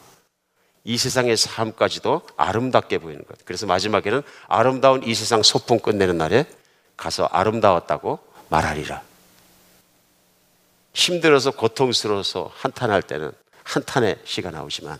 이 0.85 0.99
세상의 0.99 1.37
삶까지도 1.37 2.23
아름답게 2.37 2.99
보이는 2.99 3.25
것. 3.25 3.43
그래서 3.45 3.67
마지막에는 3.67 4.23
아름다운 4.49 5.03
이 5.03 5.15
세상 5.15 5.43
소풍 5.43 5.79
끝내는 5.81 6.19
날에 6.19 6.47
가서 6.97 7.25
아름다웠다고 7.27 8.19
말하리라. 8.49 9.03
힘들어서 10.93 11.51
고통스러워서 11.51 12.53
한탄할 12.55 13.03
때는 13.03 13.33
한탄의 13.65 14.19
시가 14.25 14.51
나오지만 14.51 14.99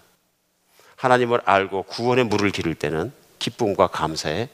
하나님을 0.97 1.43
알고 1.45 1.85
구원의 1.85 2.25
물을 2.25 2.51
기를 2.51 2.75
때는 2.75 3.13
기쁨과 3.39 3.89
감사에 3.89 4.49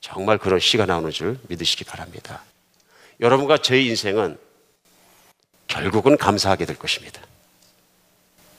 정말 0.00 0.38
그런 0.38 0.60
시가 0.60 0.86
나오는 0.86 1.10
줄 1.10 1.38
믿으시기 1.48 1.84
바랍니다. 1.84 2.42
여러분과 3.20 3.58
제 3.58 3.80
인생은 3.80 4.38
결국은 5.66 6.16
감사하게 6.16 6.64
될 6.64 6.78
것입니다. 6.78 7.20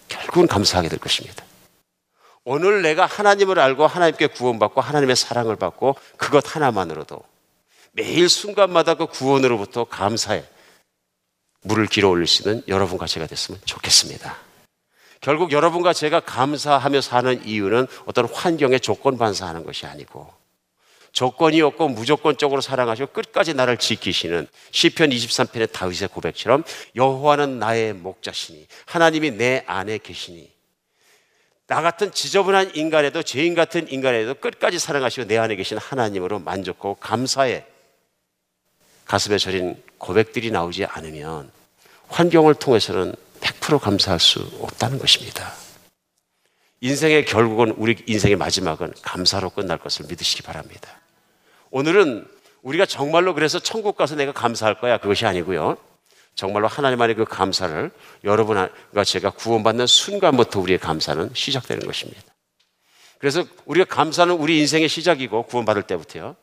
결국은 0.07 0.47
감사하게 0.47 0.89
될 0.89 0.99
것입니다. 0.99 1.43
오늘 2.43 2.81
내가 2.81 3.05
하나님을 3.05 3.59
알고 3.59 3.85
하나님께 3.87 4.27
구원받고 4.27 4.81
하나님의 4.81 5.15
사랑을 5.15 5.55
받고 5.55 5.95
그것 6.17 6.55
하나만으로도 6.55 7.21
매일 7.91 8.29
순간마다 8.29 8.95
그 8.95 9.07
구원으로부터 9.07 9.85
감사해 9.85 10.43
물을 11.61 11.87
길어 11.87 12.09
올릴 12.09 12.27
수 12.27 12.43
있는 12.43 12.63
여러분과 12.67 13.07
제가 13.07 13.27
됐으면 13.27 13.59
좋겠습니다. 13.65 14.48
결국 15.21 15.51
여러분과 15.51 15.93
제가 15.93 16.21
감사하며 16.21 17.01
사는 17.01 17.45
이유는 17.45 17.87
어떤 18.05 18.25
환경에 18.25 18.79
조건 18.79 19.17
반사하는 19.17 19.65
것이 19.65 19.85
아니고 19.85 20.31
조건이 21.11 21.61
없고 21.61 21.89
무조건적으로 21.89 22.61
사랑하시고 22.61 23.11
끝까지 23.11 23.53
나를 23.53 23.77
지키시는 23.77 24.47
시편 24.71 25.09
23편의 25.09 25.71
다윗의 25.71 26.09
고백처럼 26.09 26.63
여호와는 26.95 27.59
나의 27.59 27.93
목자시니 27.93 28.67
하나님이 28.85 29.31
내 29.31 29.63
안에 29.65 29.97
계시니 29.97 30.59
나 31.69 31.83
같은 31.83 32.11
지저분한 32.11 32.71
인간에도 32.75 33.21
죄인 33.21 33.53
같은 33.53 33.87
인간에도 33.91 34.33
끝까지 34.33 34.79
사랑하시고 34.79 35.27
내 35.27 35.37
안에 35.37 35.55
계신 35.55 35.77
하나님으로 35.77 36.39
만족하고 36.39 36.95
감사해. 36.95 37.63
가슴에 39.05 39.37
저린 39.37 39.81
고백들이 39.99 40.49
나오지 40.49 40.85
않으면 40.85 41.51
환경을 42.07 42.55
통해서는 42.55 43.13
100% 43.41 43.79
감사할 43.79 44.19
수 44.19 44.39
없다는 44.61 44.99
것입니다. 44.99 45.53
인생의 46.81 47.25
결국은 47.25 47.71
우리 47.77 47.97
인생의 48.07 48.37
마지막은 48.37 48.93
감사로 49.01 49.49
끝날 49.49 49.77
것을 49.77 50.05
믿으시기 50.07 50.43
바랍니다. 50.43 50.89
오늘은 51.71 52.25
우리가 52.61 52.85
정말로 52.85 53.33
그래서 53.33 53.59
천국 53.59 53.95
가서 53.95 54.15
내가 54.15 54.31
감사할 54.31 54.79
거야 54.79 54.97
그것이 54.97 55.25
아니고요. 55.25 55.77
정말로 56.35 56.67
하나님 56.67 57.01
안에 57.01 57.15
그 57.15 57.25
감사를 57.25 57.91
여러분과 58.23 59.03
제가 59.03 59.31
구원받는 59.31 59.87
순간부터 59.87 60.61
우리의 60.61 60.79
감사는 60.79 61.31
시작되는 61.33 61.85
것입니다. 61.85 62.21
그래서 63.17 63.43
우리가 63.65 63.85
감사는 63.93 64.33
우리 64.33 64.59
인생의 64.59 64.87
시작이고 64.87 65.43
구원받을 65.43 65.83
때부터요. 65.83 66.37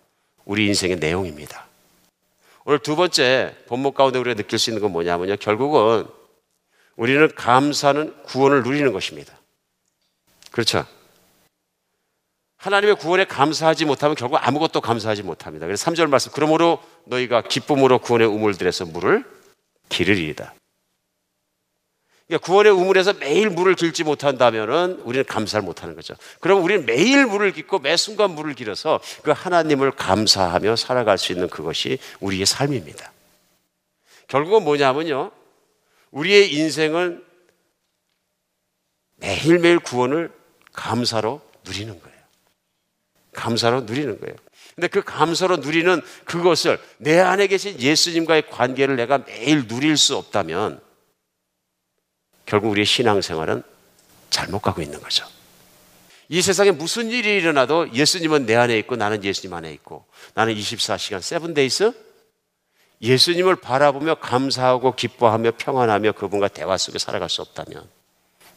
우리 0.44 0.66
인생의 0.66 0.96
내용입니다. 0.98 1.66
오늘 2.66 2.78
두 2.78 2.96
번째 2.96 3.54
본목 3.68 3.94
가운데 3.94 4.18
우리가 4.18 4.34
느낄 4.34 4.58
수 4.58 4.70
있는 4.70 4.82
건 4.82 4.92
뭐냐면요. 4.92 5.36
결국은 5.36 6.04
우리는 6.96 7.34
감사는 7.34 8.22
구원을 8.24 8.62
누리는 8.62 8.92
것입니다. 8.92 9.38
그렇죠? 10.50 10.86
하나님의 12.56 12.96
구원에 12.96 13.24
감사하지 13.26 13.84
못하면 13.84 14.16
결국 14.16 14.36
아무것도 14.36 14.80
감사하지 14.80 15.22
못합니다. 15.22 15.66
그래서 15.66 15.88
3절 15.90 16.08
말씀, 16.08 16.32
그러므로 16.32 16.82
너희가 17.04 17.42
기쁨으로 17.42 17.98
구원의 17.98 18.26
우물들에서 18.26 18.86
물을 18.86 19.24
기를 19.88 20.16
일이다. 20.16 20.54
그러니까 22.26 22.44
구원의 22.44 22.72
우물에서 22.72 23.12
매일 23.14 23.50
물을 23.50 23.74
길지 23.74 24.02
못한다면은 24.02 25.00
우리는 25.04 25.24
감사를 25.24 25.64
못하는 25.64 25.94
거죠. 25.94 26.14
그럼 26.40 26.64
우리는 26.64 26.84
매일 26.84 27.24
물을 27.26 27.52
깃고 27.52 27.78
매 27.78 27.96
순간 27.96 28.32
물을 28.32 28.54
길어서 28.54 29.00
그 29.22 29.30
하나님을 29.30 29.92
감사하며 29.92 30.74
살아갈 30.74 31.18
수 31.18 31.32
있는 31.32 31.48
그것이 31.48 31.98
우리의 32.18 32.46
삶입니다. 32.46 33.12
결국은 34.26 34.64
뭐냐면요. 34.64 35.30
우리의 36.16 36.54
인생은 36.54 37.22
매일매일 39.16 39.78
구원을 39.78 40.32
감사로 40.72 41.42
누리는 41.64 42.00
거예요. 42.00 42.16
감사로 43.34 43.82
누리는 43.82 44.18
거예요. 44.20 44.34
근데 44.74 44.88
그 44.88 45.02
감사로 45.02 45.58
누리는 45.58 46.00
그것을 46.24 46.80
내 46.98 47.18
안에 47.18 47.46
계신 47.48 47.78
예수님과의 47.78 48.48
관계를 48.48 48.96
내가 48.96 49.18
매일 49.18 49.68
누릴 49.68 49.96
수 49.96 50.16
없다면 50.16 50.80
결국 52.46 52.70
우리의 52.70 52.86
신앙생활은 52.86 53.62
잘못 54.30 54.60
가고 54.60 54.80
있는 54.80 55.00
거죠. 55.00 55.26
이 56.28 56.40
세상에 56.40 56.70
무슨 56.70 57.10
일이 57.10 57.36
일어나도 57.36 57.92
예수님은 57.92 58.46
내 58.46 58.54
안에 58.54 58.78
있고 58.78 58.96
나는 58.96 59.22
예수님 59.22 59.52
안에 59.52 59.72
있고 59.74 60.06
나는 60.34 60.54
24시간 60.54 61.20
seven 61.20 61.52
days 61.52 62.05
예수님을 63.02 63.56
바라보며 63.56 64.16
감사하고 64.16 64.94
기뻐하며 64.94 65.52
평안하며 65.58 66.12
그분과 66.12 66.48
대화 66.48 66.76
속에 66.76 66.98
살아갈 66.98 67.28
수 67.28 67.42
없다면 67.42 67.86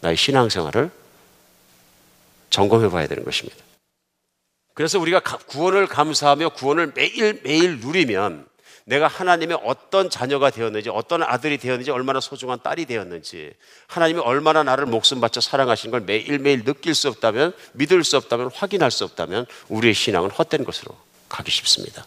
나의 0.02 0.16
신앙생활을 0.16 0.92
점검해 2.50 2.90
봐야 2.90 3.08
되는 3.08 3.24
것입니다. 3.24 3.58
그래서 4.74 4.98
우리가 5.00 5.20
구원을 5.20 5.88
감사하며 5.88 6.50
구원을 6.50 6.94
매일매일 6.96 7.80
누리면 7.80 8.48
내가 8.86 9.08
하나님의 9.08 9.60
어떤 9.64 10.10
자녀가 10.10 10.50
되었는지, 10.50 10.90
어떤 10.90 11.22
아들이 11.22 11.60
되었는지, 11.60 11.92
얼마나 11.92 12.20
소중한 12.20 12.60
딸이 12.64 12.86
되었는지, 12.86 13.54
하나님이 13.86 14.20
얼마나 14.22 14.64
나를 14.64 14.88
목숨 14.88 15.22
바쳐 15.22 15.42
사랑하신 15.42 15.92
걸 15.92 16.02
매일매일 16.02 16.64
느낄 16.64 16.96
수 16.96 17.08
없다면, 17.08 17.54
믿을 17.74 18.04
수 18.04 18.18
없다면, 18.18 18.50
확인할 18.52 18.90
수 18.90 19.04
없다면, 19.04 19.46
우리의 19.68 19.94
신앙은 19.94 20.32
헛된 20.32 20.64
것으로 20.64 20.98
가기 21.28 21.52
쉽습니다. 21.52 22.06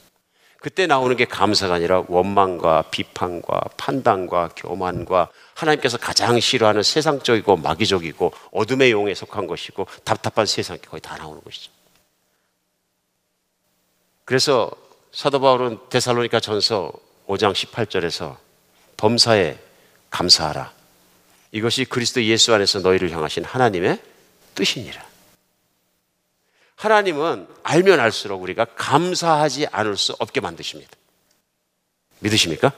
그때 0.63 0.87
나오는 0.87 1.17
게 1.17 1.25
감사가 1.25 1.75
아니라 1.75 2.05
원망과 2.07 2.83
비판과 2.93 3.61
판단과 3.77 4.51
교만과 4.57 5.29
하나님께서 5.55 5.99
가장 5.99 6.39
싫어하는 6.39 6.85
세상적이고 6.85 7.57
마귀적이고 7.57 8.33
어둠의 8.53 8.93
용에 8.93 9.13
속한 9.13 9.49
것이고 9.49 9.89
답답한 10.05 10.47
세상이 10.47 10.81
거의 10.83 11.01
다 11.01 11.17
나오는 11.17 11.43
것이죠. 11.43 11.73
그래서 14.25 14.71
사도 15.11 15.41
바울은 15.41 15.79
데살로니가 15.91 16.39
전서 16.39 16.93
5장 17.27 17.53
18절에서 17.53 18.37
범사에 18.97 19.59
감사하라. 20.11 20.73
이것이 21.51 21.85
그리스도 21.87 22.23
예수 22.23 22.55
안에서 22.55 22.79
너희를 22.79 23.11
향하신 23.11 23.45
하나님의 23.45 24.01
뜻이니라. 24.55 25.12
하나님은 26.83 27.47
알면 27.63 28.01
알수록 28.01 28.43
우리가 28.43 28.65
감사하지 28.65 29.69
않을 29.69 29.97
수 29.97 30.17
없게 30.19 30.41
만드십니다. 30.41 30.91
믿으십니까? 32.19 32.73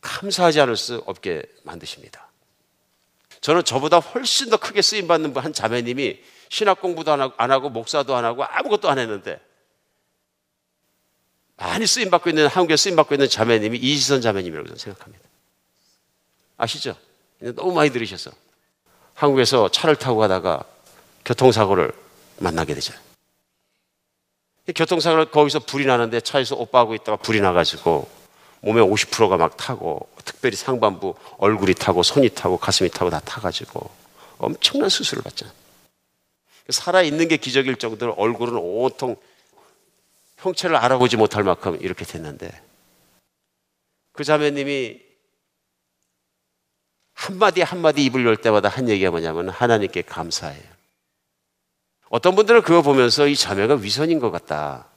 감사하지 0.00 0.60
않을 0.62 0.76
수 0.76 1.04
없게 1.06 1.44
만드십니다. 1.62 2.26
저는 3.40 3.62
저보다 3.62 4.00
훨씬 4.00 4.50
더 4.50 4.56
크게 4.56 4.82
쓰임 4.82 5.06
받는 5.06 5.36
한 5.36 5.52
자매님이 5.52 6.20
신학 6.48 6.80
공부도 6.80 7.12
안 7.12 7.20
하고, 7.20 7.34
안 7.36 7.52
하고 7.52 7.70
목사도 7.70 8.16
안 8.16 8.24
하고 8.24 8.42
아무것도 8.42 8.88
안 8.88 8.98
했는데 8.98 9.40
많이 11.54 11.86
쓰임 11.86 12.10
받고 12.10 12.30
있는 12.30 12.48
한국에 12.48 12.76
쓰임 12.76 12.96
받고 12.96 13.14
있는 13.14 13.28
자매님이 13.28 13.78
이지선 13.78 14.20
자매님이라고 14.20 14.66
저는 14.66 14.78
생각합니다. 14.78 15.24
아시죠? 16.56 16.96
너무 17.38 17.72
많이 17.72 17.90
들으셔서 17.90 18.32
한국에서 19.14 19.68
차를 19.68 19.94
타고 19.94 20.18
가다가 20.18 20.64
교통사고를 21.24 22.05
만나게 22.38 22.74
되죠. 22.74 22.94
교통사고를 24.74 25.30
거기서 25.30 25.60
불이 25.60 25.86
나는데 25.86 26.20
차에서 26.20 26.56
오빠하고 26.56 26.94
있다가 26.94 27.16
불이 27.16 27.40
나가지고 27.40 28.08
몸에 28.60 28.80
50%가 28.80 29.36
막 29.36 29.56
타고 29.56 30.08
특별히 30.24 30.56
상반부 30.56 31.14
얼굴이 31.38 31.74
타고 31.74 32.02
손이 32.02 32.30
타고 32.30 32.56
가슴이 32.56 32.90
타고 32.90 33.10
다 33.10 33.20
타가지고 33.20 33.88
엄청난 34.38 34.88
수술을 34.88 35.22
받잖아요. 35.22 35.54
살아있는 36.68 37.28
게 37.28 37.36
기적일 37.36 37.76
정도로 37.76 38.14
얼굴은 38.14 38.56
온통 38.56 39.16
형체를 40.38 40.76
알아보지 40.76 41.16
못할 41.16 41.44
만큼 41.44 41.78
이렇게 41.80 42.04
됐는데 42.04 42.50
그 44.12 44.24
자매님이 44.24 45.00
한마디 47.12 47.62
한마디 47.62 48.04
입을 48.04 48.26
열 48.26 48.36
때마다 48.36 48.68
한 48.68 48.88
얘기가 48.88 49.10
뭐냐면 49.10 49.48
하나님께 49.48 50.02
감사해요. 50.02 50.75
어떤 52.08 52.34
분들은 52.34 52.62
그거 52.62 52.82
보면서 52.82 53.26
이 53.26 53.34
자매가 53.34 53.76
위선인 53.76 54.20
것 54.20 54.30
같다. 54.30 54.88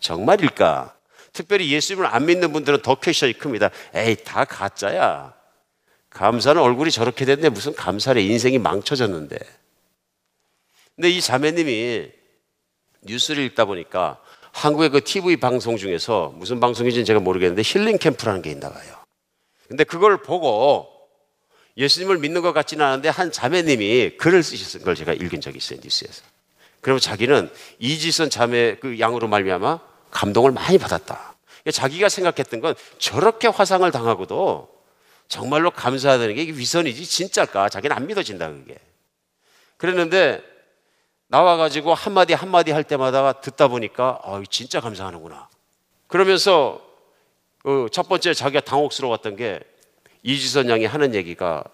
정말일까? 0.00 0.94
특별히 1.32 1.70
예수님을 1.72 2.06
안 2.06 2.26
믿는 2.26 2.52
분들은 2.52 2.82
더 2.82 2.94
퀘션이 2.94 3.34
큽니다. 3.34 3.70
에이, 3.94 4.16
다 4.24 4.44
가짜야. 4.44 5.34
감사는 6.10 6.60
얼굴이 6.60 6.90
저렇게 6.90 7.24
됐는데 7.24 7.50
무슨 7.50 7.74
감사래. 7.74 8.22
인생이 8.22 8.58
망쳐졌는데. 8.58 9.38
근데 10.94 11.10
이 11.10 11.20
자매님이 11.20 12.10
뉴스를 13.02 13.44
읽다 13.44 13.66
보니까 13.66 14.20
한국의 14.52 14.88
그 14.88 15.04
TV 15.04 15.36
방송 15.36 15.76
중에서 15.76 16.32
무슨 16.36 16.58
방송인지는 16.60 17.04
제가 17.04 17.20
모르겠는데 17.20 17.62
힐링 17.62 17.98
캠프라는 17.98 18.40
게 18.40 18.50
있나 18.50 18.72
봐요. 18.72 18.96
근데 19.68 19.84
그걸 19.84 20.22
보고 20.22 20.88
예수님을 21.76 22.18
믿는 22.18 22.40
것 22.40 22.54
같지는 22.54 22.84
않은데 22.84 23.10
한 23.10 23.30
자매님이 23.30 24.16
글을 24.16 24.42
쓰셨던 24.42 24.84
걸 24.84 24.94
제가 24.94 25.12
읽은 25.12 25.42
적이 25.42 25.58
있어요 25.58 25.80
뉴스에서. 25.82 26.35
그러면 26.86 27.00
자기는 27.00 27.50
이지선 27.80 28.30
자매 28.30 28.76
그 28.76 29.00
양으로 29.00 29.26
말미암아 29.26 29.80
감동을 30.12 30.52
많이 30.52 30.78
받았다. 30.78 31.34
그러니까 31.64 31.70
자기가 31.72 32.08
생각했던 32.08 32.60
건 32.60 32.76
저렇게 32.98 33.48
화상을 33.48 33.90
당하고도 33.90 34.68
정말로 35.26 35.72
감사하다는 35.72 36.36
게 36.36 36.42
위선이지 36.42 37.04
진짜일까? 37.04 37.70
자기는 37.70 37.96
안 37.96 38.06
믿어진다 38.06 38.48
그게. 38.50 38.78
그랬는데 39.78 40.44
나와가지고 41.26 41.92
한마디 41.92 42.34
한마디 42.34 42.70
할 42.70 42.84
때마다 42.84 43.32
듣다 43.32 43.66
보니까 43.66 44.20
아, 44.22 44.40
진짜 44.48 44.80
감사하는구나. 44.80 45.48
그러면서 46.06 46.80
그첫 47.64 48.08
번째 48.08 48.32
자기가 48.32 48.60
당혹스러웠던 48.60 49.34
게 49.34 49.58
이지선 50.22 50.70
양이 50.70 50.84
하는 50.84 51.16
얘기가 51.16 51.64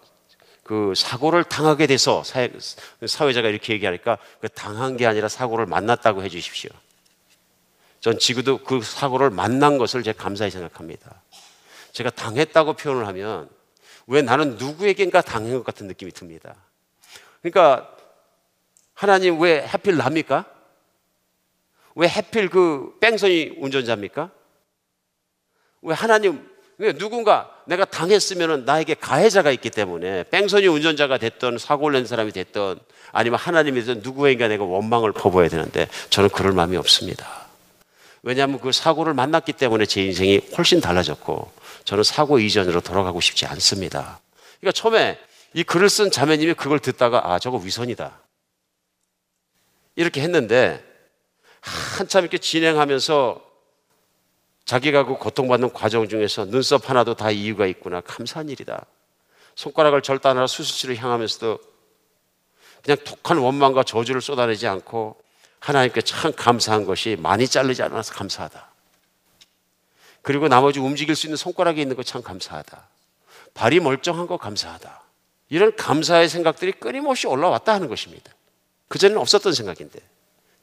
그 0.63 0.93
사고를 0.95 1.43
당하게 1.43 1.87
돼서 1.87 2.23
사회, 2.23 2.49
사회자가 3.05 3.49
이렇게 3.49 3.73
얘기하니까 3.73 4.17
그 4.39 4.49
당한 4.49 4.97
게 4.97 5.05
아니라 5.05 5.27
사고를 5.27 5.65
만났다고 5.65 6.23
해 6.23 6.29
주십시오. 6.29 6.71
전 7.99 8.17
지금도 8.17 8.59
그 8.59 8.81
사고를 8.81 9.29
만난 9.29 9.77
것을 9.77 10.03
제가 10.03 10.21
감사히 10.21 10.51
생각합니다. 10.51 11.21
제가 11.91 12.09
당했다고 12.09 12.73
표현을 12.73 13.07
하면 13.07 13.49
왜 14.07 14.21
나는 14.21 14.57
누구에겐가 14.57 15.21
당한 15.21 15.51
것 15.53 15.63
같은 15.63 15.87
느낌이 15.87 16.11
듭니다. 16.11 16.55
그러니까 17.41 17.89
하나님 18.93 19.39
왜 19.39 19.59
하필 19.59 19.97
납니까? 19.97 20.45
왜 21.95 22.07
하필 22.07 22.49
그 22.49 22.97
뺑소니 22.99 23.55
운전자입니까? 23.57 24.31
왜 25.81 25.93
하나님 25.93 26.33
왜 26.35 26.52
누군가 26.77 27.49
내가 27.65 27.85
당했으면 27.85 28.65
나에게 28.65 28.95
가해자가 28.95 29.51
있기 29.51 29.69
때문에 29.69 30.23
뺑소니 30.23 30.67
운전자가 30.67 31.17
됐던 31.17 31.57
사고를 31.57 31.99
낸 31.99 32.07
사람이 32.07 32.31
됐던 32.31 32.79
아니면 33.11 33.39
하나님이 33.39 33.83
든 33.83 34.01
누구에게 34.01 34.47
내가 34.47 34.63
원망을 34.63 35.11
퍼부어야 35.11 35.49
되는데 35.49 35.87
저는 36.09 36.29
그럴 36.29 36.51
마음이 36.51 36.75
없습니다. 36.77 37.43
왜냐하면 38.23 38.59
그 38.59 38.71
사고를 38.71 39.13
만났기 39.13 39.53
때문에 39.53 39.85
제 39.85 40.03
인생이 40.03 40.41
훨씬 40.57 40.81
달라졌고 40.81 41.51
저는 41.83 42.03
사고 42.03 42.39
이전으로 42.39 42.81
돌아가고 42.81 43.21
싶지 43.21 43.45
않습니다. 43.45 44.19
그러니까 44.59 44.71
처음에 44.71 45.19
이 45.53 45.63
글을 45.63 45.89
쓴 45.89 46.09
자매님이 46.09 46.55
그걸 46.55 46.79
듣다가 46.79 47.33
아 47.33 47.39
저거 47.39 47.57
위선이다. 47.57 48.19
이렇게 49.95 50.21
했는데 50.21 50.83
한참 51.61 52.23
이렇게 52.23 52.37
진행하면서 52.39 53.52
자기가 54.73 55.05
그 55.05 55.17
고통받는 55.17 55.71
과정 55.71 56.09
중에서 56.09 56.45
눈썹 56.45 56.89
하나도 56.89 57.13
다 57.13 57.29
이유가 57.29 57.67
있구나. 57.67 58.01
감사한 58.01 58.49
일이다. 58.49 58.87
손가락을 59.53 60.01
절단하라 60.01 60.47
수술실을 60.47 60.97
향하면서도 60.97 61.59
그냥 62.83 62.97
독한 63.05 63.37
원망과 63.37 63.83
저주를 63.83 64.19
쏟아내지 64.19 64.65
않고 64.65 65.21
하나님께 65.59 66.01
참 66.01 66.33
감사한 66.33 66.85
것이 66.85 67.15
많이 67.19 67.47
자르지 67.47 67.83
않아서 67.83 68.15
감사하다. 68.15 68.67
그리고 70.23 70.47
나머지 70.47 70.79
움직일 70.79 71.15
수 71.15 71.27
있는 71.27 71.37
손가락이 71.37 71.79
있는 71.79 71.95
것참 71.95 72.23
감사하다. 72.23 72.87
발이 73.53 73.79
멀쩡한 73.79 74.25
거 74.25 74.37
감사하다. 74.37 75.03
이런 75.49 75.75
감사의 75.75 76.29
생각들이 76.29 76.71
끊임없이 76.71 77.27
올라왔다 77.27 77.75
하는 77.75 77.89
것입니다. 77.89 78.33
그전에는 78.87 79.21
없었던 79.21 79.53
생각인데 79.53 79.99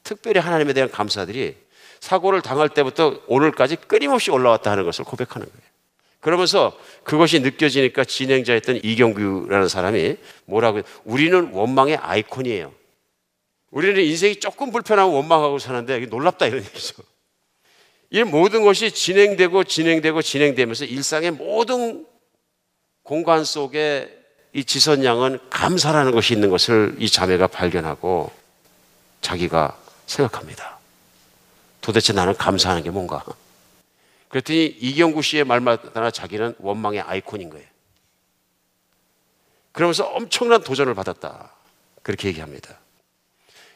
특별히 0.02 0.40
하나님에 0.40 0.72
대한 0.72 0.90
감사들이 0.90 1.69
사고를 2.00 2.42
당할 2.42 2.68
때부터 2.68 3.20
오늘까지 3.26 3.76
끊임없이 3.76 4.30
올라왔다 4.30 4.70
하는 4.70 4.84
것을 4.84 5.04
고백하는 5.04 5.46
거예요. 5.46 5.70
그러면서 6.20 6.76
그것이 7.02 7.40
느껴지니까 7.40 8.04
진행자였던 8.04 8.80
이경규라는 8.82 9.68
사람이 9.68 10.16
뭐라고 10.44 10.82
우리는 11.04 11.50
원망의 11.52 11.96
아이콘이에요. 11.96 12.72
우리는 13.70 14.02
인생이 14.02 14.36
조금 14.36 14.70
불편하고 14.70 15.12
원망하고 15.12 15.58
사는데 15.58 15.98
놀랍다 16.06 16.46
이런 16.46 16.64
얘기죠. 16.64 17.02
이 18.10 18.24
모든 18.24 18.64
것이 18.64 18.90
진행되고 18.90 19.64
진행되고 19.64 20.20
진행되면서 20.20 20.84
일상의 20.86 21.30
모든 21.30 22.06
공간 23.02 23.44
속에 23.44 24.16
이 24.52 24.64
지선 24.64 25.04
양은 25.04 25.38
감사라는 25.48 26.10
것이 26.10 26.34
있는 26.34 26.50
것을 26.50 26.96
이 26.98 27.08
자매가 27.08 27.46
발견하고 27.46 28.32
자기가 29.20 29.78
생각합니다. 30.06 30.79
도대체 31.80 32.12
나는 32.12 32.34
감사하는 32.34 32.82
게 32.82 32.90
뭔가? 32.90 33.24
그랬더니 34.28 34.66
이경구 34.66 35.22
씨의 35.22 35.44
말마다 35.44 36.10
자기는 36.10 36.54
원망의 36.58 37.00
아이콘인 37.00 37.50
거예요. 37.50 37.66
그러면서 39.72 40.04
엄청난 40.04 40.62
도전을 40.62 40.94
받았다. 40.94 41.52
그렇게 42.02 42.28
얘기합니다. 42.28 42.78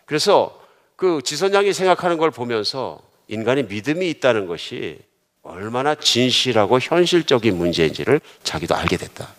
그래서 0.07 0.61
그 0.97 1.21
지선양이 1.25 1.73
생각하는 1.73 2.19
걸 2.19 2.31
보면서 2.31 3.01
인간의 3.29 3.67
믿음이 3.67 4.09
있다는 4.11 4.47
것이 4.47 5.01
얼마나 5.43 5.95
진실하고 5.95 6.79
현실적인 6.79 7.57
문제인지를 7.57 8.21
자기도 8.43 8.75
알게 8.75 8.97
됐다. 8.97 9.35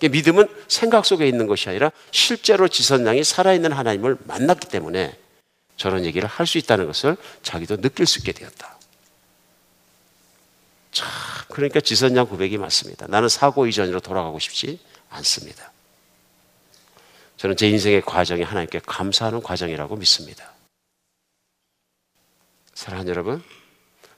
믿음은 0.00 0.46
생각 0.68 1.04
속에 1.04 1.26
있는 1.26 1.46
것이 1.46 1.68
아니라 1.68 1.90
실제로 2.10 2.68
지선양이 2.68 3.24
살아있는 3.24 3.72
하나님을 3.72 4.18
만났기 4.24 4.68
때문에 4.68 5.16
저런 5.76 6.04
얘기를 6.04 6.28
할 6.28 6.46
수 6.46 6.58
있다는 6.58 6.86
것을 6.86 7.16
자기도 7.42 7.76
느낄 7.76 8.06
수 8.06 8.18
있게 8.18 8.32
되었다. 8.32 8.76
참, 10.92 11.08
그러니까 11.50 11.80
지선양 11.80 12.26
고백이 12.28 12.56
맞습니다. 12.58 13.06
나는 13.08 13.28
사고 13.28 13.66
이전으로 13.66 14.00
돌아가고 14.00 14.38
싶지 14.38 14.80
않습니다. 15.10 15.72
저는 17.36 17.56
제 17.56 17.68
인생의 17.68 18.00
과정이 18.02 18.42
하나님께 18.42 18.80
감사하는 18.86 19.42
과정이라고 19.42 19.96
믿습니다. 19.96 20.52
사랑하는 22.74 23.10
여러분, 23.10 23.42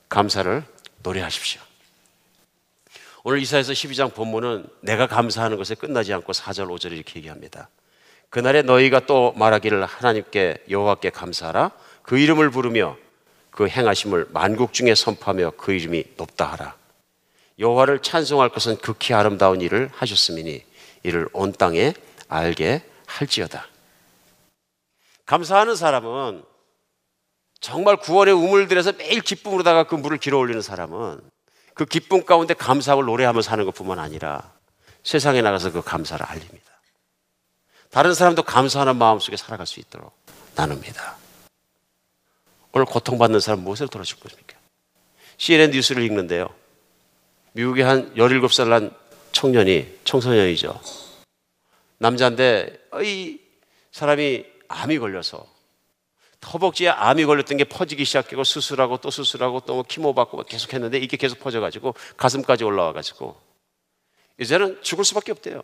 감사를 0.08 0.64
노래하십시오. 1.02 1.60
오늘 3.24 3.40
이사에서 3.40 3.72
12장 3.72 4.14
본문은 4.14 4.68
내가 4.80 5.06
감사하는 5.06 5.56
것에 5.56 5.74
끝나지 5.74 6.12
않고 6.12 6.32
4절 6.32 6.68
5절 6.68 6.92
이렇게 6.92 7.16
얘기합니다. 7.16 7.68
그날에 8.30 8.62
너희가 8.62 9.06
또 9.06 9.32
말하기를 9.36 9.84
하나님께 9.84 10.64
여호와께 10.68 11.10
감사하라 11.10 11.70
그 12.02 12.18
이름을 12.18 12.50
부르며 12.50 12.96
그 13.50 13.68
행하심을 13.68 14.28
만국 14.30 14.72
중에 14.72 14.94
선포하며 14.94 15.52
그 15.56 15.72
이름이 15.72 16.04
높다 16.16 16.52
하라. 16.52 16.76
여호와를 17.58 18.02
찬송할 18.02 18.50
것은 18.50 18.76
극히 18.76 19.14
아름다운 19.14 19.60
일을 19.60 19.90
하셨음이니 19.92 20.62
이를 21.02 21.28
온 21.32 21.52
땅에 21.52 21.94
알게 22.28 22.82
할지어다. 23.06 23.66
감사하는 25.26 25.74
사람은 25.74 26.44
정말 27.60 27.96
구원의 27.96 28.34
우물 28.34 28.68
들에서 28.68 28.92
매일 28.92 29.20
기쁨으로다가 29.20 29.84
그 29.84 29.94
물을 29.96 30.18
길어 30.18 30.38
올리는 30.38 30.62
사람은 30.62 31.20
그 31.74 31.84
기쁨 31.84 32.24
가운데 32.24 32.54
감사함을 32.54 33.04
노래하며 33.04 33.42
사는 33.42 33.64
것 33.64 33.74
뿐만 33.74 33.98
아니라 33.98 34.52
세상에 35.02 35.42
나가서 35.42 35.72
그 35.72 35.82
감사를 35.82 36.24
알립니다. 36.24 36.67
다른 37.90 38.14
사람도 38.14 38.42
감사하는 38.42 38.96
마음 38.96 39.18
속에 39.18 39.36
살아갈 39.36 39.66
수 39.66 39.80
있도록 39.80 40.12
나눕니다. 40.54 41.16
오늘 42.72 42.84
고통받는 42.86 43.40
사람 43.40 43.60
무엇을 43.60 43.88
들어줄 43.88 44.20
것입니까? 44.20 44.56
CNN 45.38 45.70
뉴스를 45.70 46.02
읽는데요. 46.04 46.48
미국의 47.52 47.84
한 47.84 48.14
17살 48.14 48.68
난 48.68 48.94
청년이, 49.32 50.00
청소년이죠. 50.04 50.80
남자인데, 51.98 52.78
이 53.02 53.40
사람이 53.92 54.44
암이 54.68 54.98
걸려서 54.98 55.46
허벅지에 56.52 56.88
암이 56.88 57.24
걸렸던 57.24 57.56
게 57.56 57.64
퍼지기 57.64 58.04
시작하고 58.04 58.44
수술하고 58.44 58.98
또 58.98 59.10
수술하고 59.10 59.60
또뭐 59.60 59.82
키모 59.82 60.14
받고 60.14 60.44
계속 60.44 60.72
했는데 60.72 60.98
이게 60.98 61.16
계속 61.16 61.40
퍼져가지고 61.40 61.94
가슴까지 62.16 62.64
올라와가지고 62.64 63.36
이제는 64.38 64.80
죽을 64.82 65.04
수밖에 65.04 65.32
없대요. 65.32 65.62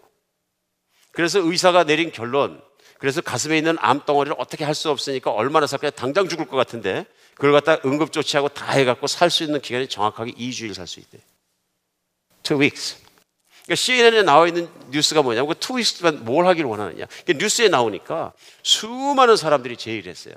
그래서 1.14 1.38
의사가 1.40 1.84
내린 1.84 2.12
결론, 2.12 2.60
그래서 2.98 3.20
가슴에 3.20 3.56
있는 3.56 3.76
암 3.80 4.04
덩어리를 4.04 4.34
어떻게 4.38 4.64
할 4.64 4.74
수 4.74 4.90
없으니까 4.90 5.30
얼마나 5.30 5.66
살까 5.66 5.90
당장 5.90 6.28
죽을 6.28 6.46
것 6.46 6.56
같은데 6.56 7.06
그걸 7.34 7.52
갖다 7.52 7.78
응급 7.84 8.12
조치하고 8.12 8.48
다 8.48 8.72
해갖고 8.72 9.06
살 9.06 9.30
수 9.30 9.44
있는 9.44 9.60
기간이 9.60 9.88
정확하게 9.88 10.32
2주일 10.32 10.74
살 10.74 10.86
수 10.86 11.00
있대. 11.00 11.18
2 12.48 12.54
weeks. 12.60 12.96
그러니까 13.64 13.74
CNN에 13.76 14.22
나와 14.22 14.46
있는 14.46 14.68
뉴스가 14.90 15.22
뭐냐면 15.22 15.50
그2 15.54 15.74
weeks 15.74 15.98
동안 15.98 16.24
뭘 16.24 16.46
하기를 16.46 16.68
원하느냐. 16.68 17.06
그러니까 17.06 17.32
뉴스에 17.44 17.68
나오니까 17.68 18.32
수많은 18.62 19.36
사람들이 19.36 19.76
제의를 19.76 20.10
했어요. 20.10 20.34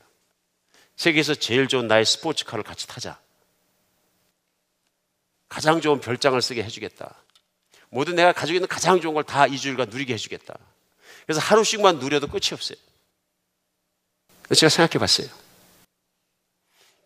세계에서 0.95 1.35
제일 1.35 1.67
좋은 1.67 1.87
나의 1.87 2.05
스포츠카를 2.05 2.63
같이 2.63 2.87
타자. 2.87 3.19
가장 5.49 5.79
좋은 5.79 5.99
별장을 5.99 6.41
쓰게 6.41 6.63
해주겠다. 6.63 7.15
모든 7.89 8.15
내가 8.15 8.33
가지고 8.33 8.57
있는 8.57 8.67
가장 8.67 8.99
좋은 8.99 9.13
걸다 9.13 9.45
2주일간 9.45 9.89
누리게 9.89 10.13
해주겠다. 10.13 10.57
그래서 11.25 11.39
하루씩만 11.41 11.99
누려도 11.99 12.27
끝이 12.27 12.49
없어요. 12.53 12.77
그래서 14.43 14.59
제가 14.61 14.69
생각해 14.69 14.99
봤어요. 14.99 15.27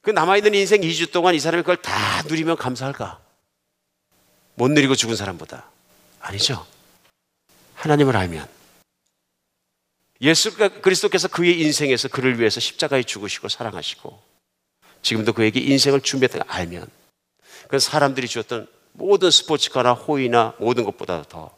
그 0.01 0.09
남아있는 0.09 0.53
인생 0.55 0.81
2주 0.81 1.11
동안 1.11 1.35
이 1.35 1.39
사람이 1.39 1.63
그걸 1.63 1.81
다 1.81 2.23
누리면 2.23 2.57
감사할까? 2.57 3.21
못 4.55 4.69
누리고 4.71 4.95
죽은 4.95 5.15
사람보다. 5.15 5.69
아니죠. 6.19 6.65
하나님을 7.75 8.15
알면. 8.15 8.47
예수 10.21 10.55
그리스도께서 10.55 11.27
그의 11.27 11.61
인생에서 11.61 12.07
그를 12.07 12.39
위해서 12.39 12.59
십자가에 12.59 13.01
죽으시고 13.03 13.49
사랑하시고 13.49 14.21
지금도 15.01 15.33
그에게 15.33 15.59
인생을 15.59 16.01
준비했다는 16.01 16.45
걸 16.45 16.55
알면 16.55 16.87
그 17.67 17.79
사람들이 17.79 18.27
주었던 18.27 18.67
모든 19.01 19.31
스포츠카나 19.31 19.93
호의나 19.93 20.53
모든 20.59 20.83
것보다 20.83 21.23
더 21.27 21.51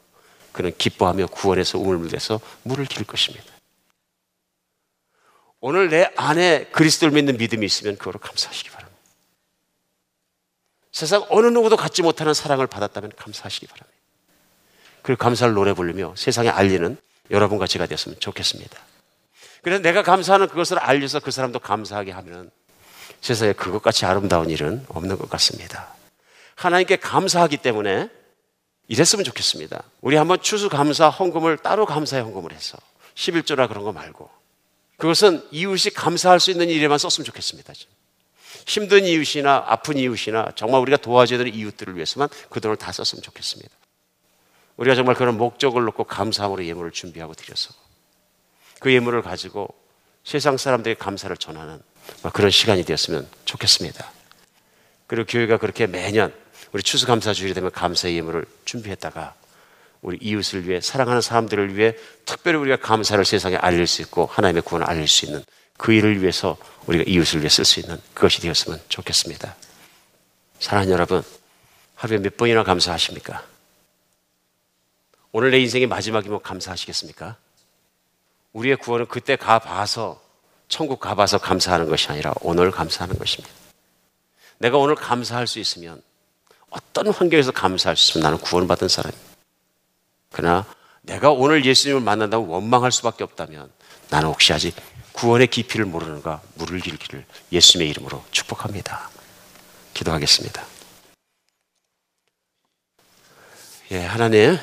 그는 0.52 0.72
기뻐하며 0.76 1.26
구원에서 1.28 1.78
우물물에서 1.78 2.40
물을 2.62 2.86
기를 2.86 3.06
것입니다. 3.06 3.44
오늘 5.60 5.88
내 5.88 6.10
안에 6.16 6.66
그리스도를 6.66 7.12
믿는 7.12 7.36
믿음이 7.36 7.64
있으면 7.64 7.96
그거로 7.96 8.18
감사하시기 8.18 8.70
바랍니다. 8.70 9.00
세상 10.92 11.24
어느 11.30 11.46
누구도 11.46 11.76
갖지 11.76 12.02
못하는 12.02 12.34
사랑을 12.34 12.66
받았다면 12.66 13.12
감사하시기 13.16 13.66
바랍니다. 13.66 13.98
그리고 15.02 15.18
감사를 15.18 15.52
노래 15.52 15.72
부르며 15.72 16.14
세상에 16.16 16.48
알리는 16.48 16.96
여러분과 17.30 17.66
제가 17.66 17.86
되었으면 17.86 18.20
좋겠습니다. 18.20 18.78
그래서 19.62 19.82
내가 19.82 20.02
감사하는 20.02 20.48
그것을 20.48 20.78
알려서 20.78 21.20
그 21.20 21.30
사람도 21.30 21.58
감사하게 21.58 22.12
하면 22.12 22.50
세상에 23.20 23.54
그것같이 23.54 24.04
아름다운 24.04 24.50
일은 24.50 24.84
없는 24.88 25.18
것 25.18 25.28
같습니다. 25.30 25.94
하나님께 26.56 26.96
감사하기 26.96 27.58
때문에 27.58 28.08
이랬으면 28.88 29.24
좋겠습니다. 29.24 29.82
우리 30.00 30.16
한번 30.16 30.40
추수감사 30.40 31.08
헌금을 31.08 31.58
따로 31.58 31.86
감사의 31.86 32.22
헌금을 32.22 32.52
해서 32.52 32.78
11조나 33.14 33.68
그런 33.68 33.84
거 33.84 33.92
말고 33.92 34.28
그것은 34.96 35.46
이웃이 35.50 35.92
감사할 35.94 36.40
수 36.40 36.50
있는 36.50 36.68
일에만 36.68 36.98
썼으면 36.98 37.24
좋겠습니다. 37.24 37.72
힘든 38.66 39.04
이웃이나 39.04 39.64
아픈 39.66 39.98
이웃이나 39.98 40.52
정말 40.54 40.80
우리가 40.82 40.96
도와줘야 40.98 41.38
되는 41.38 41.52
이웃들을 41.52 41.96
위해서만 41.96 42.28
그 42.50 42.60
돈을 42.60 42.76
다 42.76 42.92
썼으면 42.92 43.22
좋겠습니다. 43.22 43.70
우리가 44.76 44.94
정말 44.94 45.14
그런 45.14 45.36
목적을 45.36 45.84
놓고 45.84 46.04
감사함으로 46.04 46.64
예물을 46.64 46.90
준비하고 46.90 47.34
드려서 47.34 47.74
그 48.80 48.92
예물을 48.92 49.22
가지고 49.22 49.68
세상 50.24 50.56
사람들에게 50.56 50.98
감사를 50.98 51.36
전하는 51.36 51.80
그런 52.32 52.50
시간이 52.50 52.84
되었으면 52.84 53.28
좋겠습니다. 53.44 54.10
그리고 55.06 55.26
교회가 55.26 55.58
그렇게 55.58 55.86
매년 55.86 56.34
우리 56.74 56.82
추수감사주일이 56.82 57.54
되면 57.54 57.70
감사의 57.70 58.16
예물을 58.16 58.44
준비했다가 58.64 59.34
우리 60.02 60.18
이웃을 60.20 60.68
위해 60.68 60.80
사랑하는 60.80 61.20
사람들을 61.20 61.76
위해 61.76 61.94
특별히 62.24 62.58
우리가 62.58 62.78
감사를 62.78 63.24
세상에 63.24 63.54
알릴 63.54 63.86
수 63.86 64.02
있고 64.02 64.26
하나님의 64.26 64.62
구원을 64.62 64.84
알릴 64.84 65.06
수 65.06 65.24
있는 65.24 65.44
그 65.78 65.92
일을 65.92 66.20
위해서 66.20 66.56
우리가 66.86 67.04
이웃을 67.06 67.38
위해 67.38 67.48
쓸 67.48 67.64
수 67.64 67.78
있는 67.78 67.96
그것이 68.12 68.40
되었으면 68.40 68.80
좋겠습니다. 68.88 69.54
사랑하는 70.58 70.92
여러분, 70.92 71.22
하루에 71.94 72.18
몇 72.18 72.36
번이나 72.36 72.64
감사하십니까? 72.64 73.46
오늘 75.30 75.52
내 75.52 75.60
인생의 75.60 75.86
마지막이면 75.86 76.42
감사하시겠습니까? 76.42 77.36
우리의 78.52 78.78
구원은 78.78 79.06
그때 79.06 79.36
가봐서 79.36 80.20
천국 80.66 80.98
가봐서 80.98 81.38
감사하는 81.38 81.88
것이 81.88 82.08
아니라 82.08 82.34
오늘 82.40 82.72
감사하는 82.72 83.16
것입니다. 83.16 83.54
내가 84.58 84.76
오늘 84.78 84.96
감사할 84.96 85.46
수 85.46 85.60
있으면 85.60 86.02
어떤 86.74 87.08
환경에서 87.08 87.52
감사할 87.52 87.96
수 87.96 88.10
있으면 88.10 88.24
나는 88.24 88.38
구원받은 88.38 88.88
사람입니다. 88.88 89.36
그러나 90.32 90.66
내가 91.02 91.30
오늘 91.30 91.64
예수님을 91.64 92.00
만난다고 92.00 92.48
원망할 92.48 92.90
수밖에 92.90 93.22
없다면 93.22 93.70
나는 94.10 94.28
혹시 94.28 94.52
아직 94.52 94.74
구원의 95.12 95.46
깊이를 95.46 95.84
모르는가 95.84 96.42
물을 96.54 96.80
길기를 96.80 97.24
예수님의 97.52 97.90
이름으로 97.90 98.24
축복합니다. 98.32 99.10
기도하겠습니다. 99.94 100.64
예, 103.92 104.04
하나님. 104.04 104.58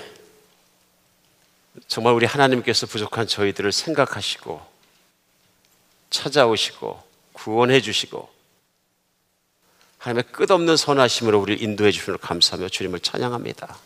정말 1.88 2.14
우리 2.14 2.26
하나님께서 2.26 2.86
부족한 2.86 3.28
저희들을 3.28 3.72
생각하시고 3.72 4.62
찾아오시고 6.09 7.01
구원해 7.32 7.80
주시고 7.80 8.40
하나님의 10.02 10.24
끝없는 10.32 10.78
선하심으로 10.78 11.39
우리를 11.39 11.62
인도해 11.62 11.91
주시는 11.91 12.18
감사하며 12.20 12.70
주님을 12.70 13.02
찬양합니다. 13.02 13.78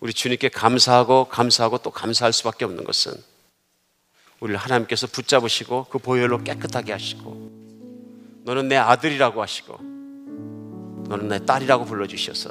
우리 0.00 0.12
주님께 0.12 0.48
감사하고 0.48 1.26
감사하고 1.26 1.78
또 1.78 1.92
감사할 1.92 2.32
수밖에 2.32 2.64
없는 2.64 2.82
것은 2.82 3.12
우리를 4.40 4.58
하나님께서 4.58 5.06
붙잡으시고 5.06 5.86
그 5.88 5.98
보혈로 5.98 6.42
깨끗하게 6.42 6.90
하시고 6.90 7.52
너는 8.44 8.66
내 8.66 8.76
아들이라고 8.76 9.40
하시고 9.40 9.78
너는 11.08 11.28
내 11.28 11.46
딸이라고 11.46 11.84
불러주셔서 11.84 12.50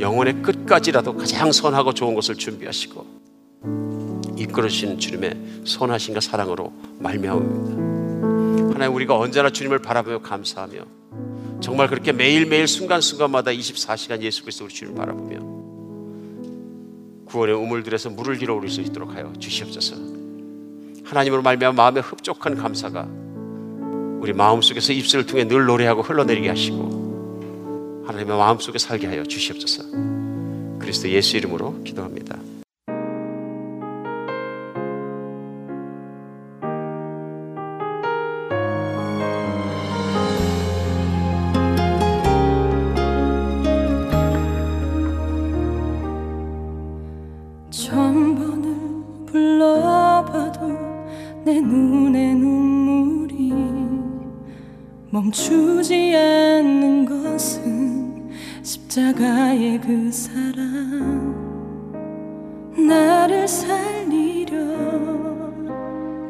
영혼의 0.00 0.42
끝까지라도 0.42 1.14
가장 1.14 1.52
선하고 1.52 1.92
좋은 1.92 2.14
것을 2.14 2.36
준비하시고 2.36 3.18
이끌어주시는 4.38 4.98
주님의 4.98 5.64
선하신과 5.66 6.20
사랑으로 6.20 6.72
말미암습니다. 7.00 7.97
하나님 8.78 8.94
우리가 8.94 9.18
언제나 9.18 9.50
주님을 9.50 9.80
바라보며 9.80 10.20
감사하며 10.20 10.78
정말 11.60 11.88
그렇게 11.88 12.12
매일매일 12.12 12.68
순간순간마다 12.68 13.50
24시간 13.50 14.22
예수 14.22 14.42
그리스도 14.42 14.66
우리 14.66 14.72
주님을 14.72 14.96
바라보며 14.96 15.40
구원의 17.26 17.56
우물들에서 17.56 18.10
물을 18.10 18.38
길어 18.38 18.54
오를 18.54 18.68
수 18.68 18.80
있도록 18.80 19.16
하여 19.16 19.32
주시옵소서. 19.36 19.96
하나님으로 21.02 21.42
말미암아 21.42 21.74
마음에 21.74 22.00
흡족한 22.00 22.54
감사가 22.54 23.08
우리 24.20 24.32
마음속에서 24.32 24.92
입술을 24.92 25.26
통해 25.26 25.42
늘 25.42 25.64
노래하고 25.66 26.02
흘러내리게 26.02 26.48
하시고 26.48 28.04
하나님의 28.06 28.38
마음속에 28.38 28.78
살게 28.78 29.08
하여 29.08 29.24
주시옵소서. 29.24 29.82
그리스도 30.78 31.08
예수 31.08 31.36
이름으로 31.36 31.82
기도합니다. 31.82 32.38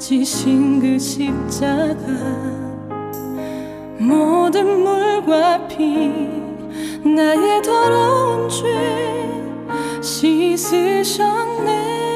지신 0.09 0.80
그 0.80 0.98
십자가 0.98 1.94
모든 3.98 4.80
물과 4.80 5.68
피 5.68 6.09
나의 7.04 7.61
더러운 7.61 8.48
죄 8.48 9.30
씻으셨네 10.00 12.07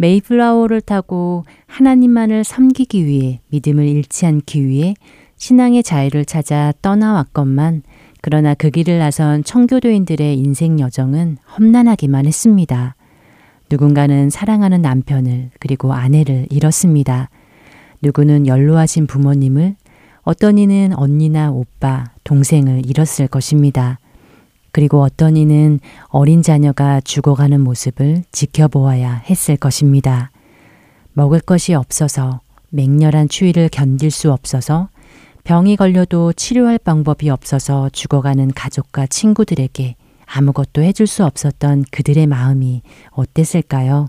메이플라워를 0.00 0.80
타고 0.80 1.44
하나님만을 1.66 2.42
섬기기 2.42 3.04
위해 3.04 3.40
믿음을 3.48 3.86
잃지 3.86 4.24
않기 4.24 4.66
위해 4.66 4.94
신앙의 5.36 5.82
자유를 5.82 6.24
찾아 6.24 6.72
떠나왔건만 6.80 7.82
그러나 8.22 8.54
그 8.54 8.70
길을 8.70 8.98
나선 8.98 9.44
청교도인들의 9.44 10.38
인생 10.38 10.80
여정은 10.80 11.36
험난하기만 11.58 12.26
했습니다. 12.26 12.96
누군가는 13.70 14.30
사랑하는 14.30 14.80
남편을 14.80 15.50
그리고 15.60 15.92
아내를 15.92 16.46
잃었습니다. 16.50 17.28
누구는 18.02 18.46
연로하신 18.46 19.06
부모님을 19.06 19.76
어떤 20.22 20.58
이는 20.58 20.92
언니나 20.96 21.50
오빠, 21.50 22.06
동생을 22.24 22.86
잃었을 22.86 23.28
것입니다. 23.28 23.98
그리고 24.72 25.02
어떤 25.02 25.36
이는 25.36 25.80
어린 26.08 26.42
자녀가 26.42 27.00
죽어가는 27.00 27.60
모습을 27.60 28.22
지켜보아야 28.32 29.14
했을 29.14 29.56
것입니다. 29.56 30.30
먹을 31.12 31.40
것이 31.40 31.74
없어서 31.74 32.40
맹렬한 32.70 33.28
추위를 33.28 33.68
견딜 33.68 34.10
수 34.10 34.32
없어서 34.32 34.88
병이 35.44 35.76
걸려도 35.76 36.32
치료할 36.32 36.78
방법이 36.78 37.30
없어서 37.30 37.88
죽어가는 37.90 38.52
가족과 38.52 39.06
친구들에게 39.06 39.96
아무것도 40.26 40.82
해줄 40.82 41.06
수 41.06 41.24
없었던 41.24 41.84
그들의 41.90 42.26
마음이 42.26 42.82
어땠을까요? 43.10 44.08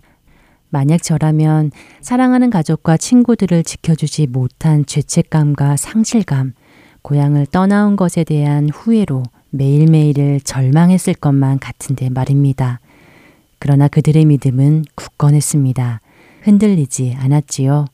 만약 0.69 1.01
저라면 1.03 1.71
사랑하는 2.01 2.49
가족과 2.49 2.97
친구들을 2.97 3.63
지켜주지 3.63 4.27
못한 4.27 4.85
죄책감과 4.85 5.77
상실감, 5.77 6.53
고향을 7.01 7.47
떠나온 7.47 7.95
것에 7.95 8.23
대한 8.23 8.69
후회로 8.69 9.23
매일매일을 9.51 10.41
절망했을 10.41 11.13
것만 11.13 11.59
같은데 11.59 12.09
말입니다. 12.09 12.79
그러나 13.59 13.87
그들의 13.87 14.25
믿음은 14.25 14.85
굳건했습니다. 14.95 16.01
흔들리지 16.41 17.15
않았지요. 17.19 17.85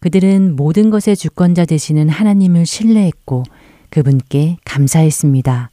그들은 0.00 0.56
모든 0.56 0.90
것의 0.90 1.14
주권자 1.16 1.64
되시는 1.64 2.08
하나님을 2.08 2.66
신뢰했고 2.66 3.44
그분께 3.90 4.56
감사했습니다. 4.64 5.70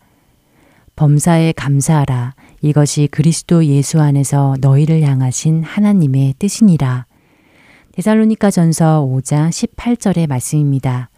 범사에 0.95 1.53
감사하라. 1.53 2.33
이것이 2.61 3.07
그리스도 3.11 3.63
예수 3.65 4.01
안에서 4.01 4.55
너희를 4.59 5.03
향하신 5.03 5.63
하나님의 5.63 6.35
뜻이니라. 6.39 7.05
데살로니가 7.93 8.51
전서 8.51 9.07
5장 9.09 9.49
18절의 9.49 10.27
말씀입니다. 10.27 11.09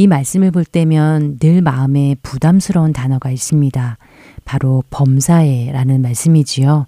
이 0.00 0.06
말씀을 0.06 0.50
볼 0.50 0.64
때면 0.64 1.38
늘 1.40 1.60
마음에 1.60 2.16
부담스러운 2.22 2.94
단어가 2.94 3.30
있습니다. 3.30 3.98
바로 4.46 4.82
범사에라는 4.88 6.00
말씀이지요. 6.00 6.86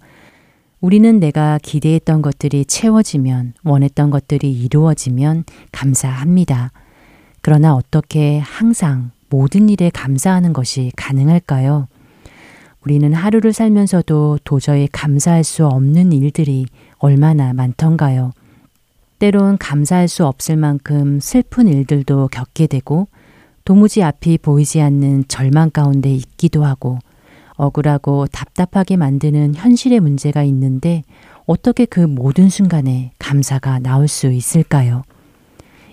우리는 0.80 1.20
내가 1.20 1.58
기대했던 1.62 2.22
것들이 2.22 2.64
채워지면, 2.64 3.52
원했던 3.64 4.08
것들이 4.08 4.50
이루어지면 4.50 5.44
감사합니다. 5.72 6.72
그러나 7.42 7.74
어떻게 7.74 8.38
항상 8.38 9.10
모든 9.28 9.68
일에 9.68 9.90
감사하는 9.90 10.54
것이 10.54 10.90
가능할까요? 10.96 11.88
우리는 12.82 13.12
하루를 13.12 13.52
살면서도 13.52 14.38
도저히 14.42 14.88
감사할 14.90 15.44
수 15.44 15.66
없는 15.66 16.12
일들이 16.14 16.64
얼마나 16.96 17.52
많던가요? 17.52 18.32
때론 19.22 19.56
감사할 19.56 20.08
수 20.08 20.26
없을 20.26 20.56
만큼 20.56 21.20
슬픈 21.20 21.68
일들도 21.68 22.26
겪게 22.32 22.66
되고 22.66 23.06
도무지 23.64 24.02
앞이 24.02 24.38
보이지 24.38 24.80
않는 24.80 25.28
절망 25.28 25.70
가운데 25.70 26.12
있기도 26.12 26.64
하고 26.64 26.98
억울하고 27.54 28.26
답답하게 28.26 28.96
만드는 28.96 29.54
현실의 29.54 30.00
문제가 30.00 30.42
있는데 30.42 31.04
어떻게 31.46 31.84
그 31.84 32.00
모든 32.00 32.48
순간에 32.48 33.12
감사가 33.20 33.78
나올 33.78 34.08
수 34.08 34.32
있을까요? 34.32 35.04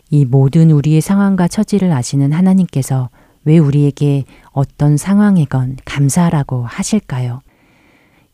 이 0.09 0.25
모든 0.25 0.71
우리의 0.71 0.99
상황과 0.99 1.47
처지를 1.47 1.91
아시는 1.91 2.31
하나님께서 2.31 3.11
왜 3.45 3.59
우리에게 3.59 4.23
어떤 4.53 4.97
상황이건 4.97 5.77
감사하라고 5.85 6.63
하실까요? 6.65 7.41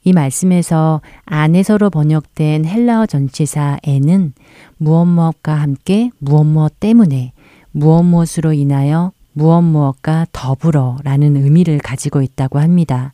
이 0.06 0.14
말씀에서 0.14 1.02
안에서로 1.26 1.90
번역된 1.90 2.64
헬라어 2.64 3.08
전치사 3.08 3.80
에는 3.84 4.34
무엇 4.78 5.06
무엇과 5.06 5.56
함께 5.56 6.12
무엇 6.20 6.44
무엇 6.44 6.80
때문에 6.80 7.34
무엇 7.72 8.04
무엇으로 8.04 8.54
인하여 8.54 9.12
무엇 9.34 9.64
무엇과 9.64 10.28
더불어 10.32 11.00
라는 11.04 11.36
의미를 11.36 11.80
가지고 11.80 12.22
있다고 12.22 12.60
합니다. 12.60 13.14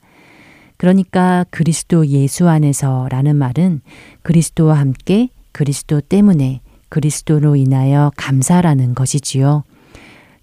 그러니까 0.76 1.46
그리스도 1.50 2.06
예수 2.08 2.50
안에서 2.50 3.08
라는 3.10 3.38
말은 3.38 3.80
그리스도와 4.22 4.78
함께 4.78 5.30
그리스도 5.54 6.02
때문에 6.02 6.60
그리스도로 6.90 7.56
인하여 7.56 8.12
감사라는 8.18 8.96
것이지요. 8.96 9.64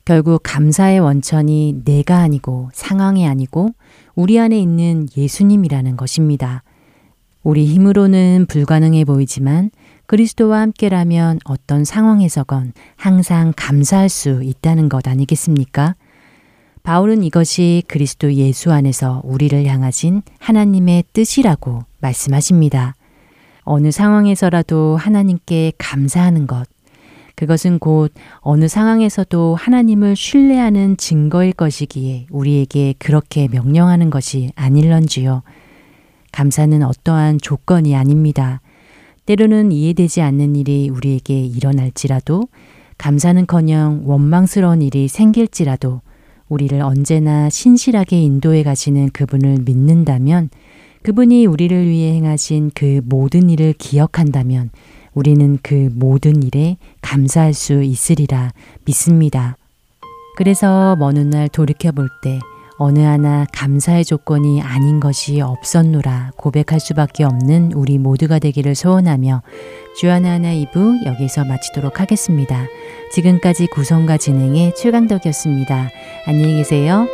결국 0.06 0.40
감사의 0.42 1.00
원천이 1.00 1.82
내가 1.84 2.20
아니고 2.20 2.70
상황이 2.72 3.26
아니고 3.26 3.74
우리 4.18 4.40
안에 4.40 4.58
있는 4.58 5.06
예수님이라는 5.16 5.96
것입니다. 5.96 6.64
우리 7.44 7.66
힘으로는 7.66 8.46
불가능해 8.48 9.04
보이지만 9.04 9.70
그리스도와 10.06 10.58
함께라면 10.62 11.38
어떤 11.44 11.84
상황에서건 11.84 12.72
항상 12.96 13.52
감사할 13.56 14.08
수 14.08 14.42
있다는 14.42 14.88
것 14.88 15.06
아니겠습니까? 15.06 15.94
바울은 16.82 17.22
이것이 17.22 17.84
그리스도 17.86 18.34
예수 18.34 18.72
안에서 18.72 19.22
우리를 19.22 19.64
향하신 19.64 20.22
하나님의 20.40 21.04
뜻이라고 21.12 21.84
말씀하십니다. 22.00 22.96
어느 23.62 23.92
상황에서라도 23.92 24.96
하나님께 24.96 25.74
감사하는 25.78 26.48
것, 26.48 26.66
그것은 27.38 27.78
곧 27.78 28.12
어느 28.40 28.66
상황에서도 28.66 29.54
하나님을 29.54 30.16
신뢰하는 30.16 30.96
증거일 30.96 31.52
것이기에 31.52 32.26
우리에게 32.30 32.96
그렇게 32.98 33.46
명령하는 33.46 34.10
것이 34.10 34.50
아닐런지요. 34.56 35.42
감사는 36.32 36.82
어떠한 36.82 37.38
조건이 37.40 37.94
아닙니다. 37.94 38.60
때로는 39.24 39.70
이해되지 39.70 40.20
않는 40.20 40.56
일이 40.56 40.90
우리에게 40.92 41.40
일어날지라도 41.40 42.48
감사는 42.98 43.46
커녕 43.46 44.02
원망스러운 44.04 44.82
일이 44.82 45.06
생길지라도 45.06 46.00
우리를 46.48 46.80
언제나 46.80 47.48
신실하게 47.50 48.20
인도해 48.20 48.64
가시는 48.64 49.10
그분을 49.10 49.58
믿는다면 49.64 50.50
그분이 51.04 51.46
우리를 51.46 51.86
위해 51.86 52.14
행하신 52.14 52.72
그 52.74 53.00
모든 53.04 53.48
일을 53.48 53.74
기억한다면 53.74 54.70
우리는 55.18 55.58
그 55.62 55.90
모든 55.94 56.42
일에 56.44 56.76
감사할 57.02 57.52
수 57.52 57.82
있으리라 57.82 58.52
믿습니다. 58.84 59.56
그래서 60.36 60.94
먼 60.96 61.16
훗날 61.16 61.48
돌이켜 61.48 61.90
볼 61.90 62.08
때 62.22 62.38
어느 62.78 63.00
하나 63.00 63.44
감사의 63.52 64.04
조건이 64.04 64.62
아닌 64.62 65.00
것이 65.00 65.40
없었노라 65.40 66.30
고백할 66.36 66.78
수밖에 66.78 67.24
없는 67.24 67.72
우리 67.72 67.98
모두가 67.98 68.38
되기를 68.38 68.76
소원하며 68.76 69.42
주하나 69.98 70.34
하나 70.34 70.54
2부 70.54 71.04
여기서 71.04 71.44
마치도록 71.44 72.00
하겠습니다. 72.00 72.66
지금까지 73.12 73.66
구성과 73.66 74.16
진행의 74.16 74.76
최강덕이었습니다. 74.76 75.90
안녕히 76.26 76.58
계세요. 76.58 77.08